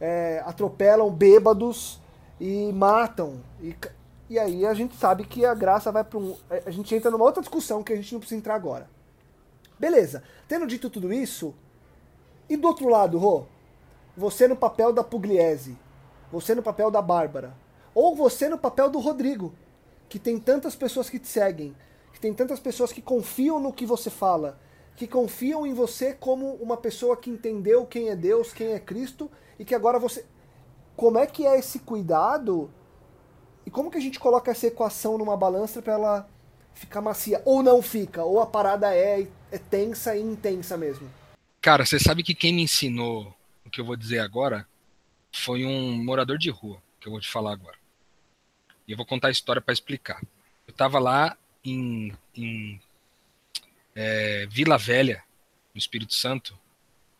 é, 0.00 0.42
atropelam 0.44 1.10
bêbados 1.10 2.00
e 2.40 2.72
matam. 2.72 3.40
E, 3.62 3.76
e 4.28 4.38
aí 4.38 4.66
a 4.66 4.74
gente 4.74 4.96
sabe 4.96 5.24
que 5.24 5.44
a 5.46 5.54
graça 5.54 5.92
vai 5.92 6.02
para 6.02 6.18
um. 6.18 6.36
A 6.66 6.70
gente 6.70 6.94
entra 6.94 7.10
numa 7.10 7.24
outra 7.24 7.40
discussão 7.40 7.82
que 7.82 7.92
a 7.92 7.96
gente 7.96 8.12
não 8.12 8.20
precisa 8.20 8.38
entrar 8.38 8.54
agora. 8.54 8.88
Beleza. 9.78 10.22
Tendo 10.48 10.66
dito 10.66 10.90
tudo 10.90 11.12
isso, 11.12 11.54
e 12.48 12.56
do 12.56 12.68
outro 12.68 12.88
lado, 12.88 13.18
Rô, 13.18 13.44
você 14.16 14.46
no 14.46 14.56
papel 14.56 14.92
da 14.92 15.02
Pugliese, 15.02 15.76
você 16.30 16.54
no 16.54 16.62
papel 16.62 16.90
da 16.90 17.00
Bárbara, 17.00 17.54
ou 17.94 18.14
você 18.14 18.48
no 18.48 18.58
papel 18.58 18.90
do 18.90 18.98
Rodrigo, 18.98 19.54
que 20.08 20.18
tem 20.18 20.38
tantas 20.38 20.74
pessoas 20.74 21.10
que 21.10 21.18
te 21.18 21.28
seguem, 21.28 21.74
que 22.12 22.20
tem 22.20 22.32
tantas 22.32 22.60
pessoas 22.60 22.92
que 22.92 23.02
confiam 23.02 23.58
no 23.58 23.72
que 23.72 23.86
você 23.86 24.10
fala, 24.10 24.58
que 24.96 25.06
confiam 25.06 25.66
em 25.66 25.74
você 25.74 26.14
como 26.14 26.54
uma 26.54 26.76
pessoa 26.76 27.16
que 27.16 27.30
entendeu 27.30 27.84
quem 27.86 28.08
é 28.08 28.16
Deus, 28.16 28.52
quem 28.52 28.72
é 28.72 28.78
Cristo 28.78 29.30
e 29.58 29.64
que 29.64 29.74
agora 29.74 29.98
você. 29.98 30.24
Como 30.96 31.18
é 31.18 31.26
que 31.26 31.44
é 31.44 31.58
esse 31.58 31.80
cuidado 31.80 32.70
e 33.66 33.70
como 33.70 33.90
que 33.90 33.98
a 33.98 34.00
gente 34.00 34.20
coloca 34.20 34.50
essa 34.50 34.66
equação 34.66 35.18
numa 35.18 35.36
balança 35.36 35.82
para 35.82 35.94
ela 35.94 36.28
fica 36.74 37.00
macia. 37.00 37.40
Ou 37.44 37.62
não 37.62 37.80
fica, 37.80 38.24
ou 38.24 38.40
a 38.40 38.46
parada 38.46 38.94
é, 38.94 39.26
é 39.50 39.58
tensa 39.58 40.16
e 40.16 40.22
intensa 40.22 40.76
mesmo. 40.76 41.08
Cara, 41.60 41.86
você 41.86 41.98
sabe 41.98 42.22
que 42.22 42.34
quem 42.34 42.52
me 42.52 42.62
ensinou 42.62 43.34
o 43.64 43.70
que 43.70 43.80
eu 43.80 43.84
vou 43.84 43.96
dizer 43.96 44.18
agora 44.18 44.66
foi 45.32 45.64
um 45.64 46.04
morador 46.04 46.36
de 46.36 46.50
rua, 46.50 46.78
que 47.00 47.08
eu 47.08 47.12
vou 47.12 47.20
te 47.20 47.30
falar 47.30 47.52
agora. 47.52 47.76
E 48.86 48.92
eu 48.92 48.96
vou 48.96 49.06
contar 49.06 49.28
a 49.28 49.32
história 49.32 49.62
para 49.62 49.72
explicar. 49.72 50.20
Eu 50.66 50.72
estava 50.72 50.98
lá 50.98 51.36
em, 51.64 52.12
em 52.34 52.80
é, 53.94 54.46
Vila 54.46 54.76
Velha, 54.76 55.22
no 55.74 55.78
Espírito 55.78 56.14
Santo, 56.14 56.58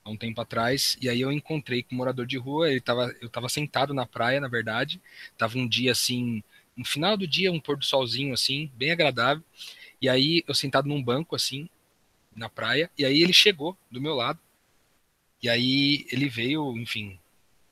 há 0.05 0.11
um 0.11 0.17
tempo 0.17 0.41
atrás, 0.41 0.99
e 1.01 1.09
aí 1.09 1.21
eu 1.21 1.33
encontrei 1.33 1.83
com 1.83 1.95
um 1.95 1.99
morador 1.99 2.27
de 2.27 2.37
rua, 2.37 2.71
ele 2.71 2.81
tava, 2.81 3.15
eu 3.21 3.27
estava 3.27 3.49
sentado 3.49 3.95
na 3.95 4.07
praia, 4.07 4.41
na 4.41 4.49
verdade, 4.49 5.01
tava 5.37 5.57
um 5.57 5.67
dia 5.67 5.93
assim, 5.93 6.43
no 6.77 6.85
final 6.85 7.17
do 7.17 7.27
dia, 7.27 7.51
um 7.51 7.61
pôr 7.61 7.77
do 7.77 7.85
solzinho 7.85 8.35
assim, 8.35 8.71
bem 8.75 8.91
agradável, 8.91 9.43
e 10.01 10.09
aí 10.09 10.45
eu 10.47 10.55
sentado 10.55 10.89
num 10.89 11.03
banco 11.03 11.35
assim, 11.35 11.69
na 12.37 12.49
praia, 12.49 12.91
e 12.99 13.05
aí 13.05 13.23
ele 13.23 13.33
chegou 13.33 13.77
do 13.91 14.01
meu 14.01 14.15
lado, 14.15 14.39
e 15.43 15.49
aí 15.49 16.07
ele 16.13 16.29
veio, 16.29 16.77
enfim, 16.77 17.19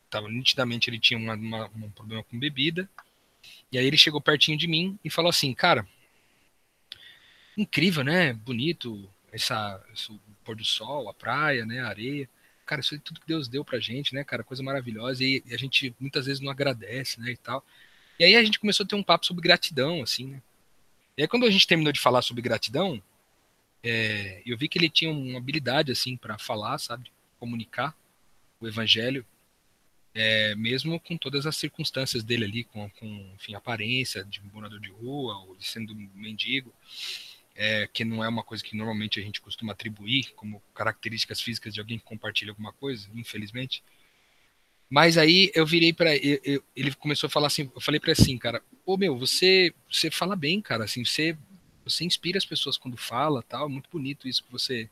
tava 0.08 0.28
nitidamente 0.28 0.88
ele 0.88 0.98
tinha 0.98 1.18
uma, 1.18 1.34
uma, 1.34 1.70
um 1.76 1.90
problema 1.90 2.22
com 2.24 2.38
bebida, 2.38 2.88
e 3.72 3.78
aí 3.78 3.86
ele 3.86 3.96
chegou 3.96 4.20
pertinho 4.20 4.58
de 4.58 4.68
mim 4.68 4.98
e 5.02 5.08
falou 5.08 5.30
assim, 5.30 5.54
cara, 5.54 5.88
incrível, 7.56 8.04
né? 8.04 8.34
Bonito, 8.34 9.10
essa, 9.32 9.82
esse 9.94 10.12
pôr 10.44 10.54
do 10.54 10.64
sol, 10.64 11.08
a 11.08 11.14
praia, 11.14 11.64
né? 11.64 11.80
A 11.80 11.88
areia. 11.88 12.28
Cara, 12.66 12.82
isso 12.82 12.94
é 12.94 12.98
tudo 12.98 13.20
que 13.20 13.26
Deus 13.26 13.48
deu 13.48 13.64
pra 13.64 13.80
gente, 13.80 14.14
né, 14.14 14.22
cara? 14.22 14.44
Coisa 14.44 14.62
maravilhosa. 14.62 15.24
E, 15.24 15.42
e 15.46 15.54
a 15.54 15.58
gente 15.58 15.94
muitas 15.98 16.26
vezes 16.26 16.40
não 16.40 16.50
agradece, 16.50 17.18
né? 17.18 17.32
E 17.32 17.36
tal. 17.36 17.64
E 18.18 18.24
aí 18.24 18.36
a 18.36 18.44
gente 18.44 18.60
começou 18.60 18.84
a 18.84 18.86
ter 18.86 18.94
um 18.94 19.02
papo 19.02 19.24
sobre 19.24 19.42
gratidão, 19.42 20.02
assim, 20.02 20.26
né? 20.26 20.42
E 21.16 21.22
aí 21.22 21.28
quando 21.28 21.46
a 21.46 21.50
gente 21.50 21.66
terminou 21.66 21.92
de 21.92 22.00
falar 22.00 22.20
sobre 22.20 22.42
gratidão, 22.42 23.02
é, 23.82 24.42
eu 24.44 24.56
vi 24.56 24.68
que 24.68 24.78
ele 24.78 24.90
tinha 24.90 25.10
uma 25.10 25.38
habilidade, 25.38 25.90
assim, 25.90 26.16
para 26.16 26.38
falar, 26.38 26.78
sabe? 26.78 27.10
Comunicar 27.40 27.96
o 28.60 28.68
evangelho 28.68 29.26
é, 30.14 30.54
mesmo 30.54 31.00
com 31.00 31.16
todas 31.16 31.46
as 31.46 31.56
circunstâncias 31.56 32.22
dele 32.22 32.44
ali, 32.44 32.64
com, 32.64 32.88
com 32.90 33.32
enfim, 33.34 33.54
aparência 33.54 34.24
de 34.24 34.42
morador 34.52 34.80
de 34.80 34.90
rua, 34.90 35.36
ou 35.38 35.56
de 35.56 35.66
sendo 35.66 35.94
mendigo, 35.94 36.72
é, 37.54 37.86
que 37.86 38.04
não 38.04 38.22
é 38.22 38.28
uma 38.28 38.42
coisa 38.42 38.62
que 38.62 38.76
normalmente 38.76 39.18
a 39.18 39.22
gente 39.22 39.40
costuma 39.40 39.72
atribuir 39.72 40.32
como 40.34 40.62
características 40.74 41.40
físicas 41.40 41.72
de 41.74 41.80
alguém 41.80 41.98
que 41.98 42.04
compartilha 42.04 42.50
alguma 42.50 42.72
coisa, 42.72 43.08
infelizmente. 43.14 43.82
Mas 44.88 45.16
aí 45.16 45.50
eu 45.54 45.64
virei 45.64 45.92
para 45.92 46.14
ele, 46.14 46.94
começou 46.98 47.26
a 47.26 47.30
falar 47.30 47.46
assim, 47.46 47.70
eu 47.74 47.80
falei 47.80 47.98
para 47.98 48.12
assim, 48.12 48.36
cara, 48.36 48.62
ô 48.84 48.96
meu, 48.98 49.16
você 49.18 49.72
você 49.90 50.10
fala 50.10 50.36
bem, 50.36 50.60
cara, 50.60 50.84
assim, 50.84 51.04
você 51.04 51.36
você 51.84 52.04
inspira 52.04 52.38
as 52.38 52.44
pessoas 52.44 52.76
quando 52.76 52.96
fala, 52.96 53.42
tal, 53.42 53.68
muito 53.68 53.88
bonito 53.90 54.28
isso 54.28 54.44
que 54.44 54.52
você 54.52 54.90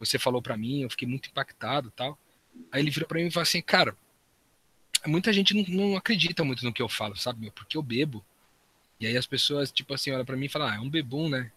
você 0.00 0.18
falou 0.18 0.42
para 0.42 0.56
mim, 0.56 0.82
eu 0.82 0.90
fiquei 0.90 1.06
muito 1.06 1.28
impactado, 1.28 1.92
tal. 1.92 2.18
Aí 2.72 2.82
ele 2.82 2.90
virou 2.90 3.08
para 3.08 3.20
mim 3.20 3.26
e 3.26 3.30
falou 3.30 3.42
assim, 3.42 3.62
cara, 3.62 3.96
muita 5.06 5.32
gente 5.32 5.54
não, 5.54 5.90
não, 5.90 5.96
acredita 5.96 6.44
muito 6.44 6.64
no 6.64 6.72
que 6.72 6.82
eu 6.82 6.88
falo, 6.88 7.16
sabe, 7.16 7.40
meu? 7.40 7.52
Porque 7.52 7.76
eu 7.76 7.82
bebo. 7.82 8.24
E 9.00 9.06
aí 9.06 9.16
as 9.16 9.26
pessoas, 9.26 9.70
tipo 9.70 9.94
assim, 9.94 10.10
olham 10.10 10.24
pra 10.24 10.36
mim 10.36 10.46
e 10.46 10.48
falam, 10.48 10.68
ah, 10.68 10.76
é 10.76 10.80
um 10.80 10.90
bebum, 10.90 11.28
né? 11.28 11.52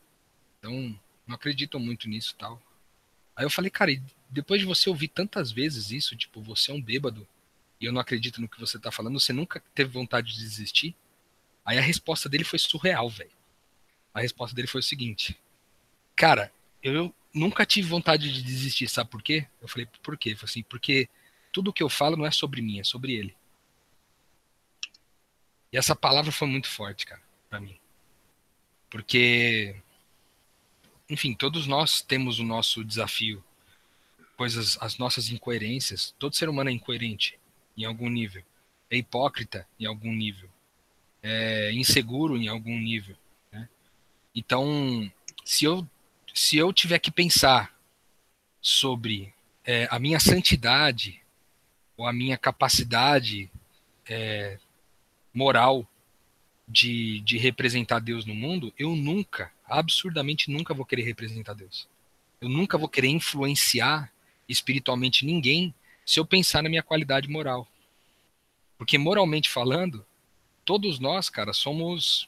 Então, 0.60 0.98
não 1.26 1.36
acreditam 1.36 1.80
muito 1.80 2.08
nisso 2.08 2.36
tal. 2.38 2.62
Aí 3.36 3.46
eu 3.46 3.50
falei, 3.50 3.72
cara, 3.72 3.92
depois 4.30 4.60
de 4.62 4.68
você 4.68 4.90
ouvir 4.90 5.08
tantas 5.08 5.52
vezes 5.52 5.92
isso, 5.92 6.16
tipo, 6.16 6.42
você 6.42 6.72
é 6.72 6.74
um 6.74 6.82
bêbado 6.82 7.28
e 7.80 7.86
eu 7.86 7.92
não 7.92 8.00
acredito 8.00 8.40
no 8.40 8.48
que 8.48 8.60
você 8.60 8.78
tá 8.78 8.92
falando, 8.92 9.20
você 9.20 9.34
nunca 9.34 9.62
teve 9.74 9.90
vontade 9.90 10.34
de 10.34 10.40
desistir? 10.40 10.96
Aí 11.66 11.78
a 11.78 11.82
resposta 11.82 12.30
dele 12.30 12.44
foi 12.44 12.60
surreal, 12.60 13.10
velho. 13.10 13.32
A 14.14 14.22
resposta 14.22 14.56
dele 14.56 14.68
foi 14.68 14.80
o 14.82 14.84
seguinte: 14.84 15.38
Cara, 16.16 16.52
eu 16.84 17.14
nunca 17.34 17.66
tive 17.66 17.88
vontade 17.88 18.32
de 18.32 18.44
desistir, 18.44 18.88
sabe 18.88 19.10
por 19.10 19.22
quê? 19.22 19.48
Eu 19.62 19.68
falei, 19.68 19.88
por 20.04 20.18
quê? 20.18 20.32
Eu 20.32 20.38
falei 20.38 20.52
assim, 20.52 20.64
porque 20.64 21.10
tudo 21.52 21.74
que 21.74 21.84
eu 21.84 21.90
falo 21.90 22.18
não 22.18 22.26
é 22.26 22.32
sobre 22.32 22.62
mim, 22.62 22.80
é 22.80 22.84
sobre 22.84 23.14
ele. 23.14 23.36
E 25.72 25.78
essa 25.78 25.96
palavra 25.96 26.32
foi 26.32 26.48
muito 26.48 26.68
forte, 26.68 27.06
cara, 27.06 27.22
para 27.50 27.60
mim. 27.60 27.78
Porque, 28.90 29.76
enfim, 31.10 31.34
todos 31.34 31.66
nós 31.66 32.02
temos 32.02 32.40
o 32.40 32.44
nosso 32.44 32.84
desafio, 32.84 33.44
coisas, 34.36 34.78
as 34.82 34.98
nossas 34.98 35.30
incoerências. 35.30 36.14
Todo 36.20 36.36
ser 36.36 36.50
humano 36.50 36.70
é 36.70 36.74
incoerente 36.74 37.40
em 37.78 37.86
algum 37.86 38.10
nível, 38.10 38.44
é 38.90 38.98
hipócrita 38.98 39.66
em 39.80 39.86
algum 39.86 40.14
nível, 40.14 40.50
é 41.24 41.72
inseguro 41.72 42.36
em 42.38 42.50
algum 42.50 42.78
nível. 42.78 43.16
Né? 43.52 43.70
Então, 44.36 45.10
se 45.46 45.64
eu 45.64 45.88
se 46.34 46.58
eu 46.58 46.72
tiver 46.72 47.00
que 47.00 47.12
pensar 47.12 47.76
sobre 48.62 49.34
é, 49.66 49.88
a 49.92 50.00
minha 50.00 50.20
santidade 50.20 51.21
ou 52.02 52.08
a 52.08 52.12
minha 52.12 52.36
capacidade 52.36 53.48
é, 54.10 54.58
moral 55.32 55.88
de, 56.68 57.20
de 57.20 57.38
representar 57.38 58.00
Deus 58.00 58.26
no 58.26 58.34
mundo, 58.34 58.74
eu 58.76 58.96
nunca, 58.96 59.52
absurdamente 59.64 60.50
nunca 60.50 60.74
vou 60.74 60.84
querer 60.84 61.04
representar 61.04 61.54
Deus. 61.54 61.88
Eu 62.42 62.50
nunca 62.50 62.76
vou 62.76 62.90
querer 62.90 63.10
influenciar 63.10 64.12
espiritualmente 64.50 65.24
ninguém 65.24 65.76
se 66.04 66.20
eu 66.20 66.26
pensar 66.26 66.64
na 66.64 66.70
minha 66.70 66.82
qualidade 66.82 67.30
moral. 67.30 67.68
Porque 68.80 68.98
moralmente 68.98 69.48
falando, 69.48 70.04
todos 70.66 70.98
nós, 70.98 71.30
cara, 71.30 71.54
somos 71.54 72.28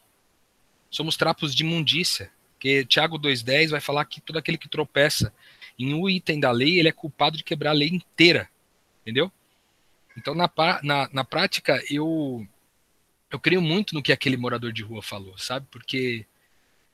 somos 0.91 1.17
trapos 1.17 1.55
de 1.55 1.63
imundícia. 1.63 2.31
Porque 2.53 2.85
Tiago 2.85 3.17
2:10 3.17 3.71
vai 3.71 3.81
falar 3.81 4.05
que 4.05 4.21
todo 4.21 4.37
aquele 4.37 4.59
que 4.59 4.69
tropeça 4.69 5.33
em 5.79 5.95
um 5.95 6.07
item 6.07 6.39
da 6.39 6.51
lei, 6.51 6.77
ele 6.79 6.89
é 6.89 6.91
culpado 6.91 7.37
de 7.37 7.43
quebrar 7.43 7.71
a 7.71 7.73
lei 7.73 7.89
inteira. 7.89 8.47
Entendeu? 9.01 9.31
Então, 10.17 10.35
na, 10.35 10.49
na, 10.83 11.09
na 11.11 11.23
prática, 11.23 11.83
eu, 11.89 12.47
eu 13.31 13.39
creio 13.39 13.61
muito 13.61 13.95
no 13.95 14.03
que 14.03 14.11
aquele 14.11 14.37
morador 14.37 14.71
de 14.71 14.83
rua 14.83 15.01
falou, 15.01 15.37
sabe? 15.37 15.65
Porque 15.71 16.25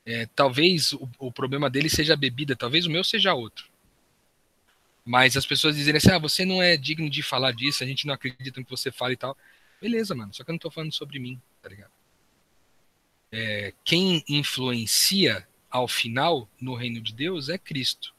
é, 0.06 0.26
talvez 0.28 0.94
o, 0.94 1.10
o, 1.20 1.32
problema 1.32 1.70
dele 1.70 1.90
seja 1.90 2.14
a 2.14 2.18
bebida, 2.18 2.56
talvez 2.56 2.86
o 2.86 2.90
meu 2.90 3.04
seja 3.04 3.34
outro. 3.34 3.70
Mas 5.06 5.36
as 5.36 5.46
pessoas 5.46 5.76
dizem 5.76 5.96
assim: 5.96 6.12
ah, 6.12 6.20
você 6.20 6.46
não 6.46 6.62
é 6.62 6.78
digno 6.78 7.10
de 7.10 7.22
falar 7.22 7.52
disso, 7.52 7.84
a 7.84 7.88
gente 7.88 8.08
não 8.08 8.14
acredita 8.14 8.60
no 8.60 8.66
que 8.66 8.72
você 8.72 8.92
fala 8.92 9.14
e 9.14 9.18
tal. 9.18 9.38
Beleza, 9.82 10.16
mano, 10.16 10.34
só 10.34 10.44
que 10.44 10.50
eu 10.50 10.54
não 10.54 10.60
tô 10.60 10.72
falando 10.72 10.94
sobre 10.94 11.20
mim, 11.20 11.42
tá 11.62 11.70
ligado? 11.70 11.92
É, 13.32 13.74
quem 13.84 14.24
influencia 14.28 15.48
ao 15.70 15.88
final 15.88 16.50
no 16.60 16.74
reino 16.74 17.02
de 17.02 17.14
Deus 17.14 17.50
é 17.50 17.58
Cristo. 17.58 18.14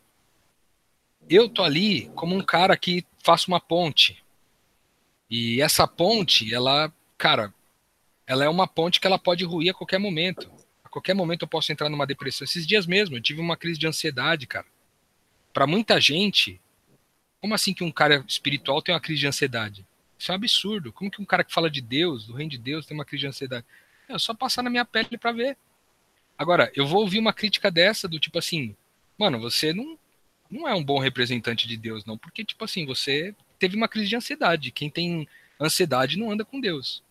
Eu 1.28 1.48
tô 1.48 1.62
ali 1.62 2.09
como 2.14 2.34
um 2.34 2.42
cara 2.42 2.76
que 2.76 3.05
faço 3.22 3.48
uma 3.48 3.61
ponte 3.61 4.22
e 5.31 5.62
essa 5.62 5.87
ponte, 5.87 6.53
ela, 6.53 6.93
cara, 7.16 7.55
ela 8.26 8.45
é 8.45 8.49
uma 8.49 8.66
ponte 8.66 8.99
que 9.01 9.07
ela 9.07 9.18
pode 9.18 9.45
ruir 9.45 9.70
a 9.70 9.74
qualquer 9.74 9.99
momento. 9.99 10.51
A 10.83 10.89
qualquer 10.89 11.14
momento 11.14 11.43
eu 11.43 11.49
posso 11.49 11.70
entrar 11.70 11.89
numa 11.89 12.07
depressão. 12.07 12.45
Esses 12.45 12.66
dias 12.66 12.85
mesmo, 12.85 13.16
eu 13.16 13.22
tive 13.22 13.41
uma 13.41 13.57
crise 13.57 13.78
de 13.78 13.87
ansiedade, 13.87 14.47
cara. 14.47 14.66
Para 15.53 15.66
muita 15.66 16.01
gente, 16.01 16.61
como 17.41 17.55
assim 17.55 17.72
que 17.72 17.85
um 17.85 17.93
cara 17.93 18.24
espiritual 18.26 18.83
tem 18.83 18.93
uma 18.93 19.01
crise 19.01 19.20
de 19.20 19.26
ansiedade? 19.28 19.87
Isso 20.18 20.31
é 20.31 20.35
um 20.35 20.37
absurdo. 20.37 20.93
Como 20.93 21.11
que 21.11 21.22
um 21.22 21.24
cara 21.24 21.45
que 21.45 21.53
fala 21.53 21.70
de 21.70 21.81
Deus, 21.81 22.26
do 22.26 22.35
reino 22.35 22.51
de 22.51 22.59
Deus, 22.59 22.85
tem 22.85 22.97
uma 22.97 23.05
crise 23.05 23.20
de 23.20 23.28
ansiedade? 23.28 23.64
É 24.09 24.18
só 24.18 24.35
passar 24.35 24.62
na 24.62 24.70
minha 24.70 24.85
pele 24.85 25.16
para 25.16 25.31
ver. 25.31 25.57
Agora, 26.37 26.72
eu 26.74 26.87
vou 26.87 27.03
ouvir 27.03 27.18
uma 27.18 27.33
crítica 27.33 27.70
dessa 27.70 28.09
do 28.09 28.18
tipo 28.18 28.39
assim, 28.39 28.74
mano, 29.16 29.39
você 29.39 29.72
não, 29.72 29.97
não 30.51 30.66
é 30.66 30.74
um 30.74 30.83
bom 30.83 30.99
representante 30.99 31.68
de 31.68 31.76
Deus, 31.76 32.05
não, 32.05 32.18
porque 32.18 32.45
tipo 32.45 32.64
assim, 32.64 32.85
você 32.85 33.35
teve 33.61 33.77
uma 33.77 33.87
crise 33.87 34.09
de 34.09 34.17
ansiedade. 34.17 34.73
Quem 34.73 34.91
tem 34.91 35.29
ansiedade 35.61 36.19
não 36.19 36.33
anda 36.33 36.45
com 36.45 36.61
Deus. 36.61 37.03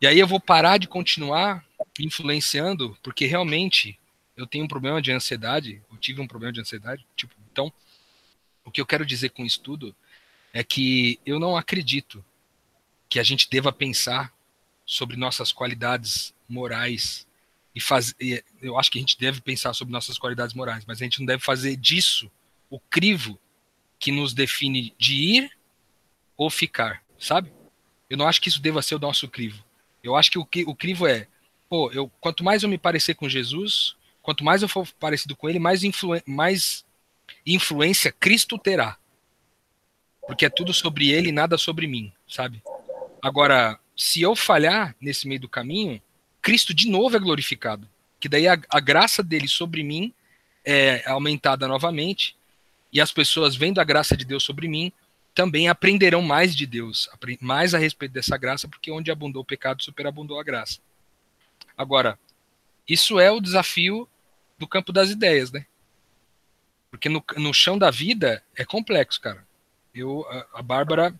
E 0.00 0.06
aí 0.06 0.18
eu 0.18 0.26
vou 0.26 0.40
parar 0.40 0.76
de 0.78 0.88
continuar 0.88 1.64
influenciando, 1.98 2.98
porque 3.02 3.24
realmente 3.24 3.98
eu 4.36 4.46
tenho 4.46 4.64
um 4.64 4.68
problema 4.68 5.00
de 5.00 5.12
ansiedade, 5.12 5.80
eu 5.90 5.96
tive 5.98 6.20
um 6.20 6.26
problema 6.26 6.52
de 6.52 6.60
ansiedade, 6.60 7.06
tipo, 7.14 7.34
então 7.50 7.72
o 8.64 8.70
que 8.70 8.80
eu 8.80 8.86
quero 8.86 9.06
dizer 9.06 9.30
com 9.30 9.44
isso 9.44 9.60
tudo 9.60 9.94
é 10.52 10.64
que 10.64 11.20
eu 11.24 11.38
não 11.38 11.56
acredito 11.56 12.24
que 13.08 13.20
a 13.20 13.22
gente 13.22 13.48
deva 13.48 13.72
pensar 13.72 14.32
sobre 14.84 15.16
nossas 15.16 15.52
qualidades 15.52 16.34
morais 16.48 17.26
e 17.74 17.80
fazer, 17.80 18.44
eu 18.60 18.78
acho 18.78 18.90
que 18.90 18.98
a 18.98 19.00
gente 19.00 19.18
deve 19.18 19.40
pensar 19.40 19.72
sobre 19.74 19.92
nossas 19.92 20.18
qualidades 20.18 20.54
morais, 20.54 20.84
mas 20.84 21.00
a 21.00 21.04
gente 21.04 21.20
não 21.20 21.26
deve 21.26 21.42
fazer 21.42 21.76
disso 21.76 22.30
o 22.68 22.80
crivo 22.80 23.38
que 24.02 24.10
nos 24.10 24.34
define 24.34 24.92
de 24.98 25.14
ir 25.14 25.52
ou 26.36 26.50
ficar, 26.50 27.04
sabe? 27.16 27.52
Eu 28.10 28.16
não 28.16 28.26
acho 28.26 28.40
que 28.40 28.48
isso 28.48 28.60
deva 28.60 28.82
ser 28.82 28.96
o 28.96 28.98
nosso 28.98 29.28
crivo. 29.28 29.64
Eu 30.02 30.16
acho 30.16 30.28
que 30.28 30.38
o, 30.40 30.46
o 30.66 30.74
crivo 30.74 31.06
é, 31.06 31.28
pô, 31.68 31.88
eu, 31.92 32.10
quanto 32.20 32.42
mais 32.42 32.64
eu 32.64 32.68
me 32.68 32.76
parecer 32.76 33.14
com 33.14 33.28
Jesus, 33.28 33.94
quanto 34.20 34.42
mais 34.42 34.60
eu 34.60 34.68
for 34.68 34.88
parecido 34.98 35.36
com 35.36 35.48
ele, 35.48 35.60
mais, 35.60 35.84
influ, 35.84 36.20
mais 36.26 36.84
influência 37.46 38.10
Cristo 38.10 38.58
terá. 38.58 38.98
Porque 40.26 40.46
é 40.46 40.50
tudo 40.50 40.74
sobre 40.74 41.10
ele 41.10 41.28
e 41.28 41.32
nada 41.32 41.56
sobre 41.56 41.86
mim, 41.86 42.12
sabe? 42.26 42.60
Agora, 43.22 43.78
se 43.96 44.20
eu 44.20 44.34
falhar 44.34 44.96
nesse 45.00 45.28
meio 45.28 45.42
do 45.42 45.48
caminho, 45.48 46.02
Cristo 46.40 46.74
de 46.74 46.90
novo 46.90 47.16
é 47.16 47.20
glorificado. 47.20 47.88
Que 48.18 48.28
daí 48.28 48.48
a, 48.48 48.60
a 48.68 48.80
graça 48.80 49.22
dele 49.22 49.46
sobre 49.46 49.84
mim 49.84 50.12
é 50.64 51.08
aumentada 51.08 51.68
novamente, 51.68 52.36
e 52.92 53.00
as 53.00 53.12
pessoas 53.12 53.56
vendo 53.56 53.80
a 53.80 53.84
graça 53.84 54.16
de 54.16 54.24
Deus 54.24 54.42
sobre 54.42 54.68
mim 54.68 54.92
também 55.34 55.68
aprenderão 55.68 56.20
mais 56.20 56.54
de 56.54 56.66
Deus, 56.66 57.08
mais 57.40 57.74
a 57.74 57.78
respeito 57.78 58.12
dessa 58.12 58.36
graça, 58.36 58.68
porque 58.68 58.90
onde 58.90 59.10
abundou 59.10 59.42
o 59.42 59.46
pecado, 59.46 59.82
superabundou 59.82 60.38
a 60.38 60.44
graça. 60.44 60.78
Agora, 61.76 62.18
isso 62.86 63.18
é 63.18 63.30
o 63.30 63.40
desafio 63.40 64.06
do 64.58 64.68
campo 64.68 64.92
das 64.92 65.10
ideias, 65.10 65.50
né? 65.50 65.66
Porque 66.90 67.08
no, 67.08 67.24
no 67.38 67.54
chão 67.54 67.78
da 67.78 67.90
vida 67.90 68.44
é 68.54 68.64
complexo, 68.64 69.20
cara. 69.20 69.46
Eu, 69.94 70.26
a, 70.28 70.58
a 70.58 70.62
Bárbara 70.62 71.18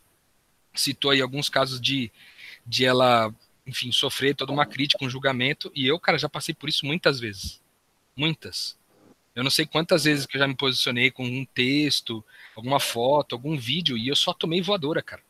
citou 0.74 1.10
aí 1.10 1.22
alguns 1.22 1.48
casos 1.48 1.80
de, 1.80 2.12
de 2.66 2.84
ela, 2.84 3.34
enfim, 3.66 3.90
sofrer 3.90 4.34
toda 4.34 4.52
uma 4.52 4.66
crítica, 4.66 5.04
um 5.04 5.10
julgamento, 5.10 5.72
e 5.74 5.86
eu, 5.86 5.98
cara, 5.98 6.18
já 6.18 6.28
passei 6.28 6.54
por 6.54 6.68
isso 6.68 6.84
muitas 6.84 7.18
vezes. 7.18 7.62
Muitas. 8.14 8.76
Eu 9.34 9.42
não 9.42 9.50
sei 9.50 9.64
quantas 9.64 10.04
vezes 10.04 10.26
que 10.26 10.36
eu 10.36 10.40
já 10.40 10.46
me 10.46 10.54
posicionei 10.54 11.10
com 11.10 11.24
um 11.24 11.44
texto, 11.44 12.24
alguma 12.54 12.78
foto, 12.78 13.34
algum 13.34 13.56
vídeo, 13.56 13.96
e 13.96 14.08
eu 14.08 14.16
só 14.16 14.32
tomei 14.32 14.60
voadora, 14.60 15.02
cara. 15.02 15.22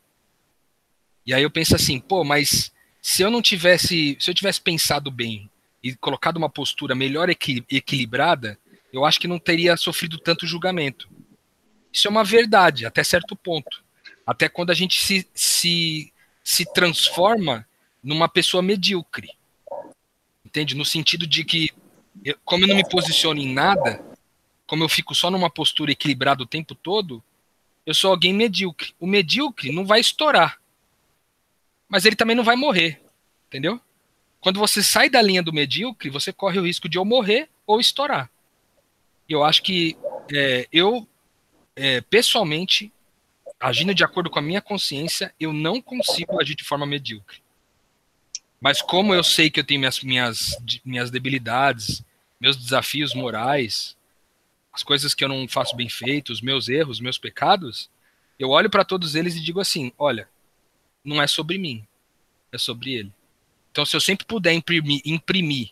E 1.25 1.33
aí 1.33 1.41
eu 1.41 1.49
penso 1.49 1.75
assim, 1.75 1.99
pô, 1.99 2.23
mas 2.23 2.73
se 3.01 3.21
eu 3.21 3.31
não 3.31 3.41
tivesse, 3.41 4.17
se 4.19 4.29
eu 4.29 4.35
tivesse 4.35 4.59
pensado 4.59 5.09
bem 5.09 5.49
e 5.81 5.95
colocado 5.95 6.37
uma 6.37 6.49
postura 6.49 6.93
melhor 6.93 7.29
equilibrada, 7.29 8.59
eu 8.91 9.05
acho 9.05 9.19
que 9.19 9.27
não 9.27 9.39
teria 9.39 9.77
sofrido 9.77 10.17
tanto 10.17 10.45
julgamento. 10.45 11.09
Isso 11.91 12.07
é 12.07 12.11
uma 12.11 12.23
verdade, 12.23 12.85
até 12.85 13.03
certo 13.03 13.35
ponto. 13.35 13.83
Até 14.25 14.49
quando 14.49 14.71
a 14.71 14.73
gente 14.73 15.01
se, 15.01 15.27
se, 15.33 16.13
se 16.43 16.65
transforma 16.73 17.67
numa 18.03 18.27
pessoa 18.27 18.61
medíocre. 18.61 19.29
Entende? 20.45 20.75
No 20.75 20.85
sentido 20.85 21.25
de 21.25 21.43
que 21.43 21.71
eu, 22.23 22.37
como 22.43 22.63
eu 22.63 22.67
não 22.67 22.75
me 22.75 22.87
posiciono 22.87 23.39
em 23.39 23.53
nada, 23.53 24.03
como 24.65 24.83
eu 24.83 24.89
fico 24.89 25.13
só 25.13 25.29
numa 25.29 25.49
postura 25.49 25.91
equilibrada 25.91 26.43
o 26.43 26.47
tempo 26.47 26.75
todo, 26.75 27.23
eu 27.85 27.93
sou 27.93 28.11
alguém 28.11 28.33
medíocre. 28.33 28.93
O 28.99 29.05
medíocre 29.05 29.71
não 29.71 29.85
vai 29.85 29.99
estourar, 29.99 30.59
mas 31.87 32.05
ele 32.05 32.15
também 32.15 32.35
não 32.35 32.43
vai 32.43 32.55
morrer, 32.55 33.01
entendeu? 33.47 33.79
Quando 34.39 34.59
você 34.59 34.81
sai 34.81 35.09
da 35.09 35.21
linha 35.21 35.43
do 35.43 35.53
medíocre, 35.53 36.09
você 36.09 36.33
corre 36.33 36.59
o 36.59 36.65
risco 36.65 36.89
de 36.89 36.97
ou 36.97 37.05
morrer 37.05 37.49
ou 37.65 37.79
estourar. 37.79 38.29
Eu 39.27 39.43
acho 39.43 39.61
que 39.63 39.97
é, 40.33 40.67
eu, 40.71 41.07
é, 41.75 42.01
pessoalmente, 42.01 42.91
agindo 43.59 43.93
de 43.93 44.03
acordo 44.03 44.29
com 44.29 44.39
a 44.39 44.41
minha 44.41 44.61
consciência, 44.61 45.33
eu 45.39 45.53
não 45.53 45.81
consigo 45.81 46.41
agir 46.41 46.55
de 46.55 46.63
forma 46.63 46.85
medíocre. 46.85 47.42
Mas 48.63 48.81
como 48.81 49.13
eu 49.13 49.25
sei 49.25 49.49
que 49.49 49.59
eu 49.59 49.63
tenho 49.65 49.81
minhas, 49.81 49.99
minhas, 49.99 50.57
minhas 50.85 51.11
debilidades, 51.11 52.01
meus 52.39 52.55
desafios 52.55 53.13
morais, 53.13 53.97
as 54.71 54.81
coisas 54.81 55.13
que 55.13 55.21
eu 55.21 55.27
não 55.27 55.45
faço 55.49 55.75
bem 55.75 55.89
feito, 55.89 56.31
os 56.31 56.39
meus 56.39 56.69
erros, 56.69 57.01
meus 57.01 57.17
pecados, 57.17 57.89
eu 58.39 58.51
olho 58.51 58.69
para 58.69 58.85
todos 58.85 59.15
eles 59.15 59.35
e 59.35 59.41
digo 59.41 59.59
assim: 59.59 59.91
olha, 59.97 60.29
não 61.03 61.21
é 61.21 61.27
sobre 61.27 61.57
mim, 61.57 61.85
é 62.53 62.57
sobre 62.57 62.93
ele. 62.93 63.11
Então, 63.69 63.85
se 63.85 63.97
eu 63.97 63.99
sempre 63.99 64.25
puder 64.25 64.53
imprimir, 64.53 65.01
imprimir 65.03 65.71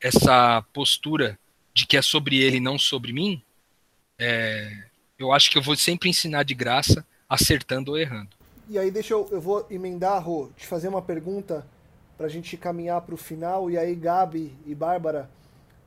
essa 0.00 0.62
postura 0.72 1.36
de 1.74 1.88
que 1.88 1.96
é 1.96 2.02
sobre 2.02 2.36
ele, 2.36 2.60
não 2.60 2.78
sobre 2.78 3.12
mim, 3.12 3.42
é, 4.16 4.84
eu 5.18 5.32
acho 5.32 5.50
que 5.50 5.58
eu 5.58 5.62
vou 5.62 5.74
sempre 5.74 6.08
ensinar 6.08 6.44
de 6.44 6.54
graça, 6.54 7.04
acertando 7.28 7.90
ou 7.90 7.98
errando. 7.98 8.30
E 8.68 8.78
aí, 8.78 8.92
deixa 8.92 9.12
eu, 9.12 9.28
eu 9.32 9.40
vou 9.40 9.66
emendar, 9.68 10.22
Rô, 10.22 10.50
te 10.56 10.68
fazer 10.68 10.86
uma 10.86 11.02
pergunta 11.02 11.66
para 12.16 12.26
a 12.26 12.28
gente 12.28 12.56
caminhar 12.56 13.00
para 13.02 13.14
o 13.14 13.18
final. 13.18 13.70
E 13.70 13.78
aí, 13.78 13.94
Gabi 13.94 14.56
e 14.66 14.74
Bárbara 14.74 15.28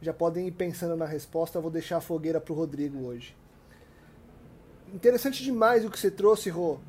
já 0.01 0.13
podem 0.13 0.47
ir 0.47 0.51
pensando 0.51 0.95
na 0.95 1.05
resposta. 1.05 1.57
Eu 1.57 1.61
vou 1.61 1.71
deixar 1.71 1.97
a 1.97 2.01
fogueira 2.01 2.39
para 2.39 2.53
o 2.53 2.55
Rodrigo 2.55 3.05
hoje. 3.05 3.35
Interessante 4.93 5.43
demais 5.43 5.83
o 5.83 5.89
que 5.89 5.99
você 5.99 6.11
trouxe, 6.11 6.49
Rô, 6.49 6.79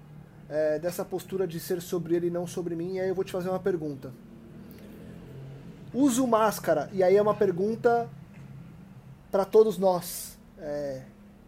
é, 0.49 0.79
dessa 0.79 1.05
postura 1.05 1.47
de 1.47 1.59
ser 1.59 1.81
sobre 1.81 2.15
ele 2.15 2.29
e 2.29 2.31
não 2.31 2.47
sobre 2.47 2.77
mim. 2.77 2.95
E 2.95 3.01
aí 3.01 3.09
eu 3.09 3.15
vou 3.15 3.25
te 3.25 3.33
fazer 3.33 3.49
uma 3.49 3.59
pergunta. 3.59 4.13
Uso 5.93 6.27
máscara, 6.27 6.91
e 6.93 7.03
aí 7.03 7.17
é 7.17 7.23
uma 7.23 7.35
pergunta 7.35 8.09
para 9.31 9.45
todos 9.45 9.79
nós, 9.79 10.39
é, 10.59 11.03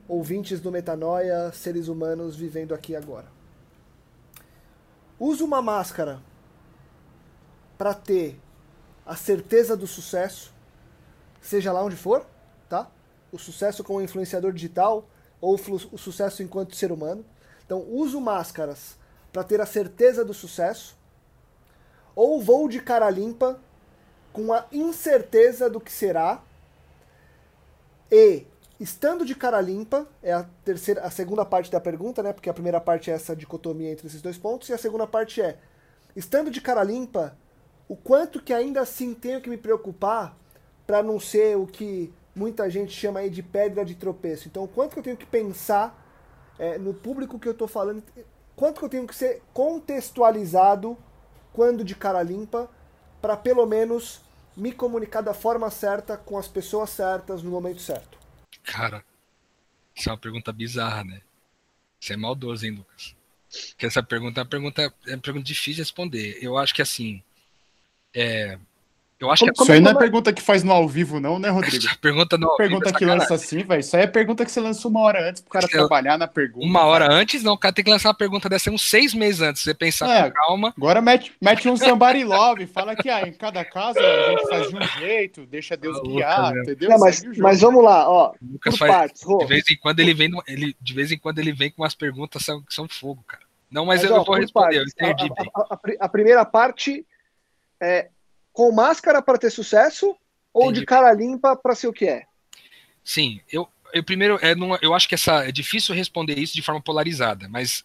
ouvintes 0.07 0.61
do 0.61 0.73
Metanoia, 0.73 1.53
seres 1.53 1.89
humanos 1.89 2.35
vivendo 2.35 2.73
aqui 2.75 2.97
agora. 2.97 3.27
Uso 5.21 5.45
uma 5.45 5.61
máscara 5.61 6.21
para 7.79 7.95
ter 7.95 8.39
a 9.07 9.17
certeza 9.17 9.77
do 9.77 9.87
sucesso, 9.87 10.53
seja 11.41 11.73
lá 11.73 11.83
onde 11.83 11.97
for, 11.97 12.27
tá? 12.69 12.91
O 13.33 13.39
sucesso 13.39 13.83
como 13.83 14.03
influenciador 14.03 14.53
digital 14.53 15.09
ou 15.41 15.55
o 15.55 15.99
sucesso 15.99 16.43
enquanto 16.43 16.77
ser 16.77 16.93
humano. 16.93 17.25
Então, 17.65 17.81
uso 17.89 18.21
máscaras 18.21 18.99
para 19.33 19.45
ter 19.45 19.61
a 19.61 19.67
certeza 19.67 20.25
do 20.25 20.35
sucesso, 20.35 20.97
ou 22.15 22.43
vou 22.43 22.69
de 22.69 22.81
cara 22.81 23.09
limpa 23.09 23.61
com 24.33 24.53
a 24.53 24.67
incerteza 24.73 25.71
do 25.71 25.81
que 25.81 25.93
será 25.93 26.43
e 28.11 28.47
estando 28.81 29.25
de 29.25 29.35
cara 29.35 29.61
limpa 29.61 30.07
é 30.23 30.33
a 30.33 30.45
terceira 30.65 31.03
a 31.03 31.11
segunda 31.11 31.45
parte 31.45 31.71
da 31.71 31.81
pergunta 31.81 32.23
né 32.23 32.33
porque 32.33 32.49
a 32.49 32.55
primeira 32.55 32.81
parte 32.81 33.11
é 33.11 33.15
essa 33.15 33.35
dicotomia 33.35 33.91
entre 33.91 34.07
esses 34.07 34.23
dois 34.23 34.39
pontos 34.39 34.69
e 34.69 34.73
a 34.73 34.79
segunda 34.79 35.07
parte 35.07 35.41
é 35.41 35.59
estando 36.15 36.51
de 36.51 36.61
cara 36.61 36.83
limpa 36.83 37.37
o 37.89 37.97
quanto 37.97 38.43
que 38.43 38.53
ainda 38.53 38.83
assim 38.83 39.15
tenho 39.15 39.41
que 39.41 39.49
me 39.49 39.57
preocupar 39.57 40.37
para 40.87 41.03
não 41.03 41.19
ser 41.19 41.57
o 41.57 41.67
que 41.67 42.13
muita 42.35 42.71
gente 42.71 42.93
chama 42.93 43.21
aí 43.21 43.31
de 43.31 43.43
pedra 43.43 43.85
de 43.85 43.95
tropeço. 43.95 44.47
Então, 44.47 44.65
o 44.65 44.69
quanto 44.69 44.93
que 44.93 44.99
eu 44.99 45.03
tenho 45.03 45.17
que 45.17 45.27
pensar 45.27 46.07
é, 46.59 46.79
no 46.79 46.95
público 46.95 47.39
que 47.39 47.49
eu 47.49 47.53
estou 47.53 47.67
falando, 47.67 48.03
quanto 48.55 48.79
que 48.79 48.85
eu 48.85 48.89
tenho 48.89 49.07
que 49.07 49.15
ser 49.15 49.43
contextualizado 49.53 50.97
quando 51.53 51.83
de 51.83 51.95
cara 51.95 52.23
limpa, 52.23 52.71
para 53.21 53.37
pelo 53.37 53.67
menos 53.67 54.21
me 54.57 54.71
comunicar 54.73 55.23
da 55.23 55.35
forma 55.35 55.71
certa 55.71 56.17
com 56.17 56.39
as 56.39 56.47
pessoas 56.47 56.91
certas 56.91 57.43
no 57.43 57.51
momento 57.51 57.81
certo. 57.81 58.19
Cara, 58.63 59.05
isso 59.95 60.09
é 60.09 60.13
uma 60.13 60.19
pergunta 60.19 60.53
bizarra, 60.53 61.05
né? 61.05 61.21
Você 61.99 62.13
é 62.13 62.17
maldoso, 62.17 62.65
hein, 62.65 62.77
Lucas? 62.77 63.17
Porque 63.71 63.87
essa 63.87 64.03
pergunta 64.03 64.41
é 64.41 64.43
uma 64.43 64.49
pergunta, 64.49 64.95
é 65.07 65.15
uma 65.15 65.23
pergunta 65.23 65.45
difícil 65.45 65.75
de 65.75 65.81
responder. 65.81 66.39
Eu 66.41 66.57
acho 66.57 66.75
que 66.75 66.83
assim, 66.83 67.23
é, 68.19 68.59
eu 69.21 69.33
acho 69.33 69.41
como, 69.41 69.53
que 69.53 69.63
isso 69.63 69.73
aí 69.73 69.81
não 69.81 69.91
é 69.91 69.95
pergunta 69.95 70.33
que 70.33 70.41
faz 70.41 70.63
no 70.63 70.73
ao 70.73 70.89
vivo, 70.89 71.19
não, 71.19 71.41
né, 71.41 71.49
Rodrigo? 71.51 71.85
pergunta 72.01 72.39
no 72.39 72.51
ao 72.51 72.57
pergunta 72.57 72.91
é 72.91 72.93
que 72.93 73.05
lança 73.05 73.35
assim, 73.35 73.65
velho. 73.65 73.81
Isso 73.81 73.97
aí 73.97 74.05
é 74.05 74.07
pergunta 74.07 74.45
que 74.45 74.51
você 74.51 74.61
lança 74.61 74.87
uma 74.87 75.01
hora 75.01 75.29
antes 75.29 75.43
pro 75.43 75.51
cara 75.51 75.67
trabalhar 75.67 76.17
na 76.17 76.29
pergunta. 76.29 76.65
Uma 76.65 76.85
hora 76.85 77.09
cara. 77.09 77.21
antes, 77.21 77.43
não, 77.43 77.55
o 77.55 77.59
cara 77.59 77.75
tem 77.75 77.85
que 77.85 77.91
lançar 77.91 78.11
uma 78.11 78.15
pergunta 78.15 78.49
dessa 78.49 78.71
uns 78.71 78.89
seis 78.89 79.13
meses 79.15 79.41
antes. 79.41 79.63
Você 79.63 79.75
pensar 79.75 80.09
é, 80.09 80.31
com 80.31 80.37
calma. 80.37 80.75
Agora 80.77 81.01
mete, 81.01 81.33
mete 81.43 81.69
um 81.69 81.77
somebody 81.77 82.23
love, 82.23 82.67
fala 82.69 82.95
que 82.95 83.11
ah, 83.11 83.27
em 83.27 83.33
cada 83.33 83.65
caso 83.65 83.99
a 83.99 84.31
gente 84.31 84.49
faz 84.49 84.69
de 84.69 84.77
um 84.77 84.83
jeito, 85.01 85.47
deixa 85.47 85.77
Deus 85.77 85.99
ah, 85.99 86.03
guiar, 86.03 86.57
entendeu? 86.57 86.91
Não, 86.91 86.99
mas, 86.99 87.25
mas 87.39 87.61
vamos 87.61 87.83
lá, 87.83 88.09
ó. 88.09 88.35
Lucas 88.41 88.77
faz, 88.77 88.93
partes, 88.93 89.23
de 89.27 89.47
vez 89.47 89.65
em 89.69 89.77
quando 89.77 89.99
ele 89.99 90.15
vem, 90.15 90.31
ele, 90.47 90.77
de 90.81 90.95
vez 90.95 91.11
em 91.11 91.19
quando 91.19 91.41
ele 91.41 91.53
vem 91.53 91.73
com 91.73 91.83
umas 91.83 91.95
perguntas 91.95 92.41
que 92.41 92.47
são, 92.47 92.63
que 92.63 92.75
são 92.75 92.89
fogo, 92.89 93.25
cara. 93.27 93.43
Não, 93.69 93.85
mas, 93.85 94.03
mas 94.03 94.11
eu, 94.11 94.17
ó, 94.17 94.25
vou 94.25 94.37
responder, 94.37 94.77
partes. 94.77 94.95
eu 94.97 95.11
entendi. 95.11 95.33
A, 95.55 95.61
a, 95.61 95.75
a, 95.75 95.79
a 96.07 96.09
primeira 96.09 96.45
parte 96.45 97.05
é 97.81 98.11
com 98.53 98.73
máscara 98.73 99.23
para 99.23 99.39
ter 99.39 99.51
sucesso 99.51 100.17
ou 100.53 100.65
Entendi. 100.65 100.81
de 100.81 100.87
cara 100.87 101.13
limpa 101.13 101.57
para 101.57 101.75
ser 101.75 101.89
o 101.89 101.93
que 101.93 102.07
é? 102.07 102.25
Sim, 103.05 103.41
eu, 103.51 103.69
eu 103.93 104.03
primeiro 104.03 104.39
é 104.43 104.55
numa, 104.55 104.79
eu 104.83 104.95
acho 104.95 105.09
que 105.09 105.15
essa 105.15 105.49
é 105.49 105.53
difícil 105.53 105.95
responder 105.95 106.39
isso 106.39 106.55
de 106.55 106.63
forma 106.63 106.81
polarizada, 106.81 107.49
mas 107.49 107.85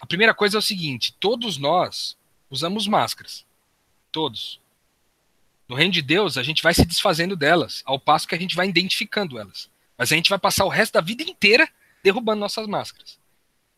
a 0.00 0.06
primeira 0.06 0.34
coisa 0.34 0.56
é 0.56 0.60
o 0.60 0.62
seguinte: 0.62 1.16
todos 1.18 1.58
nós 1.58 2.16
usamos 2.50 2.86
máscaras, 2.86 3.46
todos. 4.10 4.60
No 5.68 5.76
reino 5.76 5.92
de 5.92 6.02
Deus, 6.02 6.36
a 6.36 6.42
gente 6.42 6.62
vai 6.62 6.74
se 6.74 6.84
desfazendo 6.84 7.34
delas, 7.34 7.82
ao 7.86 7.98
passo 7.98 8.28
que 8.28 8.34
a 8.34 8.38
gente 8.38 8.54
vai 8.54 8.68
identificando 8.68 9.38
elas. 9.38 9.70
Mas 9.96 10.12
a 10.12 10.16
gente 10.16 10.28
vai 10.28 10.38
passar 10.38 10.64
o 10.64 10.68
resto 10.68 10.92
da 10.92 11.00
vida 11.00 11.22
inteira 11.22 11.66
derrubando 12.02 12.40
nossas 12.40 12.66
máscaras. 12.66 13.18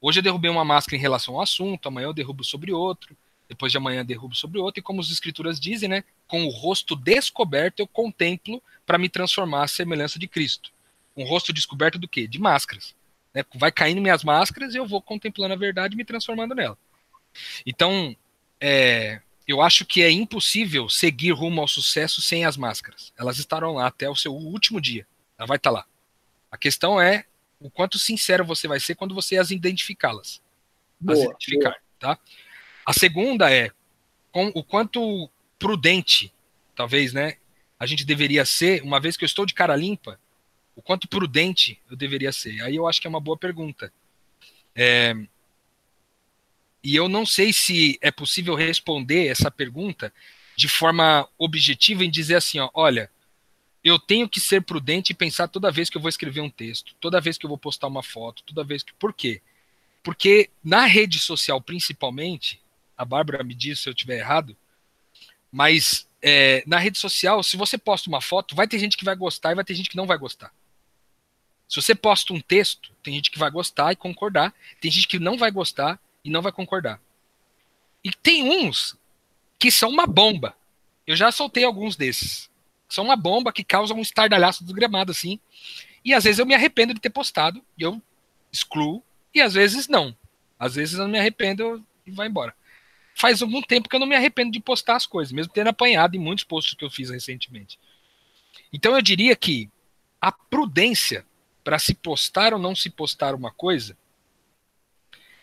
Hoje 0.01 0.19
eu 0.19 0.23
derrubei 0.23 0.51
uma 0.51 0.65
máscara 0.65 0.97
em 0.97 1.01
relação 1.01 1.35
ao 1.35 1.43
assunto, 1.43 1.87
amanhã 1.87 2.07
eu 2.07 2.13
derrubo 2.13 2.43
sobre 2.43 2.73
outro, 2.73 3.17
depois 3.55 3.73
de 3.73 3.79
amanhã 3.79 4.05
derrubo 4.05 4.35
sobre 4.35 4.59
outro, 4.59 4.81
e 4.81 4.83
como 4.83 5.01
as 5.01 5.11
escrituras 5.11 5.59
dizem, 5.59 5.89
né, 5.89 6.05
com 6.27 6.45
o 6.45 6.51
rosto 6.51 6.97
descoberto 6.97 7.81
eu 7.81 7.87
contemplo 7.87 8.63
para 8.85 8.99
me 8.99 9.09
transformar 9.09 9.65
à 9.65 9.69
semelhança 9.69 10.19
de 10.19 10.27
Cristo. 10.27 10.73
Um 11.17 11.25
rosto 11.25 11.53
descoberto 11.53 11.99
do 11.99 12.09
quê? 12.09 12.27
De 12.27 12.41
máscaras. 12.41 12.95
Né? 13.33 13.45
Vai 13.55 13.71
caindo 13.71 14.01
minhas 14.01 14.25
máscaras 14.25 14.75
e 14.75 14.79
eu 14.79 14.87
vou 14.87 15.01
contemplando 15.01 15.55
a 15.55 15.57
verdade 15.57 15.95
e 15.95 15.97
me 15.97 16.05
transformando 16.05 16.55
nela. 16.55 16.77
Então, 17.65 18.17
é, 18.61 19.21
eu 19.47 19.63
acho 19.63 19.85
que 19.87 20.03
é 20.03 20.11
impossível 20.11 20.89
seguir 20.89 21.33
rumo 21.33 21.61
ao 21.61 21.69
sucesso 21.69 22.21
sem 22.21 22.45
as 22.45 22.57
máscaras. 22.57 23.13
Elas 23.17 23.39
estarão 23.39 23.75
lá 23.75 23.87
até 23.87 24.11
o 24.11 24.17
seu 24.17 24.35
último 24.35 24.81
dia. 24.81 25.07
Ela 25.39 25.47
vai 25.47 25.57
estar 25.57 25.71
lá. 25.71 25.87
A 26.51 26.59
questão 26.59 27.01
é 27.01 27.25
o 27.61 27.71
quanto 27.71 27.99
sincero 27.99 28.45
você 28.45 28.67
vai 28.67 28.81
ser 28.81 28.95
quando 28.95 29.15
você 29.15 29.37
as 29.37 29.51
identificá-las. 29.51 30.43
As 31.07 31.19
identificar, 31.19 31.71
boa. 31.71 31.81
tá? 31.99 32.19
A 32.87 32.93
segunda 32.93 33.53
é 33.53 33.71
com 34.31 34.49
o 34.55 34.63
quanto 34.63 35.31
prudente, 35.59 36.33
talvez, 36.75 37.13
né? 37.13 37.37
a 37.79 37.87
gente 37.87 38.05
deveria 38.05 38.45
ser, 38.45 38.83
uma 38.83 39.01
vez 39.01 39.17
que 39.17 39.25
eu 39.25 39.27
estou 39.27 39.45
de 39.45 39.55
cara 39.55 39.77
limpa, 39.77 40.19
o 40.75 40.83
quanto 40.83 41.09
prudente 41.09 41.81
eu 41.91 41.97
deveria 41.97 42.33
ser? 42.33 42.61
Aí 42.63 42.77
eu 42.77 42.87
acho 42.87 43.01
que 43.01 43.07
é 43.07 43.11
uma 43.11 43.21
boa 43.21 43.37
pergunta. 43.37 43.93
É, 44.75 45.15
e 46.83 46.97
eu 46.97 47.09
não 47.09 47.25
sei 47.25 47.53
se 47.53 47.99
é 48.01 48.11
possível 48.11 48.55
responder 48.55 49.27
essa 49.27 49.51
pergunta 49.51 50.13
de 50.57 50.69
forma 50.69 51.29
objetiva 51.39 52.05
em 52.05 52.11
dizer 52.11 52.37
assim, 52.37 52.59
ó, 52.59 52.71
olha, 52.75 53.11
eu 53.83 53.99
tenho 53.99 54.29
que 54.29 54.41
ser 54.41 54.63
prudente 54.63 55.13
e 55.13 55.17
pensar 55.17 55.49
toda 55.49 55.71
vez 55.71 55.91
que 55.91 55.97
eu 55.97 56.01
vou 56.01 56.09
escrever 56.09 56.41
um 56.41 56.51
texto, 56.51 56.95
toda 57.01 57.21
vez 57.21 57.37
que 57.37 57.45
eu 57.45 57.49
vou 57.49 57.59
postar 57.59 57.87
uma 57.87 58.03
foto, 58.03 58.43
toda 58.45 58.65
vez 58.65 58.83
que. 58.83 58.95
Por 58.95 59.13
quê? 59.13 59.43
Porque 60.03 60.51
na 60.63 60.87
rede 60.87 61.19
social, 61.19 61.61
principalmente, 61.61 62.61
a 62.97 63.05
Bárbara 63.05 63.45
me 63.45 63.55
diz 63.55 63.81
se 63.81 63.89
eu 63.89 63.93
estiver 63.93 64.19
errado, 64.19 64.57
mas 65.51 66.09
é, 66.23 66.63
na 66.67 66.79
rede 66.79 66.99
social, 66.99 67.43
se 67.43 67.57
você 67.57 67.77
posta 67.77 68.09
uma 68.09 68.21
foto, 68.21 68.55
vai 68.55 68.67
ter 68.67 68.79
gente 68.79 68.97
que 68.97 69.05
vai 69.05 69.15
gostar 69.15 69.53
e 69.53 69.55
vai 69.55 69.65
ter 69.65 69.75
gente 69.75 69.91
que 69.91 69.97
não 69.97 70.07
vai 70.07 70.19
gostar. 70.19 70.53
Se 71.69 71.81
você 71.81 71.95
posta 71.95 72.33
um 72.33 72.41
texto, 72.41 72.93
tem 73.03 73.15
gente 73.15 73.31
que 73.31 73.39
vai 73.39 73.51
gostar 73.51 73.93
e 73.93 73.97
concordar, 73.97 74.55
tem 74.81 74.91
gente 74.91 75.09
que 75.09 75.19
não 75.19 75.37
vai 75.37 75.51
gostar 75.51 76.01
e 76.25 76.31
não 76.31 76.43
vai 76.43 76.53
concordar. 76.53 77.01
E 78.03 78.11
tem 78.11 78.43
uns 78.43 78.97
que 79.59 79.71
são 79.71 79.91
uma 79.91 80.07
bomba. 80.07 80.55
Eu 81.07 81.17
já 81.17 81.31
soltei 81.31 81.65
alguns 81.65 81.97
desses. 81.97 82.51
São 82.89 83.05
uma 83.05 83.17
bomba 83.17 83.53
que 83.53 83.65
causa 83.65 83.95
um 83.95 84.01
estardalhaço 84.01 84.65
desgramado, 84.65 85.11
assim. 85.11 85.41
E 86.05 86.13
às 86.13 86.25
vezes 86.25 86.39
eu 86.39 86.47
me 86.47 86.55
arrependo 86.55 86.95
de 86.95 87.01
ter 87.01 87.11
postado, 87.11 87.65
e 87.79 87.83
eu 87.83 88.01
excluo, 88.53 89.03
e 89.35 89.41
às 89.41 89.55
vezes 89.55 89.89
não. 89.89 90.17
Às 90.59 90.75
vezes 90.75 90.99
eu 90.99 91.05
não 91.05 91.11
me 91.11 91.19
arrependo 91.19 91.85
e 92.07 92.11
vai 92.11 92.29
embora. 92.29 92.55
Faz 93.15 93.41
algum 93.41 93.63
tempo 93.63 93.89
que 93.89 93.95
eu 93.95 94.01
não 94.01 94.07
me 94.07 94.17
arrependo 94.17 94.51
de 94.51 94.61
postar 94.61 94.97
as 94.97 95.07
coisas, 95.07 95.33
mesmo 95.33 95.53
tendo 95.53 95.69
apanhado 95.69 96.17
em 96.17 96.21
muitos 96.21 96.45
posts 96.45 96.75
que 96.75 96.85
eu 96.85 96.91
fiz 96.91 97.11
recentemente. 97.11 97.79
Então 98.73 98.95
eu 98.95 99.03
diria 99.03 99.37
que 99.37 99.71
a 100.21 100.33
prudência 100.33 101.25
para 101.63 101.79
se 101.79 101.95
postar 101.95 102.53
ou 102.53 102.59
não 102.59 102.77
se 102.77 102.91
postar 102.91 103.35
uma 103.35 103.51
coisa, 103.51 103.97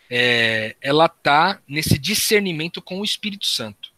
é, 0.10 0.76
ela 0.80 1.10
tá 1.10 1.62
nesse 1.68 1.98
discernimento 1.98 2.82
com 2.82 3.00
o 3.00 3.04
Espírito 3.04 3.48
Santo 3.48 3.92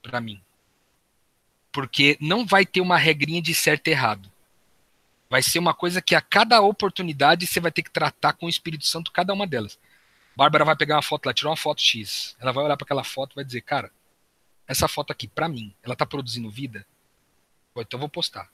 para 0.00 0.20
mim. 0.20 0.40
Porque 1.70 2.16
não 2.20 2.46
vai 2.46 2.66
ter 2.66 2.80
uma 2.80 2.98
regrinha 2.98 3.42
de 3.42 3.54
certo 3.54 3.88
e 3.88 3.90
errado. 3.90 4.30
Vai 5.28 5.42
ser 5.42 5.58
uma 5.58 5.72
coisa 5.72 6.02
que 6.02 6.14
a 6.14 6.20
cada 6.20 6.60
oportunidade 6.60 7.46
você 7.46 7.60
vai 7.60 7.72
ter 7.72 7.82
que 7.82 7.90
tratar 7.90 8.34
com 8.34 8.46
o 8.46 8.50
Espírito 8.50 8.86
Santo 8.86 9.10
cada 9.10 9.32
uma 9.32 9.46
delas. 9.46 9.78
Bárbara 10.36 10.64
vai 10.64 10.76
pegar 10.76 10.96
uma 10.96 11.02
foto 11.02 11.26
lá, 11.26 11.34
tirar 11.34 11.50
uma 11.50 11.56
foto 11.56 11.80
X. 11.80 12.36
Ela 12.40 12.52
vai 12.52 12.64
olhar 12.64 12.76
para 12.76 12.84
aquela 12.84 13.04
foto 13.04 13.32
e 13.32 13.36
vai 13.36 13.44
dizer, 13.44 13.60
cara, 13.60 13.90
essa 14.66 14.88
foto 14.88 15.10
aqui, 15.10 15.28
para 15.28 15.48
mim, 15.48 15.74
ela 15.82 15.94
tá 15.94 16.06
produzindo 16.06 16.50
vida? 16.50 16.86
Pô, 17.74 17.82
então 17.82 17.98
eu 17.98 18.00
vou 18.00 18.08
postar. 18.08 18.50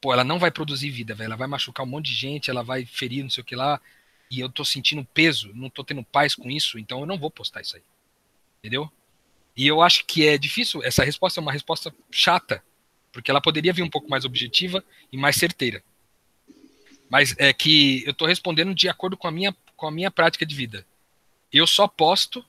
Pô, 0.00 0.12
ela 0.12 0.24
não 0.24 0.38
vai 0.38 0.50
produzir 0.50 0.90
vida, 0.90 1.14
velho. 1.14 1.28
Ela 1.28 1.36
vai 1.36 1.48
machucar 1.48 1.84
um 1.84 1.88
monte 1.88 2.06
de 2.06 2.14
gente, 2.14 2.50
ela 2.50 2.62
vai 2.62 2.84
ferir, 2.84 3.22
não 3.22 3.30
sei 3.30 3.42
o 3.42 3.44
que 3.44 3.56
lá. 3.56 3.80
E 4.30 4.40
eu 4.40 4.48
tô 4.48 4.64
sentindo 4.64 5.04
peso, 5.04 5.52
não 5.54 5.70
tô 5.70 5.82
tendo 5.84 6.02
paz 6.02 6.34
com 6.34 6.50
isso, 6.50 6.78
então 6.78 7.00
eu 7.00 7.06
não 7.06 7.18
vou 7.18 7.30
postar 7.30 7.60
isso 7.60 7.76
aí. 7.76 7.82
Entendeu? 8.58 8.90
E 9.56 9.66
eu 9.66 9.80
acho 9.80 10.04
que 10.04 10.26
é 10.26 10.36
difícil, 10.36 10.82
essa 10.82 11.02
resposta 11.02 11.40
é 11.40 11.42
uma 11.42 11.52
resposta 11.52 11.94
chata, 12.10 12.62
porque 13.10 13.30
ela 13.30 13.40
poderia 13.40 13.72
vir 13.72 13.82
um 13.82 13.88
pouco 13.88 14.10
mais 14.10 14.24
objetiva 14.24 14.84
e 15.10 15.16
mais 15.16 15.36
certeira. 15.36 15.82
Mas 17.08 17.34
é 17.38 17.52
que 17.52 18.04
eu 18.04 18.10
estou 18.10 18.28
respondendo 18.28 18.74
de 18.74 18.88
acordo 18.88 19.16
com 19.16 19.26
a 19.26 19.30
minha, 19.30 19.56
com 19.76 19.86
a 19.86 19.90
minha 19.90 20.10
prática 20.10 20.46
de 20.46 20.54
vida. 20.54 20.86
Eu 21.52 21.66
só 21.66 21.86
posto 21.86 22.44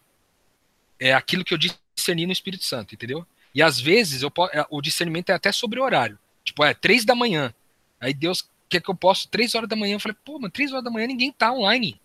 é 1.00 1.14
aquilo 1.14 1.44
que 1.44 1.54
eu 1.54 1.58
discerni 1.58 2.26
no 2.26 2.32
Espírito 2.32 2.64
Santo, 2.64 2.96
entendeu? 2.96 3.26
E 3.54 3.62
às 3.62 3.80
vezes 3.80 4.22
eu, 4.22 4.32
é, 4.52 4.66
o 4.70 4.82
discernimento 4.82 5.30
é 5.30 5.34
até 5.34 5.52
sobre 5.52 5.80
o 5.80 5.84
horário. 5.84 6.18
Tipo, 6.44 6.64
é 6.64 6.74
três 6.74 7.06
da 7.06 7.14
manhã. 7.14 7.54
Aí 8.00 8.14
Deus 8.14 8.48
quer 8.70 8.82
que 8.82 8.90
eu 8.90 8.96
posto 8.96 9.28
três 9.30 9.56
horas 9.56 9.70
da 9.70 9.76
manhã. 9.76 9.96
Eu 9.96 10.00
falei, 10.00 10.18
pô, 10.24 10.40
mas 10.40 10.52
três 10.52 10.72
horas 10.72 10.84
da 10.84 10.92
manhã 10.92 11.08
ninguém 11.08 11.32
tá 11.32 11.52
online. 11.52 12.00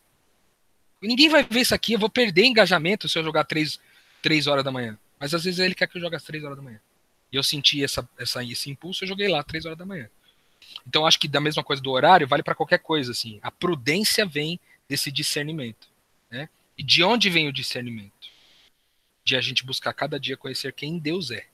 Ninguém 1.00 1.28
vai 1.28 1.42
ver 1.42 1.60
isso 1.60 1.74
aqui, 1.74 1.94
eu 1.94 1.98
vou 1.98 2.08
perder 2.08 2.44
engajamento 2.44 3.08
se 3.08 3.18
eu 3.18 3.24
jogar 3.24 3.44
três, 3.44 3.80
3 4.22 4.46
horas 4.46 4.64
da 4.64 4.70
manhã. 4.70 4.96
Mas 5.18 5.34
às 5.34 5.44
vezes 5.44 5.58
ele 5.58 5.74
quer 5.74 5.88
que 5.88 5.98
eu 5.98 6.00
jogue 6.00 6.16
às 6.16 6.22
3 6.22 6.44
horas 6.44 6.56
da 6.56 6.62
manhã. 6.62 6.80
E 7.30 7.36
eu 7.36 7.42
senti 7.42 7.82
essa, 7.82 8.08
essa, 8.18 8.42
esse 8.44 8.70
impulso, 8.70 9.04
eu 9.04 9.08
joguei 9.08 9.28
lá 9.28 9.42
3 9.42 9.66
horas 9.66 9.76
da 9.76 9.84
manhã. 9.84 10.08
Então 10.86 11.04
acho 11.04 11.18
que 11.18 11.28
da 11.28 11.40
mesma 11.40 11.62
coisa 11.62 11.82
do 11.82 11.90
horário 11.90 12.26
vale 12.26 12.42
para 12.42 12.54
qualquer 12.54 12.78
coisa 12.78 13.10
assim. 13.10 13.38
A 13.42 13.50
prudência 13.50 14.24
vem 14.24 14.58
desse 14.88 15.10
discernimento, 15.10 15.88
né? 16.30 16.48
E 16.76 16.82
de 16.82 17.02
onde 17.02 17.30
vem 17.30 17.48
o 17.48 17.52
discernimento? 17.52 18.30
De 19.24 19.36
a 19.36 19.40
gente 19.40 19.64
buscar 19.64 19.92
cada 19.92 20.18
dia 20.18 20.36
conhecer 20.36 20.72
quem 20.72 20.98
Deus 20.98 21.30
é. 21.30 21.46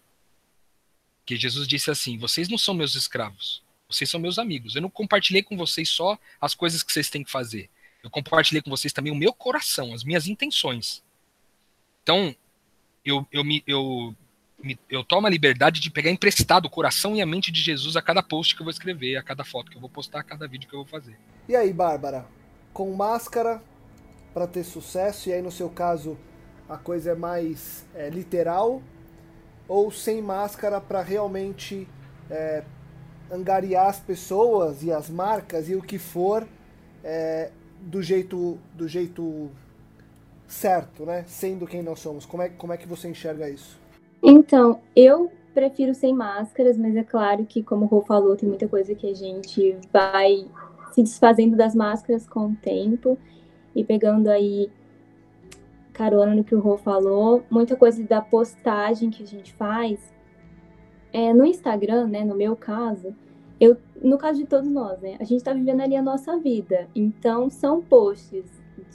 Que 1.26 1.36
Jesus 1.36 1.68
disse 1.68 1.90
assim: 1.90 2.18
"Vocês 2.18 2.48
não 2.48 2.56
são 2.56 2.74
meus 2.74 2.94
escravos, 2.94 3.62
vocês 3.88 4.08
são 4.08 4.20
meus 4.20 4.38
amigos. 4.38 4.74
Eu 4.74 4.82
não 4.82 4.90
compartilhei 4.90 5.42
com 5.42 5.56
vocês 5.56 5.88
só 5.88 6.18
as 6.40 6.54
coisas 6.54 6.82
que 6.82 6.92
vocês 6.92 7.08
têm 7.08 7.24
que 7.24 7.30
fazer. 7.30 7.70
Eu 8.02 8.10
compartilhei 8.10 8.62
com 8.62 8.70
vocês 8.70 8.92
também 8.92 9.12
o 9.12 9.16
meu 9.16 9.32
coração, 9.32 9.94
as 9.94 10.04
minhas 10.04 10.28
intenções. 10.28 11.02
Então, 12.02 12.34
eu, 13.04 13.26
eu, 13.32 13.42
me, 13.42 13.62
eu, 13.66 14.14
me, 14.62 14.78
eu 14.88 15.02
tomo 15.02 15.26
a 15.26 15.30
liberdade 15.30 15.80
de 15.80 15.90
pegar 15.90 16.10
emprestado 16.10 16.66
o 16.66 16.70
coração 16.70 17.16
e 17.16 17.22
a 17.22 17.26
mente 17.26 17.50
de 17.50 17.60
Jesus 17.60 17.96
a 17.96 18.02
cada 18.02 18.22
post 18.22 18.54
que 18.54 18.60
eu 18.60 18.64
vou 18.64 18.70
escrever, 18.70 19.16
a 19.16 19.22
cada 19.22 19.44
foto 19.44 19.70
que 19.70 19.76
eu 19.76 19.80
vou 19.80 19.90
postar, 19.90 20.20
a 20.20 20.24
cada 20.24 20.46
vídeo 20.46 20.68
que 20.68 20.74
eu 20.74 20.84
vou 20.84 20.88
fazer. 20.88 21.18
E 21.48 21.56
aí, 21.56 21.72
Bárbara? 21.72 22.26
Com 22.78 22.92
máscara 22.92 23.60
para 24.32 24.46
ter 24.46 24.62
sucesso, 24.62 25.28
e 25.28 25.32
aí 25.32 25.42
no 25.42 25.50
seu 25.50 25.68
caso 25.68 26.16
a 26.68 26.76
coisa 26.76 27.10
é 27.10 27.14
mais 27.16 27.84
é, 27.92 28.08
literal, 28.08 28.80
ou 29.66 29.90
sem 29.90 30.22
máscara 30.22 30.80
para 30.80 31.02
realmente 31.02 31.88
é, 32.30 32.62
angariar 33.32 33.88
as 33.88 33.98
pessoas 33.98 34.84
e 34.84 34.92
as 34.92 35.10
marcas 35.10 35.68
e 35.68 35.74
o 35.74 35.82
que 35.82 35.98
for 35.98 36.46
é, 37.02 37.50
do 37.80 38.00
jeito 38.00 38.56
do 38.72 38.86
jeito 38.86 39.50
certo, 40.46 41.04
né? 41.04 41.24
Sendo 41.26 41.66
quem 41.66 41.82
nós 41.82 41.98
somos. 41.98 42.24
Como 42.24 42.44
é, 42.44 42.48
como 42.48 42.72
é 42.72 42.76
que 42.76 42.86
você 42.86 43.08
enxerga 43.08 43.50
isso? 43.50 43.76
Então, 44.22 44.80
eu 44.94 45.32
prefiro 45.52 45.96
sem 45.96 46.14
máscaras, 46.14 46.78
mas 46.78 46.94
é 46.94 47.02
claro 47.02 47.44
que, 47.44 47.60
como 47.60 47.86
o 47.86 47.88
Rô 47.88 48.02
falou, 48.02 48.36
tem 48.36 48.48
muita 48.48 48.68
coisa 48.68 48.94
que 48.94 49.10
a 49.10 49.14
gente 49.14 49.76
vai 49.92 50.46
se 50.92 51.02
desfazendo 51.02 51.56
das 51.56 51.74
máscaras 51.74 52.26
com 52.28 52.46
o 52.46 52.56
tempo 52.56 53.18
e 53.74 53.84
pegando 53.84 54.28
aí 54.28 54.70
carona 55.92 56.34
no 56.34 56.44
que 56.44 56.54
o 56.54 56.60
Rô 56.60 56.76
falou, 56.76 57.42
muita 57.50 57.74
coisa 57.74 58.02
da 58.04 58.20
postagem 58.20 59.10
que 59.10 59.22
a 59.22 59.26
gente 59.26 59.52
faz 59.54 59.98
é, 61.12 61.32
no 61.32 61.44
Instagram, 61.44 62.06
né, 62.06 62.24
no 62.24 62.36
meu 62.36 62.54
caso, 62.54 63.14
eu, 63.60 63.76
no 64.00 64.16
caso 64.16 64.38
de 64.38 64.46
todos 64.46 64.70
nós, 64.70 65.00
né, 65.00 65.16
a 65.18 65.24
gente 65.24 65.38
está 65.38 65.52
vivendo 65.52 65.80
ali 65.80 65.96
a 65.96 66.02
nossa 66.02 66.38
vida, 66.38 66.88
então 66.94 67.50
são 67.50 67.82
posts 67.82 68.44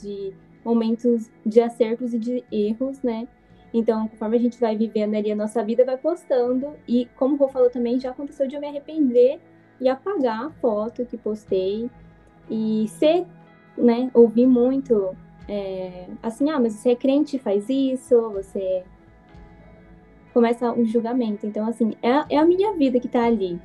de 0.01 0.33
momentos 0.63 1.29
de 1.45 1.59
acertos 1.59 2.13
e 2.13 2.19
de 2.19 2.43
erros, 2.49 3.01
né? 3.01 3.27
Então, 3.73 4.07
conforme 4.07 4.37
a 4.37 4.39
gente 4.39 4.59
vai 4.59 4.77
vivendo 4.77 5.15
ali 5.15 5.31
a 5.31 5.35
nossa 5.35 5.63
vida, 5.63 5.83
vai 5.83 5.97
postando. 5.97 6.73
E 6.87 7.07
como 7.17 7.33
o 7.33 7.37
Rô 7.37 7.47
falou 7.49 7.69
também, 7.69 7.99
já 7.99 8.11
aconteceu 8.11 8.47
de 8.47 8.55
eu 8.55 8.61
me 8.61 8.67
arrepender 8.67 9.41
e 9.83 9.89
apagar 9.89 10.45
a 10.45 10.49
foto 10.49 11.05
que 11.05 11.17
postei. 11.17 11.89
E 12.49 12.87
ser, 12.87 13.25
né, 13.77 14.09
ouvir 14.13 14.47
muito, 14.47 15.15
é, 15.47 16.07
assim, 16.21 16.49
ah, 16.49 16.59
mas 16.59 16.73
você 16.73 16.91
é 16.91 16.95
crente, 16.95 17.37
faz 17.37 17.69
isso, 17.69 18.29
você 18.31 18.83
começa 20.33 20.71
um 20.71 20.85
julgamento. 20.85 21.45
Então, 21.45 21.67
assim, 21.67 21.93
é, 22.01 22.35
é 22.35 22.37
a 22.37 22.45
minha 22.45 22.73
vida 22.73 22.99
que 22.99 23.07
tá 23.07 23.25
ali. 23.25 23.59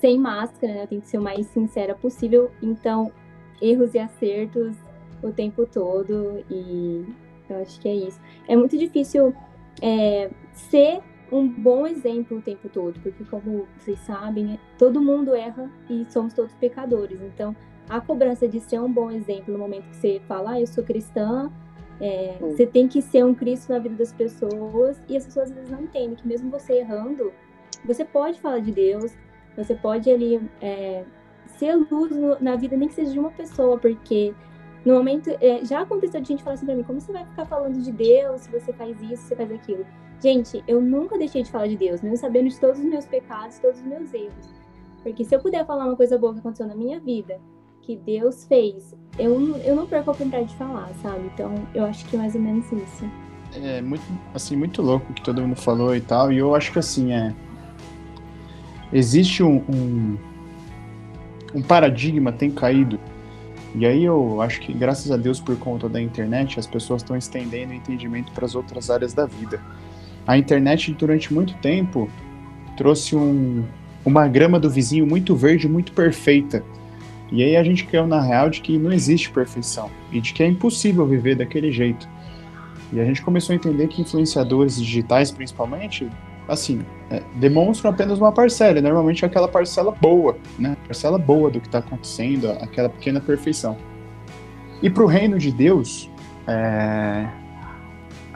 Sem 0.00 0.18
máscara, 0.18 0.74
né? 0.74 0.82
Eu 0.82 0.86
tenho 0.86 1.00
que 1.00 1.08
ser 1.08 1.18
o 1.18 1.22
mais 1.22 1.46
sincera 1.46 1.94
possível. 1.94 2.50
Então, 2.62 3.12
erros 3.60 3.94
e 3.94 3.98
acertos 3.98 4.76
o 5.22 5.32
tempo 5.32 5.66
todo 5.66 6.44
e 6.50 7.04
eu 7.48 7.62
acho 7.62 7.80
que 7.80 7.88
é 7.88 7.94
isso. 7.94 8.20
É 8.46 8.56
muito 8.56 8.76
difícil 8.76 9.34
é, 9.82 10.30
ser 10.52 11.00
um 11.30 11.48
bom 11.48 11.86
exemplo 11.86 12.38
o 12.38 12.42
tempo 12.42 12.68
todo, 12.68 12.98
porque 13.00 13.24
como 13.24 13.66
vocês 13.76 13.98
sabem, 14.00 14.58
todo 14.78 15.00
mundo 15.00 15.34
erra 15.34 15.70
e 15.90 16.06
somos 16.08 16.32
todos 16.32 16.54
pecadores. 16.54 17.20
Então, 17.20 17.54
a 17.88 18.00
cobrança 18.00 18.46
de 18.48 18.60
ser 18.60 18.80
um 18.80 18.92
bom 18.92 19.10
exemplo 19.10 19.52
no 19.52 19.58
momento 19.58 19.88
que 19.88 19.96
você 19.96 20.20
fala, 20.26 20.52
ah, 20.52 20.60
eu 20.60 20.66
sou 20.66 20.84
cristã, 20.84 21.50
é, 22.00 22.36
você 22.40 22.66
tem 22.66 22.86
que 22.86 23.00
ser 23.00 23.24
um 23.24 23.34
Cristo 23.34 23.72
na 23.72 23.78
vida 23.78 23.94
das 23.94 24.12
pessoas 24.12 25.00
e 25.08 25.16
as 25.16 25.24
pessoas 25.24 25.50
às 25.50 25.56
vezes 25.56 25.70
não 25.70 25.82
entendem 25.82 26.14
que 26.14 26.26
mesmo 26.26 26.50
você 26.50 26.74
errando, 26.74 27.32
você 27.84 28.04
pode 28.04 28.40
falar 28.40 28.58
de 28.58 28.72
Deus, 28.72 29.16
você 29.56 29.74
pode 29.74 30.10
ali 30.10 30.40
é, 30.60 31.04
ser 31.58 31.74
luz 31.74 32.14
no, 32.14 32.38
na 32.40 32.56
vida 32.56 32.76
nem 32.76 32.88
que 32.88 32.94
seja 32.94 33.12
de 33.12 33.18
uma 33.18 33.30
pessoa, 33.30 33.78
porque 33.78 34.34
no 34.84 34.94
momento, 34.94 35.30
é, 35.40 35.64
já 35.64 35.80
aconteceu 35.80 36.20
de 36.20 36.28
gente 36.28 36.42
falar 36.44 36.54
assim 36.54 36.66
pra 36.66 36.74
mim, 36.74 36.82
como 36.82 37.00
você 37.00 37.12
vai 37.12 37.24
ficar 37.24 37.44
falando 37.46 37.80
de 37.80 37.90
Deus 37.90 38.42
se 38.42 38.50
você 38.50 38.72
faz 38.72 39.00
isso, 39.02 39.22
se 39.22 39.28
você 39.28 39.36
faz 39.36 39.52
aquilo? 39.52 39.86
Gente, 40.20 40.62
eu 40.66 40.80
nunca 40.80 41.18
deixei 41.18 41.42
de 41.42 41.50
falar 41.50 41.66
de 41.66 41.76
Deus, 41.76 42.00
mesmo 42.00 42.16
sabendo 42.16 42.48
de 42.48 42.58
todos 42.58 42.78
os 42.78 42.84
meus 42.84 43.04
pecados, 43.04 43.58
todos 43.58 43.78
os 43.78 43.86
meus 43.86 44.12
erros. 44.14 44.54
Porque 45.02 45.24
se 45.24 45.34
eu 45.34 45.40
puder 45.40 45.64
falar 45.66 45.84
uma 45.84 45.96
coisa 45.96 46.18
boa 46.18 46.32
que 46.32 46.40
aconteceu 46.40 46.66
na 46.66 46.74
minha 46.74 46.98
vida, 46.98 47.38
que 47.82 47.96
Deus 47.96 48.44
fez, 48.44 48.96
eu, 49.18 49.56
eu 49.58 49.76
não 49.76 49.86
perco 49.86 50.10
a 50.10 50.12
oportunidade 50.12 50.48
de 50.48 50.56
falar, 50.56 50.90
sabe? 51.00 51.30
Então, 51.32 51.54
eu 51.74 51.84
acho 51.84 52.04
que 52.06 52.16
é 52.16 52.18
mais 52.18 52.34
ou 52.34 52.40
menos 52.40 52.70
isso. 52.72 53.04
é 53.54 53.80
muito, 53.80 54.02
assim, 54.34 54.56
muito 54.56 54.82
louco 54.82 55.12
o 55.12 55.14
que 55.14 55.22
todo 55.22 55.40
mundo 55.40 55.54
falou 55.56 55.94
e 55.94 56.00
tal. 56.00 56.32
E 56.32 56.38
eu 56.38 56.54
acho 56.54 56.72
que 56.72 56.78
assim, 56.78 57.12
é. 57.12 57.32
Existe 58.92 59.42
um, 59.42 59.62
um, 59.68 60.18
um 61.54 61.62
paradigma 61.62 62.32
tem 62.32 62.50
caído. 62.50 62.98
E 63.74 63.84
aí 63.84 64.04
eu 64.04 64.40
acho 64.40 64.60
que, 64.60 64.72
graças 64.72 65.12
a 65.12 65.16
Deus, 65.16 65.38
por 65.38 65.56
conta 65.58 65.88
da 65.88 66.00
internet, 66.00 66.58
as 66.58 66.66
pessoas 66.66 67.02
estão 67.02 67.16
estendendo 67.16 67.72
o 67.72 67.74
entendimento 67.74 68.32
para 68.32 68.46
as 68.46 68.54
outras 68.54 68.90
áreas 68.90 69.12
da 69.12 69.26
vida. 69.26 69.60
A 70.26 70.36
internet, 70.36 70.92
durante 70.92 71.32
muito 71.32 71.54
tempo, 71.58 72.10
trouxe 72.76 73.14
um, 73.14 73.64
uma 74.04 74.26
grama 74.26 74.58
do 74.58 74.68
vizinho 74.68 75.06
muito 75.06 75.34
verde, 75.36 75.68
muito 75.68 75.92
perfeita. 75.92 76.64
E 77.30 77.42
aí 77.42 77.56
a 77.56 77.64
gente 77.64 77.84
caiu 77.84 78.06
na 78.06 78.20
real 78.20 78.50
de 78.50 78.60
que 78.60 78.78
não 78.78 78.92
existe 78.92 79.30
perfeição 79.30 79.90
e 80.12 80.20
de 80.20 80.32
que 80.32 80.42
é 80.42 80.46
impossível 80.46 81.06
viver 81.06 81.36
daquele 81.36 81.72
jeito. 81.72 82.08
E 82.92 83.00
a 83.00 83.04
gente 83.04 83.20
começou 83.22 83.52
a 83.52 83.56
entender 83.56 83.88
que 83.88 84.00
influenciadores 84.00 84.80
digitais, 84.80 85.30
principalmente, 85.32 86.08
assim, 86.48 86.80
é, 87.10 87.22
demonstram 87.34 87.90
apenas 87.90 88.18
uma 88.18 88.30
parcela, 88.30 88.80
normalmente 88.80 89.24
é 89.24 89.26
aquela 89.26 89.48
parcela 89.48 89.90
boa, 89.90 90.36
né? 90.58 90.76
Parcela 90.86 91.18
boa 91.18 91.50
do 91.50 91.60
que 91.60 91.66
está 91.66 91.78
acontecendo, 91.78 92.50
aquela 92.60 92.88
pequena 92.88 93.20
perfeição. 93.20 93.76
E 94.80 94.88
para 94.88 95.02
o 95.02 95.06
reino 95.06 95.36
de 95.38 95.50
Deus, 95.50 96.08
é, 96.46 97.26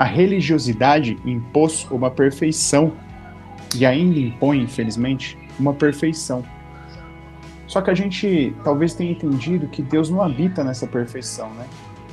a 0.01 0.05
religiosidade 0.05 1.19
impôs 1.27 1.87
uma 1.91 2.11
perfeição 2.11 2.95
e 3.77 3.85
ainda 3.85 4.19
impõe, 4.19 4.63
infelizmente, 4.63 5.37
uma 5.59 5.75
perfeição. 5.75 6.43
Só 7.67 7.83
que 7.83 7.91
a 7.91 7.95
gente 7.95 8.55
talvez 8.65 8.95
tenha 8.95 9.13
entendido 9.13 9.69
que 9.69 9.83
Deus 9.83 10.09
não 10.09 10.23
habita 10.23 10.65
nessa 10.65 10.87
perfeição, 10.87 11.53
né? 11.53 11.67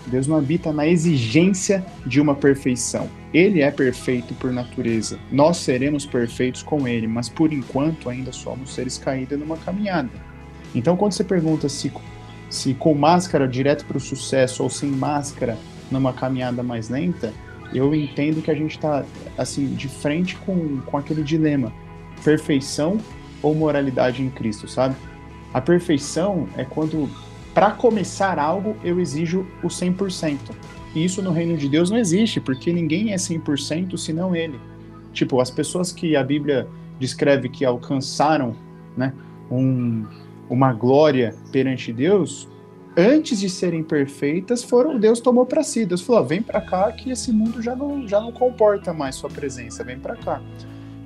Deus 0.06 0.28
não 0.28 0.36
habita 0.36 0.74
na 0.74 0.86
exigência 0.86 1.82
de 2.06 2.20
uma 2.20 2.36
perfeição. 2.36 3.10
Ele 3.34 3.62
é 3.62 3.72
perfeito 3.72 4.34
por 4.34 4.52
natureza. 4.52 5.18
Nós 5.32 5.56
seremos 5.56 6.06
perfeitos 6.06 6.62
com 6.62 6.86
ele, 6.86 7.08
mas 7.08 7.30
por 7.30 7.54
enquanto 7.54 8.10
ainda 8.10 8.34
somos 8.34 8.74
seres 8.74 8.98
caídos 8.98 9.40
numa 9.40 9.56
caminhada. 9.56 10.10
Então, 10.76 10.98
quando 10.98 11.14
você 11.14 11.24
pergunta 11.24 11.70
se, 11.70 11.90
se 12.50 12.74
com 12.74 12.94
máscara 12.94 13.48
direto 13.48 13.86
para 13.86 13.96
o 13.96 14.02
sucesso 14.02 14.62
ou 14.62 14.70
sem 14.70 14.90
máscara 14.90 15.58
numa 15.90 16.12
caminhada 16.12 16.62
mais 16.62 16.90
lenta, 16.90 17.34
eu 17.74 17.94
entendo 17.94 18.42
que 18.42 18.52
a 18.52 18.56
gente 18.56 18.72
está 18.72 19.04
assim 19.38 19.68
de 19.74 19.88
frente 19.88 20.36
com, 20.38 20.80
com 20.82 20.98
aquele 20.98 21.24
dilema: 21.24 21.72
perfeição 22.24 22.98
ou 23.42 23.54
moralidade 23.54 24.22
em 24.22 24.30
Cristo, 24.30 24.68
sabe? 24.68 24.96
A 25.54 25.62
perfeição 25.62 26.48
é 26.58 26.64
quando 26.64 27.10
para 27.58 27.72
começar 27.72 28.38
algo, 28.38 28.78
eu 28.84 29.00
exijo 29.00 29.48
o 29.64 29.68
100%. 29.68 30.38
E 30.94 31.04
isso 31.04 31.24
no 31.24 31.32
reino 31.32 31.58
de 31.58 31.68
Deus 31.68 31.90
não 31.90 31.98
existe, 31.98 32.40
porque 32.40 32.72
ninguém 32.72 33.14
é 33.14 33.16
100% 33.16 33.98
senão 33.98 34.36
ele. 34.36 34.60
Tipo, 35.12 35.42
as 35.42 35.50
pessoas 35.50 35.92
que 35.92 36.16
a 36.16 36.24
Bíblia 36.24 36.68
descreve 37.00 37.50
que 37.50 37.66
alcançaram 37.66 38.56
né, 38.96 39.12
um, 39.50 40.06
uma 40.48 40.72
glória 40.72 41.34
perante 41.52 41.92
Deus, 41.92 42.48
antes 42.98 43.40
de 43.40 43.48
serem 43.48 43.84
perfeitas, 43.84 44.64
foram 44.64 45.00
Deus 45.00 45.20
tomou 45.20 45.46
para 45.46 45.62
si. 45.62 45.86
Deus 45.86 46.02
falou: 46.02 46.26
vem 46.26 46.42
para 46.42 46.60
cá 46.60 46.92
que 46.92 47.12
esse 47.12 47.32
mundo 47.32 47.62
já 47.62 47.76
não, 47.76 48.08
já 48.08 48.20
não 48.20 48.32
comporta 48.32 48.92
mais 48.92 49.16
sua 49.16 49.30
presença, 49.30 49.84
vem 49.84 50.00
para 50.00 50.16
cá. 50.16 50.42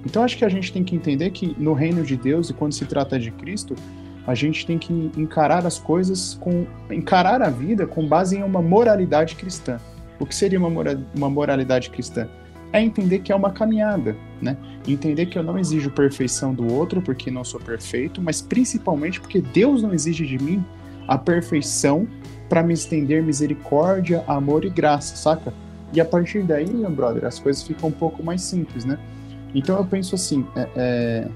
Então 0.06 0.24
acho 0.24 0.38
que 0.38 0.46
a 0.46 0.50
gente 0.50 0.72
tem 0.72 0.84
que 0.84 0.96
entender 0.96 1.30
que 1.32 1.54
no 1.60 1.74
reino 1.74 2.04
de 2.04 2.16
Deus 2.16 2.50
e 2.50 2.54
quando 2.54 2.74
se 2.74 2.86
trata 2.86 3.20
de 3.20 3.30
Cristo, 3.30 3.76
a 4.26 4.34
gente 4.34 4.66
tem 4.66 4.78
que 4.78 5.12
encarar 5.18 5.66
as 5.66 5.78
coisas 5.78 6.36
com 6.40 6.66
encarar 6.90 7.42
a 7.42 7.50
vida 7.50 7.86
com 7.86 8.08
base 8.08 8.38
em 8.38 8.44
uma 8.44 8.62
moralidade 8.62 9.36
cristã. 9.36 9.78
O 10.20 10.26
que 10.26 10.34
seria 10.34 10.58
uma, 10.58 10.70
mora, 10.70 11.00
uma 11.16 11.30
moralidade 11.30 11.90
cristã? 11.90 12.28
É 12.74 12.82
entender 12.82 13.20
que 13.20 13.32
é 13.32 13.36
uma 13.36 13.52
caminhada, 13.52 14.16
né? 14.42 14.56
Entender 14.88 15.26
que 15.26 15.38
eu 15.38 15.44
não 15.44 15.60
exijo 15.60 15.92
perfeição 15.92 16.54
do 16.54 16.72
outro 16.72 17.02
porque 17.02 17.30
não 17.30 17.44
sou 17.44 17.60
perfeito, 17.60 18.22
mas 18.22 18.42
principalmente 18.42 19.20
porque 19.20 19.42
Deus 19.42 19.84
não 19.84 19.94
exige 19.94 20.26
de 20.26 20.42
mim 20.42 20.64
a 21.08 21.18
perfeição 21.18 22.08
para 22.50 22.62
me 22.62 22.74
estender 22.74 23.24
misericórdia, 23.24 24.24
amor 24.28 24.66
e 24.66 24.70
graça, 24.70 25.16
saca? 25.16 25.54
E 25.94 26.00
a 26.00 26.06
partir 26.06 26.44
daí, 26.44 26.70
meu 26.70 26.90
brother, 26.90 27.26
as 27.26 27.40
coisas 27.40 27.64
ficam 27.64 27.90
um 27.90 27.94
pouco 27.94 28.24
mais 28.24 28.42
simples, 28.42 28.86
né? 28.86 28.98
Então 29.54 29.78
eu 29.78 29.86
penso 29.86 30.16
assim, 30.16 30.46
é, 30.56 30.68
é, 30.76 31.28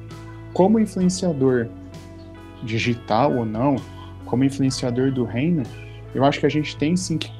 como 0.54 0.80
influenciador 0.80 1.68
digital 2.64 3.36
ou 3.36 3.46
não, 3.46 3.76
como 4.26 4.44
influenciador 4.44 5.12
do 5.12 5.24
reino, 5.24 5.64
eu 6.14 6.24
acho 6.24 6.40
que 6.40 6.46
a 6.46 6.50
gente 6.50 6.76
tem 6.78 6.96
sim 6.96 7.18
que 7.18 7.32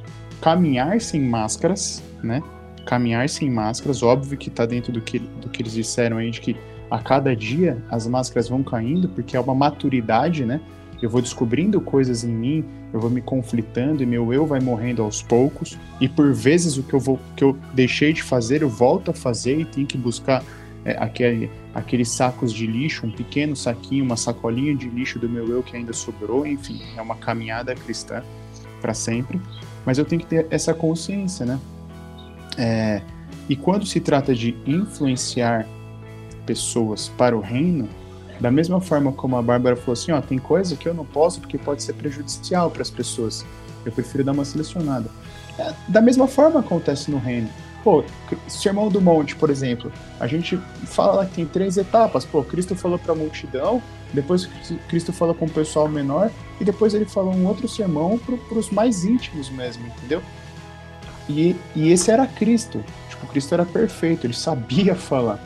caminhar 0.42 1.00
sem 1.02 1.22
máscaras, 1.22 2.04
né? 2.22 2.42
Caminhar 2.86 3.28
sem 3.30 3.50
máscaras, 3.50 4.04
óbvio 4.04 4.38
que 4.38 4.50
tá 4.50 4.66
dentro 4.66 4.92
do 4.92 5.02
que, 5.02 5.20
do 5.20 5.50
que 5.50 5.62
eles 5.62 5.74
disseram 5.74 6.18
aí, 6.18 6.30
de 6.30 6.42
que 6.42 6.56
a 6.92 7.00
cada 7.00 7.36
dia 7.36 7.82
as 7.90 8.06
máscaras 8.06 8.48
vão 8.48 8.62
caindo, 8.62 9.10
porque 9.10 9.36
é 9.36 9.40
uma 9.40 9.56
maturidade, 9.56 10.46
né? 10.46 10.62
Eu 11.02 11.10
vou 11.10 11.22
descobrindo 11.22 11.80
coisas 11.82 12.24
em 12.24 12.32
mim, 12.32 12.66
eu 12.94 13.00
vou 13.00 13.10
me 13.10 13.22
conflitando 13.22 14.02
e 14.02 14.06
meu 14.06 14.34
eu 14.34 14.46
vai 14.46 14.60
morrendo 14.60 15.02
aos 15.02 15.22
poucos. 15.22 15.78
E 16.00 16.08
por 16.08 16.34
vezes 16.34 16.78
o 16.78 16.84
que 16.84 16.94
eu 16.94 17.00
vou 17.00 17.20
que 17.36 17.44
eu 17.44 17.58
deixei 17.74 18.14
de 18.14 18.24
fazer, 18.24 18.62
eu 18.62 18.70
volto 18.70 19.12
a 19.12 19.14
fazer 19.14 19.60
e 19.60 19.66
tenho 19.66 19.86
que 19.86 19.98
buscar 19.98 20.44
é, 20.86 20.96
aquele, 21.00 21.50
aqueles 21.74 22.10
sacos 22.10 22.54
de 22.54 22.68
lixo, 22.68 23.06
um 23.06 23.12
pequeno 23.12 23.56
saquinho, 23.56 24.06
uma 24.06 24.16
sacolinha 24.16 24.76
de 24.76 24.88
lixo 24.88 25.20
do 25.20 25.28
meu 25.28 25.48
eu 25.48 25.64
que 25.64 25.76
ainda 25.76 25.94
sobrou, 25.94 26.46
enfim, 26.46 26.82
é 26.96 27.02
uma 27.02 27.16
caminhada 27.16 27.74
cristã 27.76 28.24
para 28.80 28.94
sempre. 28.94 29.42
Mas 29.86 29.98
eu 29.98 30.06
tenho 30.06 30.22
que 30.22 30.28
ter 30.28 30.48
essa 30.50 30.74
consciência, 30.74 31.46
né? 31.46 31.60
É, 32.58 33.02
e 33.50 33.56
quando 33.56 33.86
se 33.86 34.00
trata 34.00 34.34
de 34.34 34.56
influenciar 34.66 35.68
pessoas 36.46 37.10
para 37.10 37.36
o 37.36 37.42
reino, 37.42 37.90
da 38.40 38.52
mesma 38.52 38.82
forma 38.82 39.12
como 39.12 39.38
a 39.38 39.42
Bárbara 39.42 39.76
falou 39.76 39.94
assim, 39.94 40.12
ó, 40.12 40.22
tem 40.22 40.38
coisa 40.38 40.76
que 40.76 40.88
eu 40.88 40.94
não 40.94 41.06
posso 41.06 41.40
porque 41.40 41.58
pode 41.58 41.84
ser 41.84 41.94
prejudicial 41.94 42.70
para 42.70 42.82
as 42.82 42.90
pessoas. 42.90 43.46
Eu 43.86 43.92
prefiro 43.92 44.24
dar 44.24 44.32
uma 44.32 44.46
selecionada. 44.46 45.10
É, 45.58 45.74
da 45.88 46.02
mesma 46.02 46.28
forma 46.28 46.60
acontece 46.60 47.10
no 47.10 47.18
reino. 47.18 47.50
Pô, 47.84 48.04
Sermão 48.48 48.90
do 48.90 49.00
Monte, 49.00 49.36
por 49.36 49.50
exemplo, 49.50 49.92
a 50.20 50.26
gente 50.26 50.58
fala 50.86 51.26
que 51.26 51.36
tem 51.36 51.46
três 51.46 51.78
etapas. 51.78 52.26
Pô, 52.26 52.44
Cristo 52.44 52.76
falou 52.76 52.98
para 52.98 53.14
a 53.14 53.16
multidão, 53.16 53.82
depois 54.12 54.50
Cristo 54.90 55.14
falou 55.14 55.36
com 55.36 55.46
o 55.46 55.50
pessoal 55.50 55.88
menor, 55.88 56.32
e 56.60 56.64
depois 56.64 56.96
ele 56.96 57.06
falou 57.06 57.34
um 57.34 57.46
outro 57.46 57.68
sermão 57.68 58.18
para 58.18 58.58
os 58.58 58.72
mais 58.72 59.06
íntimos 59.06 59.50
mesmo, 59.52 59.86
entendeu? 59.86 60.22
E, 61.30 61.56
e 61.76 61.92
esse 61.92 62.10
era 62.10 62.26
Cristo. 62.26 62.84
Tipo, 63.10 63.28
Cristo 63.28 63.54
era 63.54 63.66
perfeito, 63.66 64.26
ele 64.26 64.34
sabia 64.34 64.94
falar. 64.96 65.40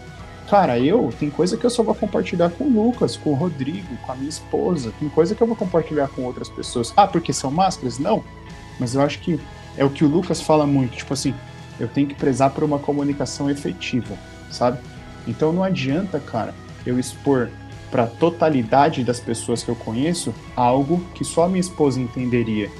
Cara, 0.50 0.80
eu, 0.80 1.14
tem 1.20 1.30
coisa 1.30 1.56
que 1.56 1.64
eu 1.64 1.70
só 1.70 1.84
vou 1.84 1.93
compartilhar 1.93 2.50
com 2.50 2.64
o 2.64 2.86
Lucas, 2.86 3.16
com 3.16 3.30
o 3.30 3.36
Rodrigo, 3.36 3.95
com 3.97 4.12
a 4.12 4.16
minha 4.16 4.30
esposa. 4.30 4.91
Tem 5.00 5.08
coisa 5.08 5.36
que 5.36 5.43
eu 5.43 5.45
vou 5.45 5.56
compartilhar 5.56 6.08
com 6.08 6.24
outras 6.24 6.50
pessoas. 6.50 6.91
Ah, 6.97 7.06
porque 7.06 7.32
são 7.32 7.52
máscaras? 7.52 8.00
Não. 8.00 8.24
Mas 8.80 8.95
eu 8.95 9.02
acho 9.02 9.20
que 9.20 9.39
é 9.78 9.86
o 9.86 9.91
que 9.91 10.04
o 10.04 10.08
Lucas 10.08 10.41
fala 10.41 10.66
muito. 10.66 10.97
Tipo 10.97 11.14
assim, 11.14 11.36
eu 11.80 11.88
tenho 11.88 12.08
que 12.08 12.16
prezar 12.16 12.50
por 12.50 12.64
uma 12.64 12.80
comunicação 12.80 13.47
efetiva, 13.47 14.18
sabe? 14.50 14.80
Então 15.28 15.54
não 15.54 15.64
adianta, 15.64 16.20
cara, 16.20 16.56
eu 16.84 16.97
expor 16.97 17.52
para 17.91 18.04
a 18.04 18.08
totalidade 18.08 19.04
das 19.04 19.20
pessoas 19.20 19.62
que 19.64 19.70
eu 19.70 19.76
conheço 19.76 20.34
algo 20.56 21.00
que 21.14 21.24
só 21.24 21.43
a 21.43 21.47
minha 21.47 21.62
esposa 21.62 22.00
entenderia. 22.00 22.72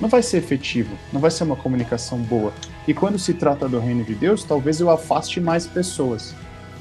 Não 0.00 0.08
vai 0.08 0.22
ser 0.22 0.38
efetivo, 0.38 0.96
não 1.12 1.20
vai 1.20 1.30
ser 1.30 1.44
uma 1.44 1.56
comunicação 1.56 2.18
boa. 2.18 2.50
E 2.88 2.94
quando 2.94 3.18
se 3.18 3.34
trata 3.34 3.68
do 3.68 3.78
reino 3.78 4.04
de 4.04 4.14
Deus, 4.14 4.42
talvez 4.42 4.80
eu 4.80 4.88
afaste 4.88 5.38
mais 5.38 5.66
pessoas, 5.66 6.34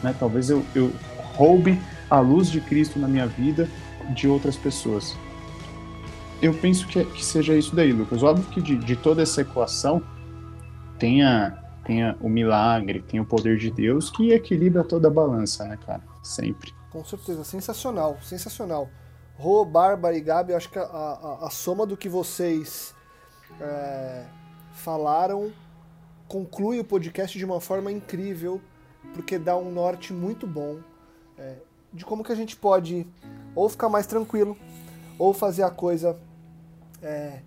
né? 0.03 0.15
Talvez 0.17 0.49
eu, 0.49 0.63
eu 0.75 0.91
roube 1.35 1.79
a 2.09 2.19
luz 2.19 2.49
de 2.49 2.59
Cristo 2.61 2.99
na 2.99 3.07
minha 3.07 3.27
vida 3.27 3.69
de 4.13 4.27
outras 4.27 4.55
pessoas. 4.55 5.15
Eu 6.41 6.53
penso 6.53 6.87
que, 6.87 7.03
que 7.03 7.23
seja 7.23 7.55
isso 7.55 7.75
daí, 7.75 7.91
Lucas. 7.91 8.23
Óbvio 8.23 8.45
que 8.49 8.61
de, 8.61 8.77
de 8.77 8.95
toda 8.95 9.21
essa 9.21 9.41
equação, 9.41 10.01
tenha, 10.97 11.57
tenha 11.85 12.17
o 12.21 12.29
milagre, 12.29 13.01
tenha 13.01 13.21
o 13.21 13.25
poder 13.25 13.57
de 13.57 13.69
Deus 13.69 14.09
que 14.09 14.31
equilibra 14.31 14.83
toda 14.83 15.07
a 15.07 15.11
balança, 15.11 15.65
né, 15.65 15.77
cara? 15.85 16.01
Sempre. 16.23 16.73
Com 16.91 17.03
certeza, 17.03 17.43
sensacional, 17.43 18.17
sensacional. 18.21 18.89
Rô, 19.37 19.63
Bárbara 19.63 20.17
e 20.17 20.21
Gabi, 20.21 20.53
acho 20.53 20.69
que 20.69 20.79
a, 20.79 20.83
a, 20.83 21.47
a 21.47 21.49
soma 21.49 21.85
do 21.85 21.95
que 21.95 22.09
vocês 22.09 22.93
é, 23.59 24.25
falaram 24.73 25.51
conclui 26.27 26.79
o 26.79 26.83
podcast 26.83 27.37
de 27.37 27.43
uma 27.43 27.59
forma 27.59 27.91
incrível, 27.91 28.61
porque 29.14 29.38
dá 29.38 29.57
um 29.57 29.72
norte 29.72 30.14
muito 30.14 30.45
bom 30.47 30.80
é, 31.38 31.55
de 31.93 32.05
como 32.05 32.24
que 32.24 32.32
a 32.32 32.36
gente 32.36 32.55
pode 32.55 33.05
ou 33.55 33.68
ficar 33.68 33.89
mais 33.89 34.05
tranquilo, 34.05 34.57
ou 35.18 35.34
fazer 35.34 35.64
a 35.64 35.70
coisa 35.70 36.18
é, 37.01 37.39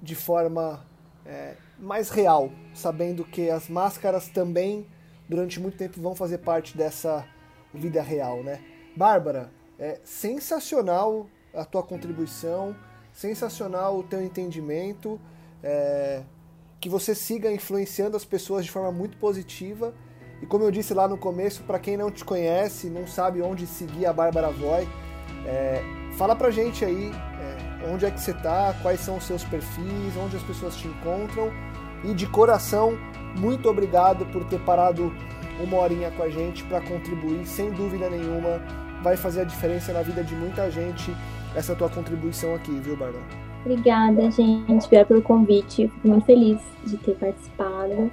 de 0.00 0.14
forma 0.14 0.84
é, 1.26 1.56
mais 1.78 2.08
real, 2.08 2.50
sabendo 2.74 3.24
que 3.24 3.50
as 3.50 3.68
máscaras 3.68 4.28
também, 4.28 4.86
durante 5.28 5.60
muito 5.60 5.76
tempo, 5.76 6.00
vão 6.00 6.14
fazer 6.14 6.38
parte 6.38 6.76
dessa 6.76 7.26
vida 7.74 8.00
real, 8.00 8.42
né? 8.42 8.62
Bárbara, 8.96 9.50
é 9.78 10.00
sensacional 10.04 11.26
a 11.52 11.64
tua 11.64 11.82
contribuição, 11.82 12.74
sensacional 13.12 13.98
o 13.98 14.02
teu 14.02 14.22
entendimento. 14.22 15.20
É, 15.62 16.22
que 16.80 16.88
você 16.88 17.14
siga 17.14 17.50
influenciando 17.50 18.16
as 18.16 18.24
pessoas 18.24 18.64
de 18.64 18.70
forma 18.70 18.92
muito 18.92 19.16
positiva. 19.16 19.94
E 20.42 20.46
como 20.46 20.64
eu 20.64 20.70
disse 20.70 20.94
lá 20.94 21.08
no 21.08 21.16
começo, 21.16 21.62
para 21.62 21.78
quem 21.78 21.96
não 21.96 22.10
te 22.10 22.24
conhece, 22.24 22.88
não 22.88 23.06
sabe 23.06 23.42
onde 23.42 23.66
seguir 23.66 24.06
a 24.06 24.12
Bárbara 24.12 24.50
Voy, 24.50 24.86
é, 25.46 25.82
fala 26.16 26.36
pra 26.36 26.50
gente 26.50 26.84
aí 26.84 27.12
é, 27.12 27.90
onde 27.90 28.04
é 28.04 28.10
que 28.10 28.20
você 28.20 28.32
tá, 28.32 28.74
quais 28.82 29.00
são 29.00 29.16
os 29.16 29.24
seus 29.24 29.42
perfis, 29.44 30.16
onde 30.16 30.36
as 30.36 30.42
pessoas 30.42 30.76
te 30.76 30.86
encontram. 30.86 31.50
E 32.04 32.14
de 32.14 32.26
coração, 32.26 32.96
muito 33.36 33.68
obrigado 33.68 34.24
por 34.26 34.44
ter 34.44 34.60
parado 34.60 35.12
uma 35.60 35.78
horinha 35.78 36.10
com 36.12 36.22
a 36.22 36.30
gente 36.30 36.62
para 36.64 36.80
contribuir, 36.80 37.44
sem 37.44 37.72
dúvida 37.72 38.08
nenhuma, 38.08 38.62
vai 39.02 39.16
fazer 39.16 39.40
a 39.40 39.44
diferença 39.44 39.92
na 39.92 40.02
vida 40.02 40.22
de 40.22 40.34
muita 40.34 40.70
gente 40.70 41.12
essa 41.54 41.74
tua 41.74 41.88
contribuição 41.88 42.54
aqui, 42.54 42.70
viu, 42.70 42.96
Bárbara? 42.96 43.24
Obrigada, 43.64 44.30
gente. 44.30 44.88
Pelo 44.88 45.20
convite. 45.22 45.88
Fico 45.88 46.08
muito 46.08 46.24
feliz 46.24 46.60
de 46.84 46.96
ter 46.98 47.16
participado. 47.16 48.10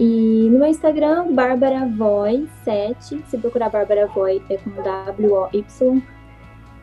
E 0.00 0.48
no 0.50 0.60
meu 0.60 0.68
Instagram, 0.68 1.34
Bárbara 1.34 1.86
Voy 1.86 2.48
7. 2.64 3.22
Se 3.28 3.36
procurar 3.36 3.68
Bárbara 3.68 4.06
Voy 4.06 4.42
é 4.48 4.56
com 4.56 4.70
W-O-Y. 4.70 6.02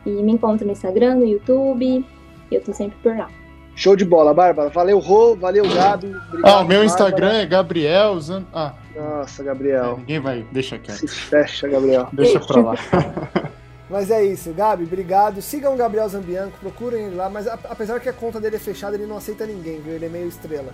E 0.06 0.10
me 0.10 0.32
encontra 0.32 0.64
no 0.64 0.70
Instagram, 0.70 1.16
no 1.16 1.26
YouTube. 1.26 2.06
Eu 2.48 2.60
tô 2.60 2.72
sempre 2.72 2.96
por 3.02 3.16
lá. 3.16 3.28
Show 3.74 3.96
de 3.96 4.04
bola, 4.04 4.32
Bárbara. 4.32 4.68
Valeu, 4.68 5.00
Rô. 5.00 5.34
Valeu, 5.34 5.64
Gabi. 5.68 6.14
Obrigado, 6.14 6.44
ah, 6.44 6.60
o 6.60 6.64
meu 6.68 6.84
Instagram 6.84 7.32
é 7.32 7.46
Gabriel. 7.46 8.20
Zan... 8.20 8.44
Ah. 8.54 8.74
Nossa, 8.94 9.42
Gabriel. 9.42 9.94
É, 9.94 9.96
ninguém 9.96 10.20
vai. 10.20 10.46
Deixa 10.52 10.78
quieto. 10.78 10.98
Se 10.98 11.08
fecha, 11.08 11.66
Gabriel. 11.66 12.08
Deixa 12.12 12.38
pra 12.38 12.60
lá. 12.60 12.74
Mas 13.90 14.12
é 14.12 14.22
isso, 14.22 14.52
Gabi, 14.52 14.84
obrigado. 14.84 15.42
Sigam 15.42 15.74
o 15.74 15.76
Gabriel 15.76 16.08
Zambianco, 16.08 16.56
procurem 16.60 17.06
ele 17.06 17.16
lá, 17.16 17.30
mas 17.30 17.48
apesar 17.48 17.98
que 18.00 18.08
a 18.10 18.12
conta 18.12 18.38
dele 18.38 18.56
é 18.56 18.58
fechada, 18.58 18.94
ele 18.94 19.06
não 19.06 19.16
aceita 19.16 19.46
ninguém, 19.46 19.80
viu? 19.80 19.94
Ele 19.94 20.04
é 20.04 20.08
meio 20.10 20.28
estrela. 20.28 20.68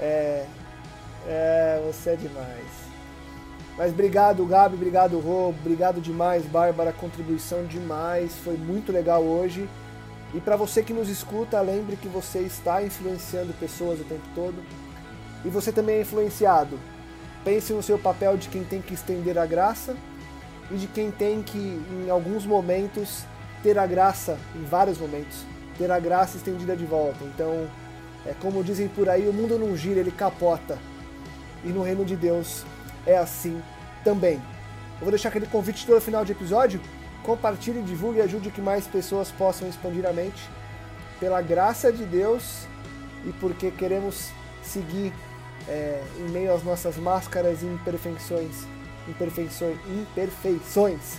É. 0.00 0.46
É, 1.26 1.82
você 1.86 2.10
é 2.10 2.16
demais. 2.16 2.88
Mas 3.76 3.92
obrigado, 3.92 4.44
Gabi, 4.44 4.74
obrigado, 4.74 5.20
Rô, 5.20 5.50
obrigado 5.50 6.00
demais, 6.00 6.44
Bárbara, 6.44 6.92
contribuição 6.92 7.64
demais, 7.64 8.34
foi 8.38 8.56
muito 8.56 8.90
legal 8.90 9.22
hoje. 9.22 9.68
E 10.34 10.40
para 10.40 10.56
você 10.56 10.82
que 10.82 10.92
nos 10.92 11.08
escuta, 11.08 11.60
lembre 11.60 11.96
que 11.96 12.08
você 12.08 12.40
está 12.40 12.82
influenciando 12.82 13.52
pessoas 13.54 14.00
o 14.00 14.04
tempo 14.04 14.26
todo. 14.34 14.56
E 15.44 15.48
você 15.48 15.70
também 15.70 15.96
é 15.96 16.00
influenciado. 16.00 16.78
Pense 17.44 17.72
no 17.72 17.82
seu 17.82 17.98
papel 17.98 18.36
de 18.36 18.48
quem 18.48 18.64
tem 18.64 18.82
que 18.82 18.94
estender 18.94 19.38
a 19.38 19.46
graça 19.46 19.96
e 20.70 20.74
de 20.74 20.86
quem 20.88 21.10
tem 21.10 21.40
que, 21.40 21.58
em 21.58 22.10
alguns 22.10 22.44
momentos, 22.44 23.24
ter 23.62 23.78
a 23.78 23.86
graça, 23.86 24.36
em 24.54 24.64
vários 24.64 24.98
momentos, 24.98 25.44
ter 25.78 25.90
a 25.90 25.98
graça 25.98 26.36
estendida 26.36 26.76
de 26.76 26.84
volta. 26.84 27.24
Então, 27.24 27.68
é 28.26 28.34
como 28.34 28.64
dizem 28.64 28.88
por 28.88 29.08
aí, 29.08 29.28
o 29.28 29.32
mundo 29.32 29.58
não 29.58 29.76
gira, 29.76 30.00
ele 30.00 30.10
capota. 30.10 30.78
E 31.64 31.68
no 31.68 31.82
reino 31.82 32.04
de 32.04 32.16
Deus 32.16 32.64
é 33.06 33.16
assim 33.16 33.62
também. 34.04 34.34
Eu 34.94 35.02
vou 35.02 35.10
deixar 35.10 35.28
aquele 35.28 35.46
convite 35.46 35.86
todo 35.86 36.00
final 36.00 36.24
de 36.24 36.32
episódio. 36.32 36.80
Compartilhe, 37.22 37.82
divulgue 37.82 38.18
e 38.18 38.22
ajude 38.22 38.50
que 38.50 38.60
mais 38.60 38.86
pessoas 38.86 39.30
possam 39.30 39.68
expandir 39.68 40.06
a 40.06 40.12
mente. 40.12 40.48
Pela 41.20 41.42
graça 41.42 41.92
de 41.92 42.04
Deus 42.04 42.66
e 43.24 43.32
porque 43.32 43.70
queremos 43.70 44.30
seguir 44.62 45.12
é, 45.68 46.02
em 46.18 46.30
meio 46.30 46.54
às 46.54 46.62
nossas 46.62 46.96
máscaras 46.96 47.62
e 47.62 47.66
imperfeições 47.66 48.66
imperfeições, 49.08 49.78
imperfeições 49.88 51.16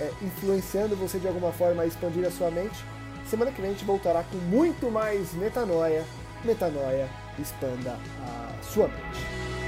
é, 0.00 0.10
influenciando 0.22 0.96
você 0.96 1.18
de 1.18 1.28
alguma 1.28 1.52
forma 1.52 1.82
a 1.82 1.86
expandir 1.86 2.26
a 2.26 2.30
sua 2.30 2.50
mente. 2.50 2.84
Semana 3.26 3.50
que 3.50 3.60
vem 3.60 3.70
a 3.70 3.72
gente 3.72 3.84
voltará 3.84 4.22
com 4.24 4.36
muito 4.36 4.90
mais 4.90 5.32
metanoia. 5.34 6.04
Metanoia, 6.44 7.08
expanda 7.38 7.96
a 8.20 8.62
sua 8.62 8.88
mente. 8.88 9.61